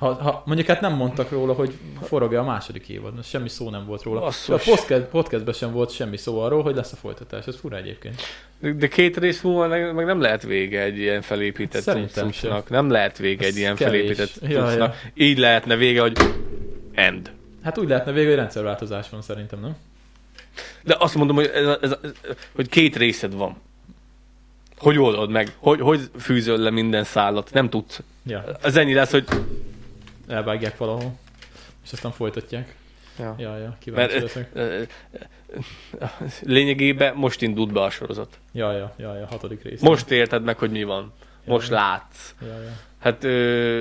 [0.03, 1.72] Ha, ha, mondjuk hát nem mondtak róla, hogy
[2.03, 4.20] forog-e a második évad, mert semmi szó nem volt róla.
[4.20, 4.66] Basszus.
[4.66, 8.20] A podcast, podcastben sem volt semmi szó arról, hogy lesz a folytatás, ez fura egyébként.
[8.59, 12.70] De de két rész múlva meg meg nem lehet vége egy ilyen felépített Szerintem cuccnak.
[12.70, 14.00] Nem lehet vége Ez egy ilyen kevés.
[14.00, 14.96] felépített Ja, cuccnak.
[15.14, 16.16] Így lehetne vége, hogy
[16.92, 17.30] end.
[17.62, 19.76] Hát úgy lehetne végül, hogy rendszerváltozás van szerintem, nem?
[20.82, 21.96] De azt mondom, hogy, ez, ez,
[22.55, 23.57] hogy két részed van.
[24.76, 25.53] Hogy oldod meg?
[25.59, 27.53] Hogy, hogy fűzöl le minden szállat?
[27.53, 28.00] Nem tudsz.
[28.26, 29.24] Ja, Az ennyi lesz, hogy...
[30.28, 31.18] elvágják valahol,
[31.84, 32.74] és aztán folytatják.
[33.18, 33.34] Ja.
[33.38, 34.50] Ja, ja, kíváncsi Mert- leszek.
[34.52, 34.82] Ö,
[36.42, 38.38] Lényegében most indult be a sorozat.
[38.52, 39.80] Ja, ja, ja, ja, hatodik rész.
[39.80, 41.12] Most érted meg, hogy mi van.
[41.44, 41.74] Most Ja.
[41.74, 42.34] látsz.
[42.40, 42.76] Ja, ja.
[42.98, 43.80] Hát, ö,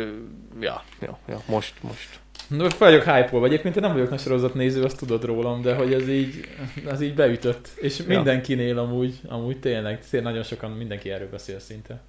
[0.59, 2.19] ja, ja, ja, most, most.
[2.47, 5.93] No, fel vagyok hype Egyébként én nem vagyok nagy sorozatnéző, azt tudod rólam, de hogy
[5.93, 6.47] ez így,
[6.87, 7.67] ez így beütött.
[7.75, 8.05] És Ja.
[8.07, 12.01] mindenkinél amúgy, amúgy tényleg, tényleg nagyon sokan, mindenki erről beszél szinte.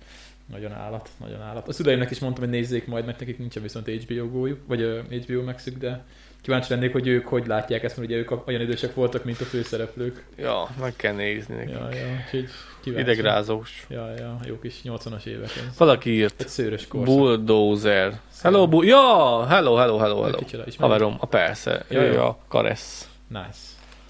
[0.53, 1.69] Nagyon állat, nagyon állat.
[1.69, 4.99] A szüleimnek is mondtam, hogy nézzék majd, mert nekik nincsen viszont HBO gójuk, vagy uh,
[4.99, 6.05] HBO maxük, de
[6.41, 9.45] kíváncsi lennék, hogy ők hogy látják ezt, mert ugye ők olyan idősek voltak, mint a
[9.45, 10.25] főszereplők.
[10.37, 11.71] Ja, meg kell nézni neki.
[11.71, 12.49] Ja, ja, úgyhogy
[12.81, 13.11] kíváncsi.
[13.11, 13.87] Idegrázós.
[13.89, 15.51] Ja, ja, jó kis 80-as évek.
[15.79, 16.41] Valaki írt.
[16.41, 17.17] Egy szőrös korszak.
[17.17, 18.21] Bulldozer.
[18.43, 20.37] Hello, bu- ja, hello, hello, hello, hello.
[20.37, 20.65] Kicsoda?
[20.79, 21.85] Haverom, a persze.
[21.89, 22.21] Ja, ő jó.
[22.21, 23.09] a Karesz.
[23.29, 23.43] Nice.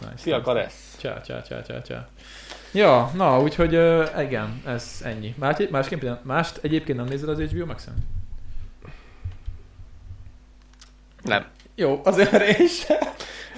[0.01, 0.12] nice.
[0.16, 0.47] Szia, nice.
[0.47, 0.97] Karesz.
[1.01, 2.09] Csá, csá, csá, csá, csá.
[2.72, 5.34] Ja, na, úgyhogy uh, igen, ez ennyi.
[5.38, 7.94] Más, másként, mást egyébként nem nézed az HBO Max-en?
[11.22, 11.46] Nem.
[11.74, 12.68] Jó, azért én.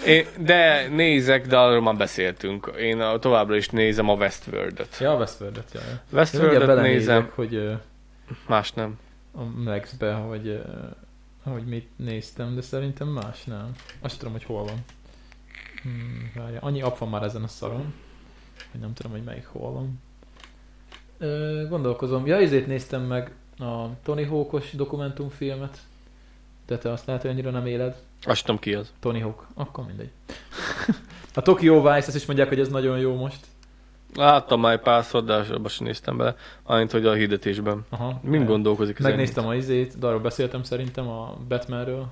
[0.07, 2.73] Én, de nézek, de arról már beszéltünk.
[2.79, 4.99] Én a, továbbra is nézem a Westworld-öt.
[5.01, 5.81] Ja, a Westworld-et, ja.
[5.81, 6.01] ja.
[6.17, 7.73] Westworld-öt nézem, hogy uh,
[8.47, 8.99] más nem.
[9.33, 10.49] a Max-be, hogy,
[11.45, 13.71] uh, hogy mit néztem, de szerintem más nem.
[14.01, 14.85] Azt sem tudom, hogy hol van.
[15.83, 17.95] Hmm, várja, annyi app van már ezen a szaron,
[18.75, 20.01] hogy nem tudom, hogy melyik hol van.
[21.19, 22.27] Ö, gondolkozom.
[22.27, 25.79] Ja, ezért néztem meg a Tony Hawkos dokumentumfilmet.
[26.67, 27.97] De te azt lehet, hogy annyira nem éled.
[28.23, 28.93] Azt tudom ki az.
[29.01, 29.47] Tony Hawk.
[29.55, 30.11] Akkor mindegy.
[31.35, 33.47] a Tokyo Vice, ezt is mondják, hogy ez nagyon jó most.
[34.15, 36.37] Láttam már egy párszor, de abba sem néztem bele.
[36.63, 37.85] Annyit, hogy a hirdetésben.
[37.89, 38.21] Aha.
[38.23, 42.07] Mind gondolkozik az Megnéztem a izét, de arról beszéltem szerintem a Batmanről.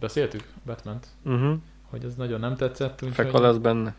[0.00, 0.44] Beszéltük?
[0.66, 1.06] Batman-t.
[1.24, 1.58] Uh-huh.
[1.90, 3.04] Hogy ez nagyon nem tetszett.
[3.12, 3.94] Feka lesz benne.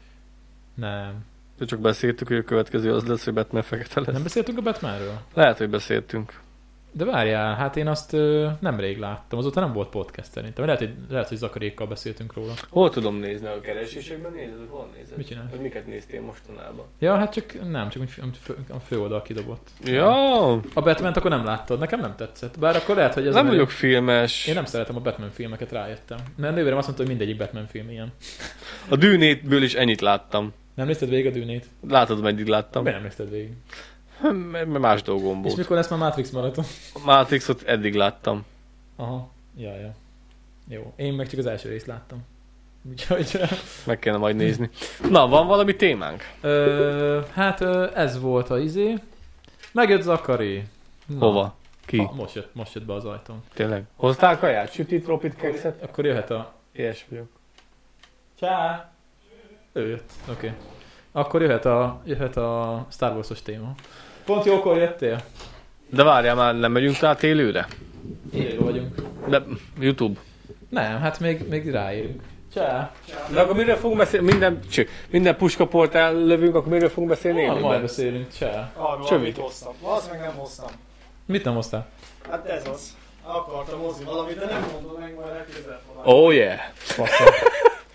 [0.73, 1.25] Nem.
[1.61, 4.13] De csak beszéltük, hogy a következő az lesz, hogy Batman fekete lesz.
[4.13, 5.19] Nem beszéltünk a Batmanről?
[5.33, 6.39] Lehet, hogy beszéltünk.
[6.91, 10.65] De várjál, hát én azt ö, nemrég láttam, azóta nem volt podcast szerintem.
[10.65, 12.53] Lehet, hogy, lehet, hogy Zakarékkal beszéltünk róla.
[12.69, 13.47] Hol tudom nézni?
[13.47, 14.55] A keresésekben nézed?
[14.69, 15.17] Hol nézed?
[15.17, 15.49] Mit csinálsz?
[15.49, 16.85] Hogy miket néztél mostanában?
[16.99, 18.09] Ja, hát csak nem, csak úgy
[18.41, 19.67] fő- a főoldal kidobott.
[19.83, 22.59] Ja, A batman akkor nem láttad, nekem nem tetszett.
[22.59, 24.47] Bár akkor lehet, hogy ez nem vagyok filmes.
[24.47, 26.17] Én nem szeretem a Batman filmeket, rájöttem.
[26.37, 28.13] Mert nővérem azt mondta, hogy mindegyik Batman film ilyen.
[28.89, 30.53] A dűnétből is ennyit láttam.
[30.73, 31.65] Nem nézted végig a dűnét?
[31.87, 32.83] Látod, meddig láttam?
[32.83, 33.51] Miért nem nézted végig?
[34.21, 35.57] Mert mert más dolgom És volt.
[35.57, 36.65] mikor lesz már Matrix maraton?
[36.93, 38.45] A Matrixot eddig láttam.
[38.95, 39.93] Aha, ja, ja.
[40.67, 42.19] Jó, én meg csak az első részt láttam.
[42.89, 43.39] Úgyhogy...
[43.85, 44.69] Meg kellene majd nézni.
[45.09, 46.23] Na, van valami témánk?
[46.41, 47.61] Ö, hát
[47.95, 48.93] ez volt a izé.
[49.71, 50.63] Megjött Zakari.
[51.05, 51.17] Na.
[51.19, 51.55] Hova?
[51.85, 51.97] Ki?
[51.97, 53.43] Ha, most, jött, most jött be az ajtón.
[53.53, 53.83] Tényleg?
[53.95, 54.71] Hoztál kaját?
[54.73, 55.83] Sütit, ropit, kekszet?
[55.83, 56.53] Akkor jöhet a...
[56.71, 57.27] Ilyes vagyok.
[58.39, 58.90] Csá!
[59.73, 60.47] Ő jött, oké.
[60.47, 60.51] Okay.
[61.11, 63.73] Akkor jöhet a, jöhet a Star Wars-os téma.
[64.25, 65.21] Pont jókor jöttél?
[65.89, 67.67] De várjál már, nem megyünk át élőre?
[68.33, 69.01] Élő vagyunk.
[69.27, 69.43] De
[69.79, 70.19] YouTube.
[70.69, 72.21] Nem, hát még, még ráérünk.
[72.53, 72.91] Csá!
[73.33, 74.25] De akkor miről fogunk beszélni?
[74.31, 78.71] Minden, cső, minden puskaportál lövünk, akkor miről fogunk beszélni Ah, majd beszélünk, csá.
[78.75, 79.37] Arról, Csövit.
[79.37, 79.73] amit hoztam.
[79.81, 80.69] Az meg nem hoztam.
[81.25, 81.87] Mit nem hoztál?
[82.29, 82.95] Hát ez az.
[83.23, 85.81] Akartam hozni valamit, de nem mondom meg, majd legközelebb.
[86.03, 86.59] Oh yeah!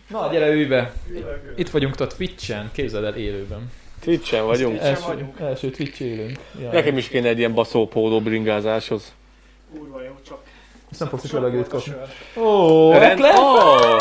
[0.08, 0.92] Na, gyere ülj be!
[1.56, 3.70] Itt vagyunk a Twitch-en, képzeld el élőben.
[4.00, 4.72] Twitchen vagyunk.
[4.72, 5.40] Twitchen Első, vagyunk.
[5.40, 6.38] első Twitch élünk.
[6.60, 6.70] Ja.
[6.72, 9.12] Nekem is kéne egy ilyen baszópóló bringázáshoz.
[9.74, 10.38] Kurva jó, csak...
[10.90, 11.92] Ezt nem fogsz csak levegőt kapni.
[12.36, 13.96] Ó, Rend- oh!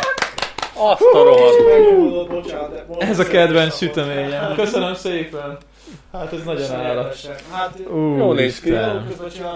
[0.74, 2.54] Azt a rohadt!
[3.00, 4.56] Ez a kedvenc süteményem.
[4.56, 5.58] Köszönöm szépen.
[6.20, 7.18] Hát ez nagyon állat.
[7.52, 8.72] Hát, Ú, Jó néz ki.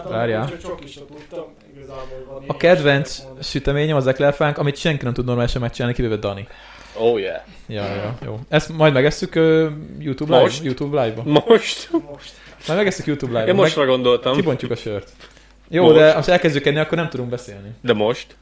[0.10, 0.44] Várjál.
[0.44, 1.45] úgyhogy csak is tudtam.
[1.76, 6.48] Igazából van A kedvenc süteményem az eklerfánk, amit senki nem tud normálisan megcsinálni, kivéve Dani.
[6.94, 7.41] Oh yeah!
[7.68, 8.40] Ja, ja, jó.
[8.49, 9.68] Ezt majd megesszük uh,
[9.99, 10.44] YouTube live?
[10.44, 10.64] Most?
[10.64, 11.23] YouTube live-ba.
[11.48, 11.90] Most?
[11.91, 12.34] Most.
[12.68, 13.49] Majd megesszük YouTube live-ba.
[13.49, 14.36] Én mostra gondoltam.
[14.36, 15.11] Kibontjuk a sört.
[15.68, 15.95] Jó, Most.
[15.95, 17.69] de ha elkezdjük enni, akkor nem tudunk beszélni.
[17.81, 18.36] De most?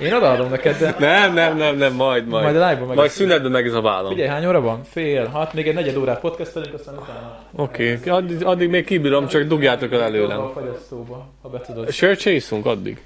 [0.00, 2.80] Én odaadom neked, de Nem, nem, nem, nem, majd, majd, majd.
[2.80, 4.10] a Majd szünetben meg ez a vállam.
[4.10, 4.82] Figyelj, hány óra van?
[4.84, 7.38] Fél, hat, még egy negyed órát podcastelünk, aztán utána...
[7.56, 8.12] Oké, okay.
[8.12, 10.40] addig, addig még kibírom, csak dugjátok el előlem.
[10.40, 11.90] A fagyasztóba, ha be tudod.
[11.90, 13.02] Sört se iszunk addig.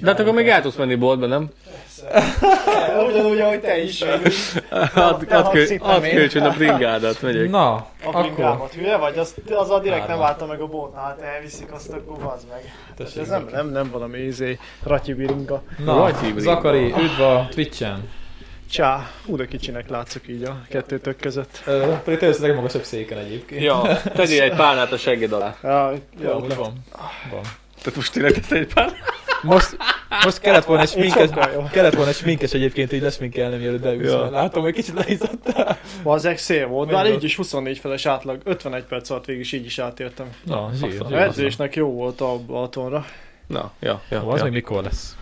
[0.00, 1.50] De hát akkor még el tudsz menni boltba, nem?
[3.08, 4.00] Ugyanúgy, ahogy te is.
[4.94, 6.14] Add, te add, kö, én.
[6.14, 7.50] kölcsön a bringádat, megyek.
[7.50, 8.22] Na, A akkor...
[8.22, 9.18] bringámat, hülye vagy?
[9.18, 12.74] Az, az a direkt nem állta meg a bótnál, hát elviszik azt, akkor bazd meg.
[12.96, 15.62] Tessék, Ez nem, nem, nem valami izé, ratyi bringa.
[15.84, 16.40] Na, Rajti bringa.
[16.40, 18.08] Zakari, üdv a Twitch-en.
[18.70, 21.62] Csá, hú, de kicsinek látszok így a kettőtök között.
[21.66, 23.62] Ö, Pedig te a legmagasabb széken egyébként.
[23.62, 25.54] Ja, tegyél egy párnát a segged alá.
[25.62, 25.92] Ja,
[26.22, 26.48] Jó, van.
[27.30, 27.42] van.
[27.78, 28.92] Tehát most tényleg egy pár.
[29.42, 29.76] Most,
[30.24, 31.28] most kellett volna egy sminkes,
[31.70, 34.10] kellett volna egy sminkes egyébként így lesminkelni, mielőtt beülsz.
[34.10, 34.30] Ja.
[34.30, 35.78] Látom, hogy kicsit leizzadtál.
[36.02, 39.52] Bazeg szél volt, bár Meg így is 24 feles átlag, 51 perc alatt végig is
[39.52, 40.26] így is átértem.
[40.44, 41.16] Na, zsír, A zsír.
[41.16, 43.04] edzésnek jó volt a Balatonra.
[43.46, 44.28] Na, ja, ja.
[44.28, 44.44] Az ja.
[44.44, 45.16] még mikor lesz?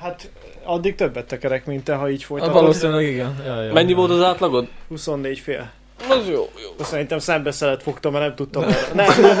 [0.00, 0.30] Hát
[0.64, 2.54] addig többet tekerek, mint te, ha így Hát folytatod.
[2.54, 3.42] valószínűleg igen.
[3.46, 3.96] Ja, ja, Mennyi ja.
[3.96, 4.68] volt az átlagod?
[4.88, 5.70] 24 fél.
[6.08, 6.84] Az jó, jó.
[6.84, 8.62] Szerintem szembeszelet fogtam, mert nem tudtam.
[8.62, 8.88] erre.
[8.94, 9.38] Nem, nem,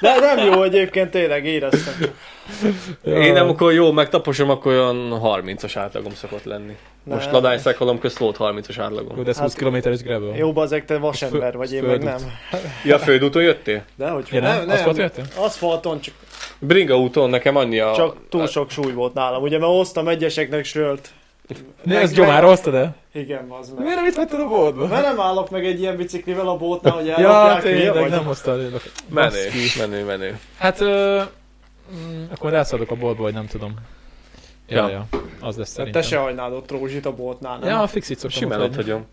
[0.00, 1.94] de nem jó egyébként, tényleg éreztem.
[3.04, 6.76] Én nem, akkor jó, megtaposom, akkor olyan 30-as átlagom szokott lenni.
[7.04, 7.34] Most Nem.
[7.34, 9.22] ladány szekhalom közt volt 30-as Jó, átlagom.
[9.24, 10.36] de ez 20 Hát- km-es gravel.
[10.36, 12.16] Jó, bazeg, te vasember vagy, én meg nem.
[12.84, 13.84] Ja, földúton jöttél?
[13.96, 14.68] De hogy Ja, nem?
[14.68, 15.24] Aszfalt jöttél?
[15.36, 16.14] Aszfalton, csak,
[16.58, 17.92] Bringa úton nekem annyi a...
[17.94, 19.42] csak túl sok súly volt nálam.
[19.42, 21.08] Ugye, mert hoztam egyeseknek sört.
[21.84, 22.96] Meg- ezt gyomára hoztad el?
[23.12, 23.82] Igen, az meg.
[23.84, 24.86] Miért nem itt hagytad a boltba?
[24.86, 28.10] Mert nem állok meg egy ilyen biciklivel a bótnál, hogy Ja, ellopják, hülye tényleg, vagy?
[28.10, 28.80] nem hoztad el.
[29.08, 29.36] Menő,
[29.78, 30.38] menő, menő.
[30.58, 31.22] Hát, ö,
[31.94, 33.74] mm, akkor rászadok a boltba, vagy nem tudom.
[34.68, 34.88] Ja, Ja.
[34.88, 35.06] ja,
[35.40, 36.02] az lesz Te szerintem.
[36.02, 37.68] se hagynál ott rózsit a bótnál, nem?
[37.68, 39.06] Ja, a fixit szoktam Simán ott hagyom.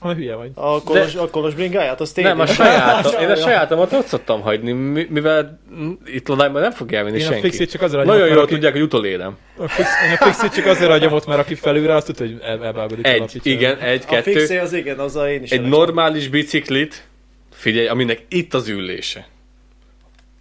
[0.00, 0.50] Ha hülye vagy.
[0.54, 2.66] A kolos, a kolos bringáját, azt Nem, a tényleg.
[2.66, 5.60] sajátom, én a sajátomat ott szoktam hagyni, mi- mivel
[6.06, 7.40] itt ladályban nem fog elvinni Én a senki.
[7.40, 9.36] fixit csak azért hagyom, Nagyon jól aki, tudják, hogy utolérem.
[9.56, 12.38] a fix, én a fixit csak azért hagyom ott, mert aki felülre, azt tudja, hogy
[12.42, 13.06] el, elvágodik.
[13.06, 14.32] Egy, igen, egy, A kettő.
[14.32, 15.50] fixé az igen, az a én is.
[15.50, 17.06] Egy normális biciklit,
[17.52, 19.26] figyelj, aminek itt az ülése.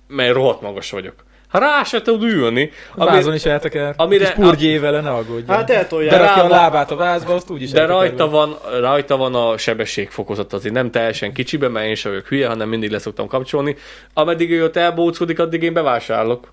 [0.08, 1.14] Mert rohadt magas vagyok.
[1.54, 3.82] Ha rá se tud ülni, A vázon is elteker.
[3.82, 5.56] amire- Amire, kis purgyé vele, ne aggódjon.
[5.58, 6.12] Hát eltolják.
[6.12, 9.36] Berakja a rá van- lábát a vázba, azt úgyis de elteker rajta van, rajta van
[9.36, 13.76] a sebességfokozat azért nem teljesen kicsibe, mert én sem vagyok hülye, hanem mindig leszoktam kapcsolni.
[14.14, 16.52] Ameddig ő ott elbóckodik, addig én bevásárolok.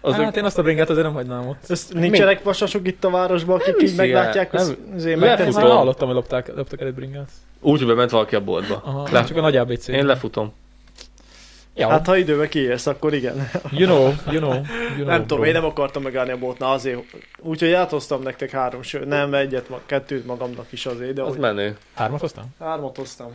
[0.00, 1.58] Az Hát én azt a bringát azért nem hagynám ott.
[1.70, 4.60] Ezt nincsenek vasasok itt a városban, akik így viszi meglátják, el.
[4.60, 7.28] az, Nem- azért Lefut- Én már hallottam, hogy lopták, loptak el egy bringát.
[7.60, 8.82] úgy, hogy bement valaki a boltba.
[8.84, 9.88] Aha, Le- csak a nagy ABC.
[9.88, 10.52] Én lefutom.
[11.78, 13.50] Ja, Hát ha időbe kiérsz, akkor igen.
[13.70, 14.62] you know, you know, you
[14.94, 17.00] know Nem tudom, én nem akartam megállni a boltnál azért.
[17.38, 19.06] Úgyhogy áthoztam nektek három sör.
[19.06, 21.76] Nem, egyet, kettőt magamnak is azért, de Az hogy menő.
[21.94, 22.44] Hármat hoztam?
[22.60, 23.32] hármat hoztam.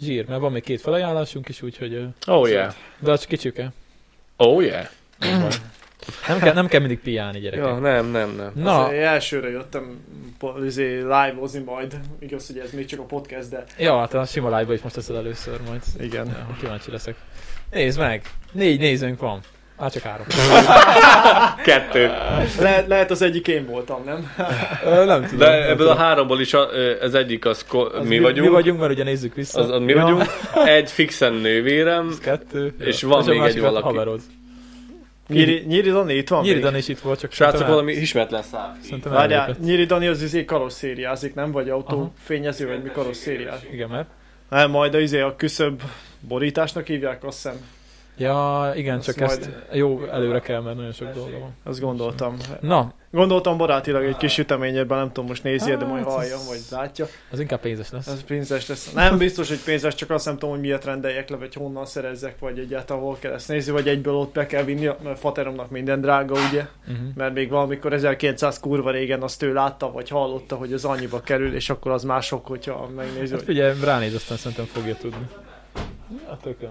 [0.00, 2.06] Zsír, mert van még két felajánlásunk is, úgyhogy...
[2.26, 2.72] Oh yeah.
[2.98, 3.72] De az csak kicsike.
[4.36, 4.84] Oh yeah.
[6.28, 7.64] Nem kell, nem kell mindig piálni, gyerekek.
[7.64, 8.52] Ja, nem, nem, nem.
[8.54, 8.84] Na.
[8.84, 10.04] Azért elsőre jöttem
[10.64, 11.94] izé, live-ozni majd.
[12.18, 14.94] Igaz, hogy ez még csak a podcast, de ja, hát a sima live is most
[14.94, 15.82] teszed először majd.
[16.00, 16.26] igen.
[16.26, 17.14] Ja, kíváncsi leszek.
[17.74, 18.22] Nézd meg!
[18.52, 19.40] Négy nézőnk van.
[19.78, 20.26] Hát csak három.
[21.64, 22.10] Kettő.
[22.60, 24.32] Le- lehet az egyik én voltam, nem?
[24.84, 25.38] Ö, nem tudom.
[25.38, 25.92] De nem ebből tudom.
[25.92, 26.68] a háromból is a,
[27.00, 28.46] ez egyik az ko- Az mi vagyunk.
[28.46, 29.60] Mi vagyunk, mert ugye nézzük vissza.
[29.60, 30.02] Az, az mi Ja.
[30.02, 30.22] vagyunk.
[30.66, 32.14] Egy fixen nővérem.
[32.22, 32.74] Kettő.
[32.78, 33.08] És Ja.
[33.08, 33.84] van a még egy valaki.
[33.84, 34.20] Haverod.
[35.28, 36.60] Nyíri, Nyíri Dani itt van Nyíri?
[36.60, 38.78] Dani is itt volt, csak Srácok, valami ismeretlen szám.
[38.82, 39.56] Szerintem Várjál.
[39.64, 41.52] Nyíri Dani az izé karosszériázik, nem?
[41.52, 41.76] Vagy Aha.
[41.78, 43.58] autófényező, vagy mi karosszériás?
[43.72, 44.06] Igen, mert...
[44.50, 45.82] Nem, majd a, izé a küszöbb
[46.28, 47.56] borításnak hívják, azt hiszem.
[48.16, 51.54] Ja, igen, Azt csak majd- ezt jó előre kell, mert nagyon sok dolga van.
[51.64, 52.36] Azt gondoltam.
[52.60, 56.60] Na, Gondoltam barátilag egy kis süteményedben, nem tudom, most nézi de majd Hát, hallja, vagy
[56.70, 57.06] látja.
[57.30, 58.06] az inkább pénzes lesz.
[58.06, 58.92] Ez pénzes lesz.
[58.92, 62.38] Nem biztos, hogy pénzes, csak azt nem tudom, hogy miért rendeljek le, vagy honnan szerezzek,
[62.38, 66.00] vagy egyáltalán hol kell ezt nézni, vagy egyből ott be kell vinni, mert fateromnak minden
[66.00, 66.66] drága, ugye?
[66.88, 67.06] Uh-huh.
[67.14, 71.54] Mert még valamikor 1900 kurva régen azt ő látta, vagy hallotta, hogy az annyiba kerül,
[71.54, 75.26] és akkor az mások, hogyha megnézi, Hát hogy figyelj, ránéz, aztán szerintem fogja tudni.
[76.30, 76.70] A tököm.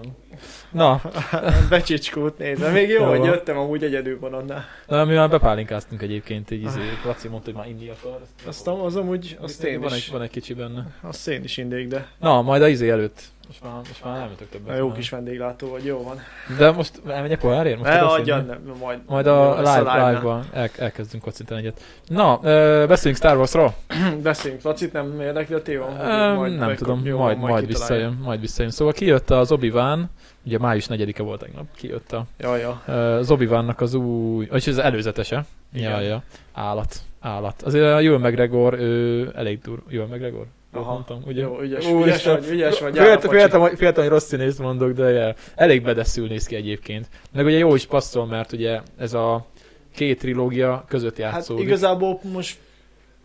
[0.70, 1.00] Na,
[1.70, 2.70] becsicskót nézve.
[2.70, 4.64] Még jó, Jó hogy jöttem amúgy egyedül van annál.
[4.86, 8.20] na mi már bepálinkáztunk egyébként, így izé, Laci mondta, hogy már inni akar.
[8.46, 10.86] Azt az amúgy, azt én van, is, egy, van egy kicsi benne.
[11.02, 13.22] azt én is indig, de Na, majd a izé előtt.
[13.46, 14.78] Most már, most már nem jutok többet.
[14.78, 14.96] jó már.
[14.96, 16.16] kis vendéglátó vagy, jó van.
[16.58, 17.78] De most elmegyek pohárért?
[17.78, 20.08] Most Ne adjan, nem, majd, Majd a live, live-nál.
[20.12, 21.80] live-ban el, elkezdünk kocintani egyet.
[22.06, 23.74] Na, ö, beszéljünk Star Wars-ról.
[24.22, 25.86] Beszéljünk, Lacit nem érdekli a téma?
[26.00, 27.66] Ö, nem tudom, jó, majd, majd, kitalálja.
[27.66, 28.70] visszajön, majd visszajön.
[28.70, 30.10] Szóval kijött az Obi-Wan,
[30.44, 32.70] ugye május 4-e volt tegnap, kijött a, Ja, ja.
[33.18, 35.44] az Obi-Wannak az új, vagyis az előzetese.
[35.72, 35.90] Igen.
[35.90, 36.22] Ja, ja.
[36.52, 37.62] Állat, állat.
[37.62, 39.82] Azért a Ewan McGregor, ő elég dur.
[39.90, 40.46] Ewan McGregor?
[40.82, 40.92] Aha.
[40.92, 41.40] mondtam, ugye?
[41.42, 42.36] Jó, ügyes, Úristen.
[42.36, 42.96] ügyes vagy, ügyes vagy.
[42.96, 47.08] Féltem, féltem, hogy- féltem, hogy rossz színészt mondok, de ja, elég bedeszül néz ki egyébként.
[47.32, 49.46] Meg ugye jó is passzol, mert ugye ez a
[49.94, 51.64] két trilógia között Hát játszódik.
[51.64, 52.56] igazából most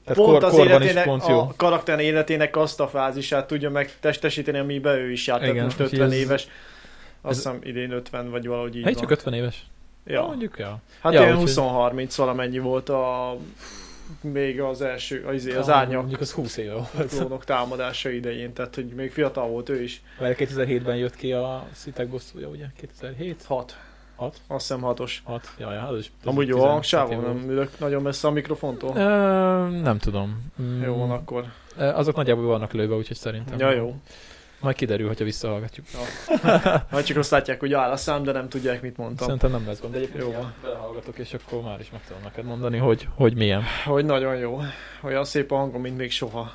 [0.06, 1.40] Tehát pont kor, az életének, pont jó.
[1.40, 5.48] a karakter életének azt a fázisát tudja megtestesíteni, amiben ő is járt.
[5.48, 6.48] Igen, most úgyhogy 50 ez- éves.
[7.22, 9.02] Azt ez- hiszem idén 50 vagy valahogy így Hát van.
[9.02, 9.66] csak 50 éves.
[10.06, 10.26] Ja.
[10.26, 10.78] Mondjuk, ja.
[11.02, 13.36] Hát Ja, ilyen úgyhogy- 20-30 valamennyi volt a
[14.22, 17.08] még az első, az, az Ja, árnyak Mondjuk az 20 éve volt.
[17.10, 20.02] klónok támadása idején, tehát hogy még fiatal volt ő is.
[20.20, 22.66] Mert 2007-ben jött ki a Szitek bosszúja, ugye?
[22.78, 23.44] 2007?
[23.48, 23.78] 6.
[24.16, 24.42] Hat?
[24.48, 25.22] Azt hiszem hatos.
[25.26, 25.50] 6?
[25.60, 26.12] Ja, ja, az is.
[26.24, 27.36] Amúgy jó 16 hangsávon, éve volt.
[27.40, 28.96] nem ülök nagyon messze a mikrofontól.
[28.98, 29.02] Ö,
[29.82, 30.52] nem tudom.
[30.62, 31.46] Mm, Jó van akkor.
[31.78, 33.60] ö, Azok nagyjából vannak lőve, úgyhogy szerintem.
[33.60, 33.96] Ja, jó.
[34.60, 35.86] Majd kiderül, hogyha visszahallgatjuk.
[36.90, 39.26] Hát csak azt látják, hogy áll a szám, de nem tudják, mit mondtam.
[39.26, 39.94] Szerintem nem lesz gond.
[39.94, 43.64] De egyébként Jó belehallgatok, és akkor már is meg tudom neked mondani, hogy, hogy milyen.
[43.86, 44.62] Hogy nagyon jó.
[45.02, 46.52] Olyan szép a hangom, mint még soha.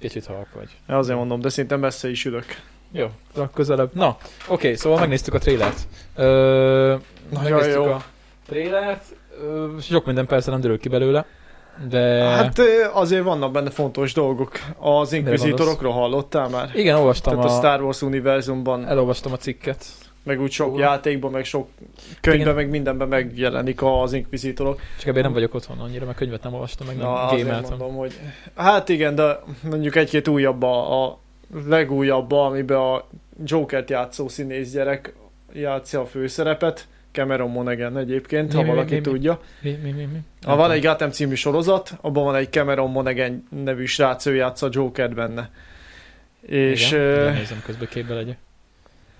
[0.00, 0.68] Kicsit halk vagy.
[0.86, 2.44] Azért mondom, de szinte messze is ülök.
[2.92, 3.90] Jó, akkor közelebb.
[3.94, 4.16] Na,
[4.48, 5.78] oké, szóval megnéztük a trélert.
[6.14, 6.96] Ö,
[7.30, 7.84] Nagyon megnéztük jó.
[7.84, 8.04] a
[8.46, 9.04] trélert.
[9.80, 11.26] Sok minden persze nem derül ki belőle.
[11.88, 12.22] De...
[12.22, 12.60] Hát
[12.92, 14.52] azért vannak benne fontos dolgok.
[14.78, 16.70] Az inkvizitorokról hallottál már?
[16.74, 19.84] igen, olvastam Tehát a a, Star Wars univerzumban, elolvastam a cikket.
[20.22, 20.78] meg úgy sok Ó.
[20.78, 21.68] játékban, meg sok
[22.20, 22.54] könyvben, Igen.
[22.54, 24.80] meg mindenben megjelenik az inkvizitorok.
[24.98, 27.76] Csak ebben nem vagyok otthon annyira, mert könyvet nem olvastam, meg nem Na, azért gameltem.
[27.78, 28.12] mondom, hogy...
[28.56, 29.40] Hát igen, de
[29.70, 31.18] mondjuk egy-két újabb a, a
[31.66, 33.04] legújabb, amiben a
[33.44, 35.14] Jokert játszó színész gyerek
[35.52, 36.86] játsza a főszerepet.
[37.14, 39.02] Cameron Monaghan egyébként, Mi, ha mi, valaki mi, mi?
[39.02, 39.40] tudja.
[39.60, 40.18] Mi, mi, mi, mi?
[40.42, 44.66] Ha van egy Gotham című sorozat, abban van egy Cameron Monaghan nevű srác, ő játsza
[44.66, 45.50] a Jokert benne.
[46.46, 48.36] És igen, igen, nézem közben képbe legyek.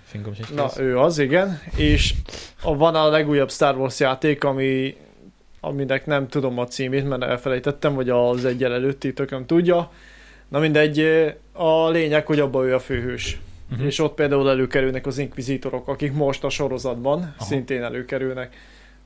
[0.04, 1.60] Fingom sincs na, ő az, igen.
[1.76, 2.14] És
[2.62, 4.96] a, van a legújabb Star Wars játék, ami
[5.60, 9.90] aminek nem tudom a címét, mert elfelejtettem, vagy az egyel előtti tököm tudja.
[10.48, 11.00] Na mindegy,
[11.52, 13.40] a lényeg, hogy abban ő a főhős.
[13.68, 13.86] Mhm.
[13.86, 17.44] És ott például előkerülnek az inkvizitorok, akik most a sorozatban Aha.
[17.44, 18.56] szintén előkerülnek.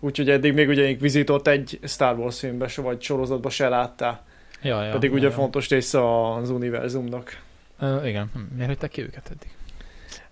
[0.00, 4.24] Úgyhogy eddig még ugye Inquisitort egy Star Wars filmbe se, vagy sorozatban se láttál.
[4.62, 5.32] Ja, ja, Pedig ja, ugye ja.
[5.32, 7.40] fontos része az univerzumnak.
[7.80, 9.50] Ö, igen, miért hagyták ki őket eddig?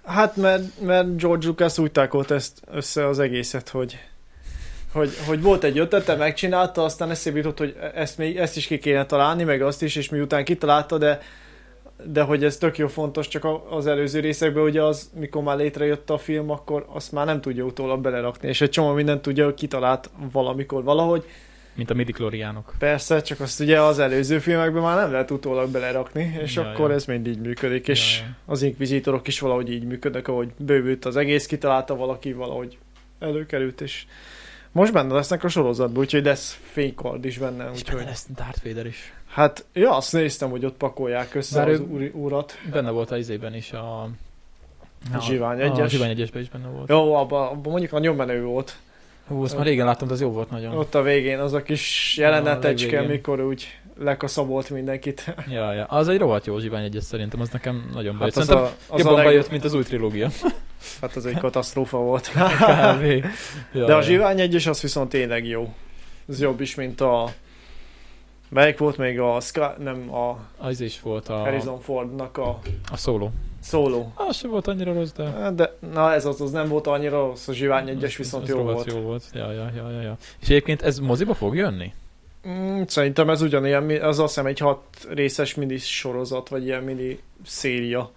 [0.05, 3.98] Hát mert, mert George Lucas úgy tákolt ezt össze az egészet, hogy
[4.93, 8.78] hogy, hogy volt egy ötlete, megcsinálta, aztán eszébe jutott, hogy ezt, még, ezt is ki
[8.78, 11.20] kéne találni, meg azt is, és miután kitalálta, de
[12.05, 16.10] de hogy ez tök jó fontos, csak az előző részekben ugye az, mikor már létrejött
[16.10, 19.55] a film, akkor azt már nem tudja utólag belerakni, és egy csomó mindent tudja, hogy
[19.55, 21.24] kitalált valamikor valahogy.
[21.74, 22.74] Mint a midikloriánok.
[22.78, 26.89] Persze, csak azt ugye az előző filmekben már nem lehet utólag belerakni, és Ja, akkor
[26.89, 26.94] ja.
[26.94, 28.36] ez mind így működik, és Ja, ja.
[28.52, 32.78] az inkvizitorok is valahogy így működnek, ahogy bővült az egész, kitalálta valaki, valahogy
[33.18, 34.06] előkerült, és
[34.73, 37.97] most benne lesznek a sorozatban, úgyhogy lesz fénykard is benne, És úgyhogy...
[37.97, 39.12] benne lesz Darth Vader is.
[39.36, 42.58] Hát, ja, azt néztem, hogy ott pakolják össze Bár az úri, urat.
[42.70, 44.02] Benne volt az izében is a...
[45.14, 45.90] A Zsivány A egyes.
[45.90, 46.88] Zsivány egyesben is benne volt.
[46.88, 48.76] Jó, abban abba mondjuk nagyon menő volt.
[49.26, 50.76] Hú, azt már régen láttam, de az jó volt nagyon.
[50.76, 53.16] Ott a végén az a kis a jelenetecske, legvégén.
[53.16, 55.34] mikor úgy lekaszabolt mindenkit.
[55.50, 55.84] Ja, ja.
[55.84, 58.34] Az egy rohadt jó Zsivány egyes szerintem, az nekem nagyon bejött.
[58.34, 59.26] Hát az, Szerintem a, az, jobban a leg...
[59.26, 60.28] bejött, mint az új trilógia.
[61.00, 62.30] hát az egy katasztrófa volt.
[62.32, 63.24] Kb.
[63.72, 64.02] Ja, De a.
[64.02, 65.74] Zsivány egyes az viszont tényleg jó.
[66.28, 67.32] Ez jobb is, mint a...
[68.48, 69.60] Melyik volt még a Sky...
[69.78, 72.59] nem a Az is volt a, Harrison Fordnak a
[72.90, 73.31] a szóló.
[73.60, 74.12] szóló.
[74.14, 75.51] Az sem volt annyira rossz, de...
[75.51, 78.62] De na ez az, az nem volt annyira rossz, a Zsivány egyes viszont az jó
[78.62, 78.93] volt.
[78.93, 79.24] Jó volt.
[79.32, 80.16] Ja, ja, ja, ja, ja.
[80.40, 81.93] És egyébként ez moziba fog jönni?
[82.48, 87.20] Mm, szerintem ez ugyanilyen, az azt hiszem egy hat részes mini sorozat, vagy ilyen mini
[87.44, 88.10] széria.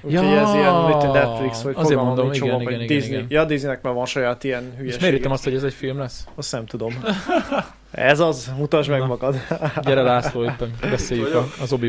[0.00, 3.16] Úgyhogy Ja, ez ilyen, mint a Netflix, vagy azért mondom, igen, igen, igen, Disney.
[3.16, 3.26] igen.
[3.28, 5.00] Ja, Disneynek már van saját ilyen És hülyeség.
[5.00, 6.24] miért azt, hogy ez egy film lesz?
[6.34, 7.04] Azt nem tudom.
[7.90, 9.06] ez az, mutasd meg Na.
[9.06, 9.36] magad.
[9.84, 11.88] Gyere László, éppen beszéljük a, az obi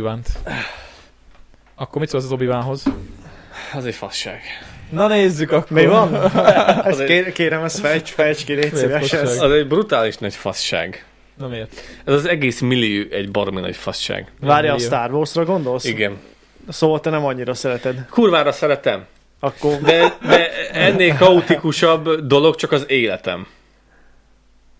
[1.76, 2.45] Akkor mit szólsz az obi
[3.73, 4.41] Az egy fasság.
[4.90, 5.77] Na nézzük akkor.
[5.77, 6.15] Mi van?
[6.86, 9.14] ezt kér, kérem, ezt fejts, fejts ki, légy szíves.
[9.14, 9.41] Ez.
[9.41, 11.06] Az egy brutális nagy fasság.
[11.38, 11.81] Na miért?
[12.06, 14.31] Ez az egész millió egy baromi nagy fasság.
[14.40, 14.77] Várja, a.
[14.77, 15.86] Star Wars-ra gondolsz?
[15.86, 16.18] Igen.
[16.69, 18.05] Szóval te nem annyira szereted.
[18.09, 19.05] Kurvára szeretem,
[19.39, 23.47] Akkor de, de ennél kaotikusabb dolog csak az életem.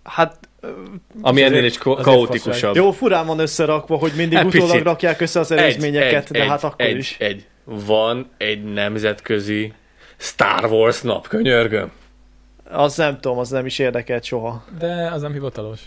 [0.04, 0.38] hát
[1.22, 2.76] Ami ennél is kaotikusabb.
[2.76, 4.84] jó furán van összerakva, hogy mindig Egy utólag picit.
[4.84, 7.16] rakják össze az előzményeket, de hát akkor egy, is.
[7.20, 7.46] Egy.
[7.64, 9.74] Van egy nemzetközi
[10.18, 11.92] Star Wars nap, könyörgöm.
[12.72, 14.66] Az nem tudom, az nem is érdekelt soha.
[14.80, 15.80] De az nem hivatalos.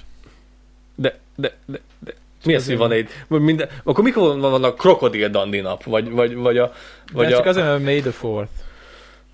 [0.94, 2.12] De, de, de, de
[2.44, 3.08] mi az, hogy van egy...
[3.28, 5.84] vagy Minden, akkor mikor van, a krokodil dandi nap?
[5.84, 6.72] Vagy, vagy, vagy a...
[7.12, 7.48] Vagy csak a...
[7.48, 8.50] azért, mert May the Fourth.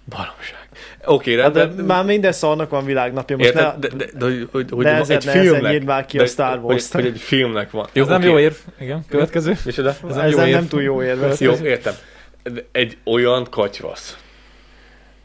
[0.08, 0.68] Baromság.
[1.04, 1.84] Oké, Hát de rendben.
[1.84, 3.36] már minden szarnak van világnapja.
[3.36, 3.78] Most Érted?
[3.78, 5.84] ne, De, de, de, hogy, hogy, hogy de ezért egy filmnek...
[5.84, 6.92] már ki de, a Star hogy, Wars-t.
[6.92, 7.86] hogy egy filmnek van.
[7.92, 8.26] Ez nem oké.
[8.28, 8.54] jó érv.
[8.80, 9.56] Igen, következő.
[9.64, 9.88] Micsoda?
[10.08, 10.50] Ez nem jó érv.
[10.50, 11.20] nem túl jó érve.
[11.20, 11.44] Következő.
[11.44, 11.94] Jó, értem.
[12.42, 14.16] De Egy olyan katyvasz.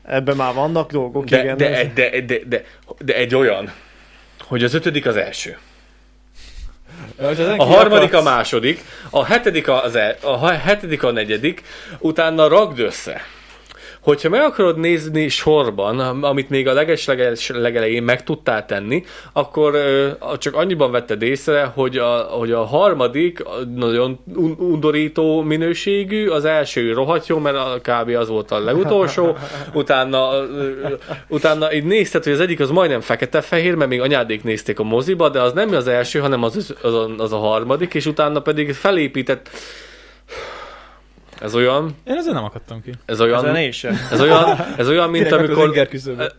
[0.03, 1.57] Ebben már vannak dolgok, De, igen.
[1.57, 2.63] de, ez- de, de, de, de,
[2.99, 3.71] de egy olyan,
[4.41, 5.57] hogy az ötödik az első.
[7.57, 11.63] A harmadik a második, a hetedik az el, a hetedik a negyedik,
[11.99, 13.21] utána ragd össze.
[14.03, 17.07] Hogyha meg akarod nézni sorban, am- amit még a leges
[17.47, 19.03] legelején meg tudtál tenni,
[19.33, 19.75] akkor
[20.37, 23.43] csak annyiban vetted észre, hogy a, hogy a harmadik
[23.75, 28.09] nagyon un- undorító minőségű, az első rohadt jó, mert a kb.
[28.09, 29.37] az volt a legutolsó,
[29.73, 30.29] utána,
[31.27, 35.29] utána így nézted, hogy az egyik az majdnem fekete-fehér, mert még anyádék nézték a moziba,
[35.29, 38.73] de az nem az első, hanem az, az, a, az a harmadik, és utána pedig
[38.73, 39.49] felépített
[41.43, 42.91] ez olyan, Én ezzel nem akadtam ki.
[43.05, 43.97] ez olyan, Ezen én sem.
[44.11, 45.87] ez olyan, ez olyan, mint amikor,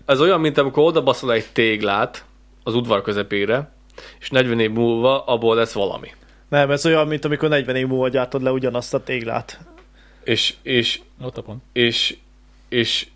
[0.07, 2.25] ez olyan, mint amikor odabaszol egy téglát
[2.63, 3.73] az udvar közepére,
[4.21, 6.09] és 40 év múlva abból lesz valami.
[6.49, 9.59] Nem, ez olyan, mint amikor 40 év múlva gyártod le ugyanazt a téglát.
[10.25, 11.63] És, és, Ott a pont.
[11.73, 12.17] és,
[12.69, 13.07] és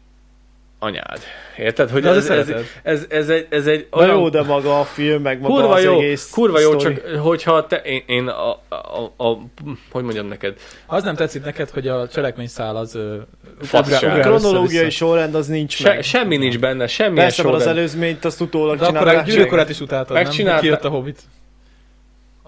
[0.78, 1.18] anyád.
[1.56, 1.90] Érted?
[1.90, 2.48] Hogy ez, ez,
[2.82, 5.82] ez, ez, egy, ez egy Na jó, de maga a film, meg maga kurva az
[5.84, 8.74] jó, egész kurva jó, csak hogyha te, én, én a, a,
[9.16, 9.38] a, a,
[9.90, 10.54] hogy mondjam neked,
[10.86, 12.98] Az nem tetszik neked, hogy a cselekményszál az...
[13.60, 14.18] Fasság.
[14.18, 16.02] A kronológiai sorrend az nincs se, meg.
[16.02, 17.78] semmi nincs benne, semmi Persze, mert az sorrend.
[17.78, 20.22] előzményt azt utólag De akkor a gyűrűkorát is utáltad, nem?
[20.22, 21.18] Megcsinálta- Kijött a Hobbit.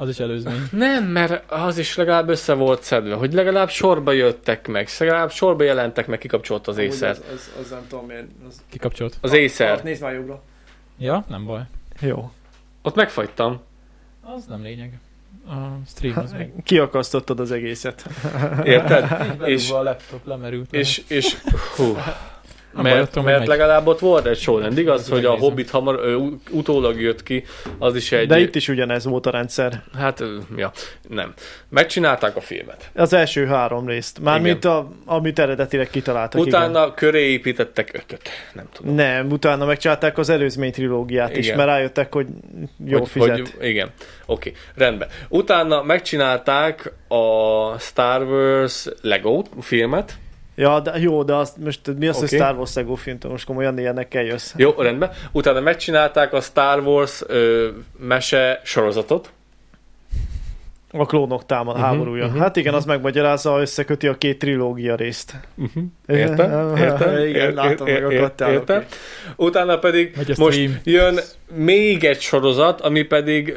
[0.00, 0.68] Az is előzmény.
[0.70, 5.62] Nem, mert az is legalább össze volt szedve, hogy legalább sorba jöttek meg, legalább sorba
[5.62, 7.10] jelentek meg, kikapcsolt az Amúgy észer.
[7.10, 8.26] Az, az, az, nem tudom miért.
[8.48, 8.62] Az...
[8.70, 9.18] Kikapcsolt.
[9.20, 9.72] Az észer.
[9.72, 10.42] Ah, nézd már jobbra.
[10.98, 11.60] Ja, nem baj.
[12.00, 12.30] Jó.
[12.82, 13.60] Ott megfagytam.
[14.20, 14.98] Az nem lényeg.
[15.46, 16.50] A stream az még.
[16.62, 18.08] Kiakasztottad az egészet.
[18.64, 19.36] Érted?
[19.44, 20.72] És és, a laptop lemerült.
[20.72, 21.36] és, és,
[21.76, 21.96] hú.
[22.74, 23.48] Baj, Mert, attól mert megy.
[23.48, 25.30] legalább ott volt egy sorrend, igaz, hogy a.
[25.30, 27.44] Hobbit hamar ö, utólag jött ki,
[27.78, 28.28] az is egy...
[28.28, 29.82] De itt is ugyanez volt a rendszer.
[29.98, 30.22] Hát,
[30.56, 30.72] ja,
[31.08, 31.32] nem.
[31.68, 32.90] Megcsinálták a filmet.
[32.94, 34.20] Az első három részt.
[34.20, 36.40] Mármint a, amit eredetileg kitaláltak.
[36.40, 36.94] Utána igen.
[36.94, 38.28] köré építettek ötöt.
[38.52, 38.94] Nem tudom.
[38.94, 41.56] Nem, utána megcsinálták az előzmény trilógiát is, Igen.
[41.56, 42.26] mert rájöttek, hogy
[42.86, 43.36] jó hogy, fizet.
[43.38, 43.88] Hogy, igen,
[44.26, 45.08] oké, rendben.
[45.28, 50.18] Utána megcsinálták a Star Wars Lego filmet,
[50.60, 52.26] Ja, de jó, de azt, most mi az, Oké.
[52.26, 54.52] hogy Star Wars Lego film, most komolyan ilyenekkel jössz.
[54.56, 55.10] Jó, rendben.
[55.32, 57.68] Utána megcsinálták a Star Wars ö,
[57.98, 59.30] mese sorozatot.
[60.92, 62.26] A klónok támad Mhm, háborúja.
[62.26, 65.34] mhm, Hát igen, az megmagyarázza, összeköti a két trilógia részt.
[65.56, 65.82] Uh-huh.
[66.06, 67.18] Értem, értem.
[67.26, 68.84] Igen, ér- látom, ér- meg akadtál, Értem.
[69.36, 70.80] Utána pedig most stream.
[70.84, 71.18] jön
[71.54, 73.54] még egy sorozat, ami pedig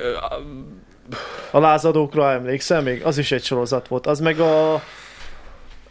[1.51, 3.01] A lázadókra emlékszel még?
[3.05, 4.07] Az is egy sorozat volt.
[4.07, 4.81] Az meg a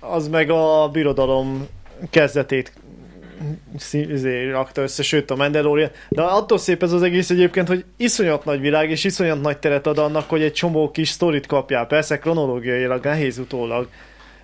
[0.02, 1.66] az meg a birodalom
[2.10, 2.72] kezdetét
[3.76, 5.90] szí- izé, rakta össze, sőt a Mandalorian.
[6.08, 9.86] De attól szép ez az egész egyébként, hogy iszonyat nagy világ, és iszonyat nagy teret
[9.86, 11.86] ad annak, hogy egy csomó kis sztorit kapjál.
[11.86, 13.88] Persze kronológiailag nehéz utólag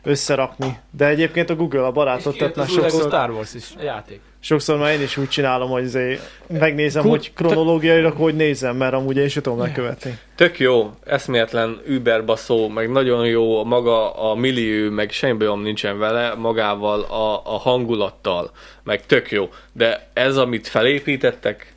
[0.03, 0.79] összerakni.
[0.91, 4.21] De egyébként a Google a barátot, az új Lego sokszor, Star Wars is játék.
[4.41, 8.95] Sokszor már én is úgy csinálom, hogy izé megnézem, Ku- hogy kronológiailag hogy nézem, mert
[8.95, 10.19] amúgy én sem tudom lekövetni.
[10.35, 16.35] tök jó, eszméletlen überbaszó, meg nagyon jó maga a millió, meg semmi bajom nincsen vele,
[16.35, 18.51] magával a, a hangulattal,
[18.83, 19.49] meg tök jó.
[19.73, 21.73] De ez, amit felépítettek,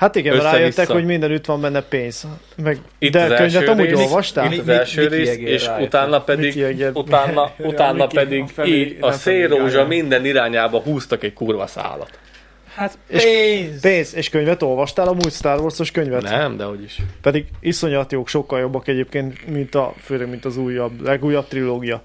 [0.00, 2.26] Hát igen, mert rájöttek, hogy mindenütt van benne pénz.
[2.62, 3.98] Meg, Itt de könyvet amúgy rész.
[3.98, 4.52] olvastál?
[4.52, 5.86] itt az első Miki rész, és rájött.
[5.86, 11.32] utána pedig, Miki utána, utána pedig a felé- így a szélrózsa minden irányába húztak egy
[11.32, 12.18] kurva szálat.
[12.74, 13.80] Hát És- pénz!
[13.80, 16.22] Pénz, és könyvet olvastál amúgy Star Wars-os könyvet?
[16.22, 16.96] Nem, de hogy is.
[17.22, 22.02] Pedig iszonyat jók, sokkal jobbak egyébként, mint a, főleg mint az újabb, legújabb trilógia.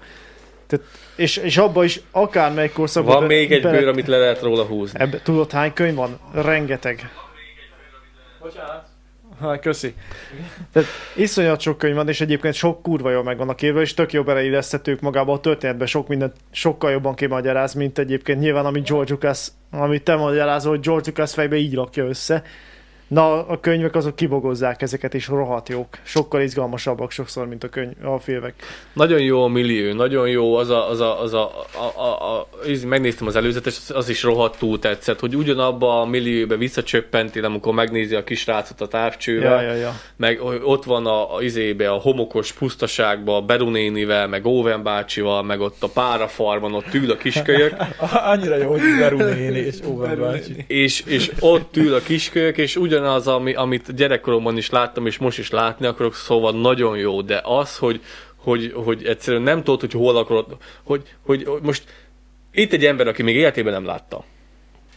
[0.66, 0.84] Tehát,
[1.16, 3.14] és, és abban is akármelyik korszakban...
[3.14, 5.00] Van be- még egy bőr, amit le lehet róla húzni.
[5.00, 6.18] Ebbe, tudod hány könyv van?
[6.34, 7.10] Rengeteg.
[8.46, 8.84] Bocsánat.
[9.40, 9.94] Hát, köszi.
[10.72, 14.12] Tehát iszonyat sok könyv van, és egyébként sok kurva jól meg vannak írva, és tök
[14.12, 19.12] jó beleilleszthetők magába a történetbe, sok mindent sokkal jobban kimagyaráz, mint egyébként nyilván, amit George
[19.12, 22.42] Lucas, amit te magyarázol, hogy George Lucas fejbe így rakja össze.
[23.08, 25.88] Na, a könyvek azok kibogozzák ezeket, és rohadt jók.
[26.02, 28.54] Sokkal izgalmasabbak sokszor, mint a, könyv, a filmek.
[28.92, 32.48] Nagyon jó a millió, nagyon jó az a, az a, az a, a, a, a
[32.68, 37.74] íz- megnéztem az előzetes, az- az is rohadtul tetszett, hogy ugyanabba a millióbe visszacsöppentél, amikor
[37.74, 39.92] megnézi a kisrácot a távcsővel, Ja, ja, ja.
[40.16, 45.42] meg hogy ott van a, a izébe, a homokos pusztaságba, a Berunénivel, meg Óven bácsival,
[45.42, 47.74] meg ott a párafarmon, ott ül a kiskölyök,
[48.32, 50.64] Annyira jó, hogy Beru néni és Owen bácsi.
[50.66, 55.38] és, és ott ül a kiskölyök, és ugyanaz, ami, amit gyerekkoromban is láttam, és most
[55.38, 58.00] is látni akarok, szóval nagyon jó, de az, hogy,
[58.36, 61.84] hogy, hogy egyszerűen nem tudod, hogy hol akarod, hogy, hogy, hogy most
[62.52, 64.24] itt egy ember, aki még életében nem látta,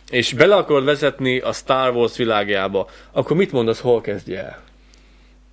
[0.09, 4.59] és bele akarod vezetni a Star Wars világába, akkor mit mondasz, hol kezdje el?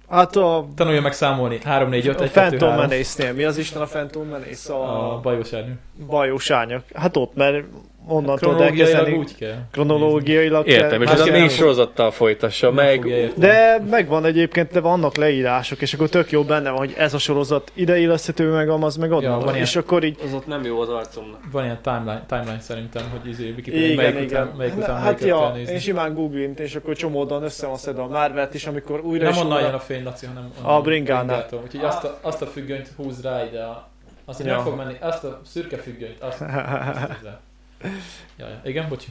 [0.08, 1.58] Hát a, Tanulja meg számolni.
[1.64, 2.88] 3, 4, 5, a 1, 2, Phantom 3.
[2.88, 3.32] Menace-nél.
[3.32, 4.72] Mi az Isten a Phantom Menace?
[4.74, 5.72] A A bajos árnyú.
[6.06, 6.84] bajós árnyak.
[6.94, 7.64] Hát ott, mert
[8.08, 9.54] onnantól elkezdeni úgy kell.
[9.72, 13.06] kronológiailag Értem, és kell- a Másképp négy sorozattal folytassa meg.
[13.36, 17.18] De megvan egyébként, de vannak leírások, és akkor tök jó benne van, hogy ez a
[17.18, 19.38] sorozat ide illeszthető, meg amaz, meg Ja, onnan.
[19.38, 19.84] van Ja, és ilyen.
[19.86, 21.40] akkor így, Az ott nem jó az arcomnak.
[21.52, 24.42] Van ilyen timeline, timeline szerintem, hogy izé, Wikipedia, igen, melyik igen.
[24.42, 25.72] után, melyik után hát melyiket ja, kell nézni.
[25.72, 29.32] én simán googlint, és akkor csomódon össze van szedve a Marvelt is, amikor újra nem
[29.32, 31.46] és onnan jön a fény, Laci, hanem A bringánál.
[31.64, 33.62] Úgyhogy azt a, azt a függönyt húz rá ide.
[33.62, 33.88] A,
[34.24, 34.54] azt, hogy Ja.
[34.54, 37.22] nem fog menni, azt a szürke függönyt, azt, azt
[37.88, 38.44] húz rá.
[38.44, 38.60] Ja, ja.
[38.64, 39.08] Igen, bocsi.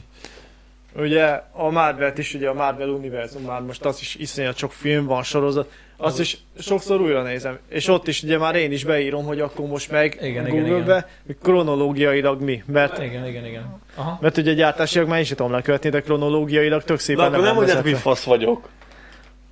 [0.98, 5.06] Ugye a Marvelt is, ugye a Marvel univerzum már most az is iszonyat sok film
[5.06, 7.58] van, sorozat, azt is sokszor újra nézem.
[7.68, 11.08] És ott is ugye már én is beírom, hogy akkor most meg Igen, igen, Google-be,
[11.26, 12.62] hogy kronológiailag mi.
[12.66, 13.80] Mert, Igen, igen, igen.
[13.94, 14.18] Aha.
[14.20, 17.46] mert ugye gyártásilag már én sem tudom lekövetni, de kronológiailag tök Na szépen akkor nem
[17.46, 18.68] van mondjátok, hogy fasz vagyok.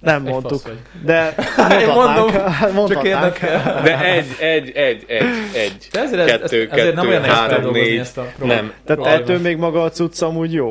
[0.05, 0.61] Nem Egy mondtuk.
[0.61, 0.79] fasz vagy.
[1.05, 1.35] De
[1.81, 2.89] Én mondom.
[2.89, 3.81] Csak érdekel.
[3.85, 5.25] De egy, egy, egy, egy,
[5.55, 5.89] egy.
[5.93, 7.99] De ezért, ez, Kettő, ez, ezért nem kettő, olyan nehéz három, négy.
[7.99, 8.63] ezt a problémát.
[8.63, 8.73] Nem.
[8.85, 10.71] Tehát ettől még maga a cucc amúgy jó.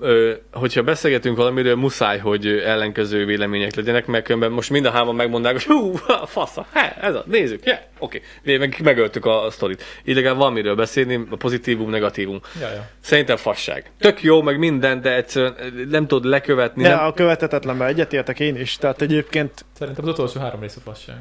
[0.00, 5.14] Ö, hogyha beszélgetünk valamiről, muszáj, hogy ellenkező vélemények legyenek, mert különben most mind a hárman
[5.14, 5.92] megmondák, hogy hú,
[6.36, 8.22] fasza, he, ez a, nézzük, yeah, oké.
[8.42, 8.58] Okay.
[8.58, 9.82] Meg, megöltük a sztorit.
[10.04, 12.40] Így legalább van miről beszélni, a pozitívum, negatívum.
[12.60, 12.88] Ja, ja.
[13.00, 13.90] Szerintem fasság.
[13.98, 15.54] Tök jó, meg minden, de egyszerűen
[15.88, 16.82] nem tudod lekövetni.
[16.82, 18.76] De Nem, a követhetetlenben egyetértek én is.
[18.76, 21.16] Tehát egyébként Szerintem az utolsó három rész a fasság.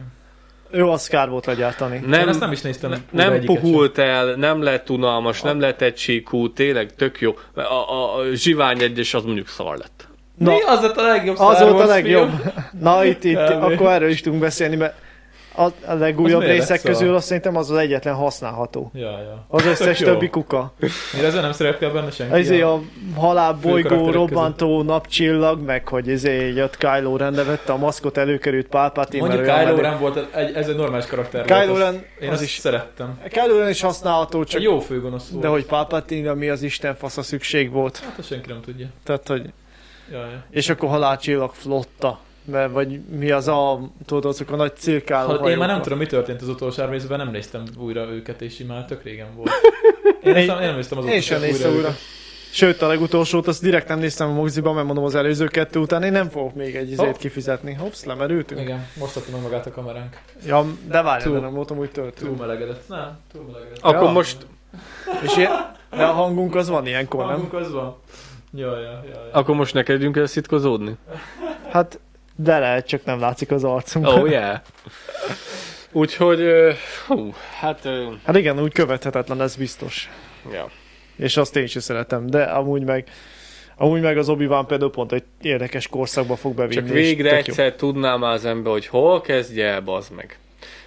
[0.72, 1.98] Jó az kár volt legyártani.
[1.98, 2.90] Nem, nem, Én ezt nem is néztem.
[2.90, 3.64] ne, nem egyiket sem.
[3.64, 7.36] puhult el, nem lett unalmas, nem lett egysíkú, tényleg tök jó.
[7.54, 10.08] A, a, a zsivány egyes az mondjuk szar lett.
[10.38, 10.62] Na, Mi?
[10.62, 12.30] Az lett a legjobb Az volt a legjobb.
[12.30, 12.54] film?
[12.80, 14.94] Na itt, itt akkor erről is tudunk beszélni, mert
[15.60, 18.92] a, a legújabb Az részek közül azt szerintem az az egyetlen használható.
[18.94, 19.46] Ja, ja.
[19.48, 20.74] Az összes Tök többi kuka.
[21.14, 22.34] Mire ezzel nem szerepel benne senki?
[22.34, 22.82] Ezért a
[23.16, 29.28] halálbolygó, karakterek robbantó napcsillag, meg hogy ezért jött Kylo Ren vette a maszkot, előkerült Palpatine.
[29.28, 29.76] Mondjuk Kylo.
[29.76, 31.80] Ren volt, egy, ez egy normális karakter Kylo volt.
[31.80, 33.20] Ren, Én az azt is, szerettem.
[33.30, 35.44] Kylo Ren is használható, Csak csak jó főgonosz volt.
[35.44, 38.00] de hogy Palpatine, mi az Isten fasza szükség volt.
[38.00, 38.88] Hát senki nem tudja.
[39.04, 39.42] Tehát, hogy
[40.12, 40.44] Ja, ja.
[40.50, 42.20] és akkor halálcsillag flotta.
[42.52, 45.98] Mert, vagy mi az a, tudod, azok a nagy cirkáló Ha, én már nem tudom,
[45.98, 49.52] mi történt az utolsó három részben, nem néztem újra őket, és már tök régen volt.
[50.24, 51.96] Én, én, én nem néztem az Én sem néztem újra.
[52.52, 56.04] Sőt, a legutolsót azt direkt nem néztem a moziban, mert mondom az előző kettő után
[56.04, 57.16] én nem fogok még egy izét Hopp.
[57.16, 57.74] kifizetni.
[57.74, 58.62] Hopsz, lemerültünk.
[58.62, 60.18] Igen, most adta meg magát a kameránk.
[60.46, 62.26] Ja, de várj, Túl- de nem voltam úgy töltő.
[62.26, 62.88] Túl melegedett.
[62.88, 63.80] Nem, túl melegedett.
[63.82, 64.12] Akkor Ja.
[64.12, 64.38] most,
[65.24, 65.52] És ilyen,
[65.90, 67.30] de a hangunk az van ilyenkor, nem?
[67.30, 67.96] Hangunk az van.
[68.54, 69.30] Jaj, jaj, jaj.
[69.32, 70.96] akkor most ne kezdjünk el szitkozódni?
[71.72, 72.00] Hát,
[72.42, 74.08] de lehet, csak nem látszik az arcunk.
[74.08, 74.58] Oh yeah.
[75.92, 76.42] Úgyhogy,
[77.08, 77.88] hú, hát,
[78.26, 80.10] Hát igen, úgy követhetetlen, ez biztos.
[80.52, 80.70] ja.
[81.16, 83.08] És azt én is szeretem, de amúgy meg
[83.82, 86.76] Amúgy meg az obi például pont egy érdekes korszakba fog bevinni.
[86.76, 87.36] Csak végre jó.
[87.36, 90.38] egyszer tudná már az ember, hogy hol kezdje el, bazd meg.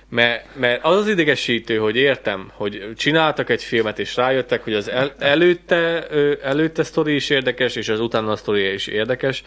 [0.09, 4.91] Mert, mert az az idegesítő, hogy értem, hogy csináltak egy filmet, és rájöttek, hogy az
[4.91, 6.07] el, előtte,
[6.43, 9.43] előtte sztori is érdekes, és az utána a sztori is érdekes.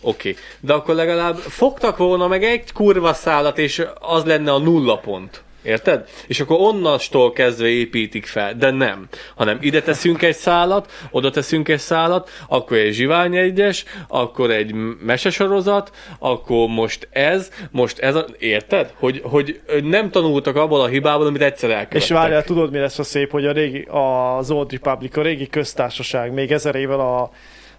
[0.00, 0.28] Oké.
[0.28, 0.42] Okay.
[0.60, 5.44] De akkor legalább fogtak volna meg egy kurva szálat, és az lenne a nulla pont.
[5.66, 6.08] Érted?
[6.26, 9.08] És akkor onnastól kezdve építik fel, de nem.
[9.34, 14.74] Hanem ide teszünk egy szálat, oda teszünk egy szálat, akkor egy zsivány egyes, akkor egy
[15.04, 18.92] mesesorozat, akkor most ez, most ez, a, érted?
[18.98, 22.02] Hogy, hogy nem tanultak abból a hibából, amit egyszer elkövettek.
[22.02, 25.46] És várjál, tudod mi lesz a szép, hogy a régi, az Old Republic, a régi
[25.46, 27.30] köztársaság, még ezer évvel a,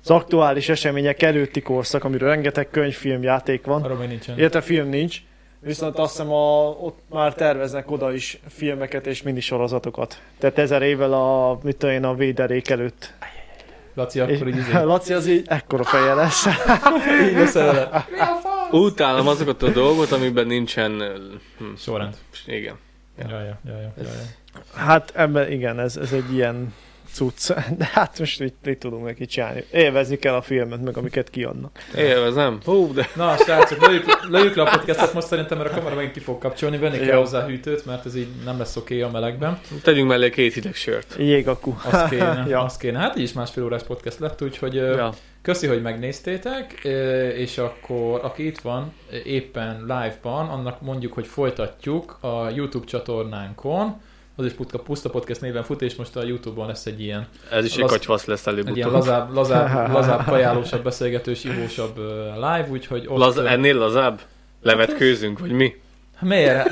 [0.03, 3.84] az aktuális események előtti korszak, amiről rengeteg könyvfilm, játék van.
[3.84, 4.38] Arról még nincsen.
[4.38, 5.22] Illetve film nincs,
[5.60, 10.22] viszont azt hiszem a, ott már terveznek oda is filmeket és minisorozatokat.
[10.40, 13.14] Tehát ezer évvel a, mit tudom én, a véderék előtt.
[13.94, 14.72] Laci, akkor így izé.
[14.84, 16.45] Laci az így ekkora feje lesz.
[17.30, 18.06] így lesz vele.
[18.72, 20.91] Utálom azokat a dolgot, amiben nincsen...
[21.57, 22.15] Hm, Sorrend.
[22.45, 22.76] igen.
[23.18, 24.14] Jaj, jaj, jaj, jaj, jaj.
[24.74, 26.74] Hát ebben igen, ez, ez egy ilyen
[27.14, 27.52] cucc.
[27.78, 29.64] De hát most mit, mit tudunk neki csinálni?
[29.72, 31.78] Élvezni kell a filmet, meg amiket kiadnak.
[31.98, 32.60] Élvezem.
[32.66, 33.10] Hú, de...
[33.16, 36.38] Na, srácok, lőjük, lőjük le a podcastot most szerintem, mert a kamera megint ki fog
[36.38, 39.60] kapcsolni, venni kell hozzá hűtőt, mert ez így nem lesz oké a melegben.
[39.84, 41.16] Tegyünk mellé két hideg sört.
[41.18, 41.74] Jégaku.
[41.92, 42.64] Azt kéne, Ja.
[42.64, 43.00] azt kéne.
[43.00, 45.14] Hát így is másfél órás podcast lett, úgyhogy Ja.
[45.42, 46.74] köszi, hogy megnéztétek,
[47.38, 48.94] és akkor aki itt van
[49.26, 54.02] éppen live-ban, annak mondjuk, hogy folytatjuk a YouTube csatornánkon,
[54.39, 57.65] az is Putka Puszta Podcast néven fut, és most a YouTube-on lesz egy ilyen, Ez
[57.65, 61.97] is egy katyvasz lesz egy ilyen lazább, lazább, lazább, kajálósabb, beszélgetős, ivósabb
[62.35, 63.18] live, úgyhogy ott...
[63.18, 64.22] Laz, ennél lazább?
[64.61, 65.76] Levetkőzünk, vagy mi?
[66.19, 66.69] Miért?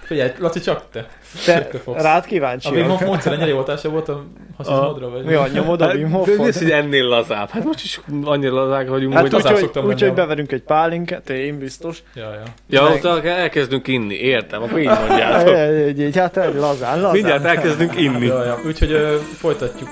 [0.00, 1.08] Figyelj, Laci, csak te.
[1.44, 2.68] Te rád A kíváncsi.
[2.74, 4.24] Wim Hof módszer ennyire jó hatása volt a
[4.56, 5.24] haszizmodra, vagy?
[5.24, 6.54] Mi a nyomod a Wim Hát, mi az, Hofot?
[6.58, 7.48] hogy ennél lazább?
[7.50, 9.34] Hát most is annyira lazák vagyunk, Hát hogy...
[9.34, 12.02] az- úgy, szoktam úgy, menni hogy a- beverünk egy pálinkát, én biztos.
[12.14, 12.42] Ja, ja.
[12.68, 15.54] Ja, meg- ott elkezdünk inni, értem, akkor így mondjátok.
[15.86, 16.54] Egy, egy, hát lazán,
[17.00, 17.10] lazán.
[17.12, 18.26] Mindjárt elkezdünk inni.
[18.26, 18.58] Ja, ja.
[18.66, 19.90] Úgyhogy folytatjuk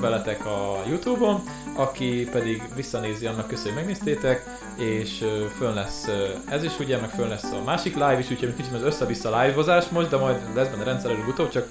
[0.00, 1.40] veletek a Youtube-on,
[1.74, 4.42] aki pedig visszanézi, annak köszi, hogy megnéztétek,
[4.76, 5.24] és
[5.58, 6.08] fönn lesz
[6.50, 9.84] ez is ugye, meg fönn lesz a másik live is, úgyhogy kicsit az össze-vissza live-ozás
[9.88, 11.66] most, de majd lesz benne rendszer előbb-utóbb, csak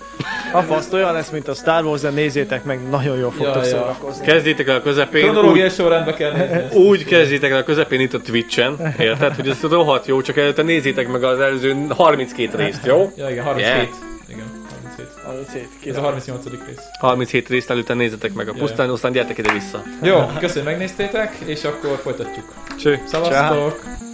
[0.54, 3.62] A faszt olyan lesz, mint a Star Wars, de nézzétek meg, nagyon jól fogtok Ja,
[3.62, 3.68] ja.
[3.68, 4.26] szórakozni.
[4.26, 6.80] Kezdjétek el a közepén, úgy, kronológiai sorrendbe kell nézni.
[6.90, 9.36] úgy kezdjétek el a közepén itt a Twitch-en, érted?
[9.36, 13.12] Hogy ez rohadt jó, csak előtte nézzétek meg az előző 32 részt, jó?
[13.16, 13.74] Ja, igen, 37.
[13.74, 14.09] Yeah.
[15.30, 15.64] Igen, 37.
[15.64, 16.44] Amit szét, Ez a 38.
[16.68, 16.80] rész.
[17.00, 19.84] 37 részt előtte nézzetek meg a pusztán, aztán gyertek ide vissza.
[20.02, 22.54] Jó, köszönöm, hogy megnéztétek, és akkor folytatjuk.
[22.78, 23.02] Cső.
[23.06, 24.09] Szevasztok!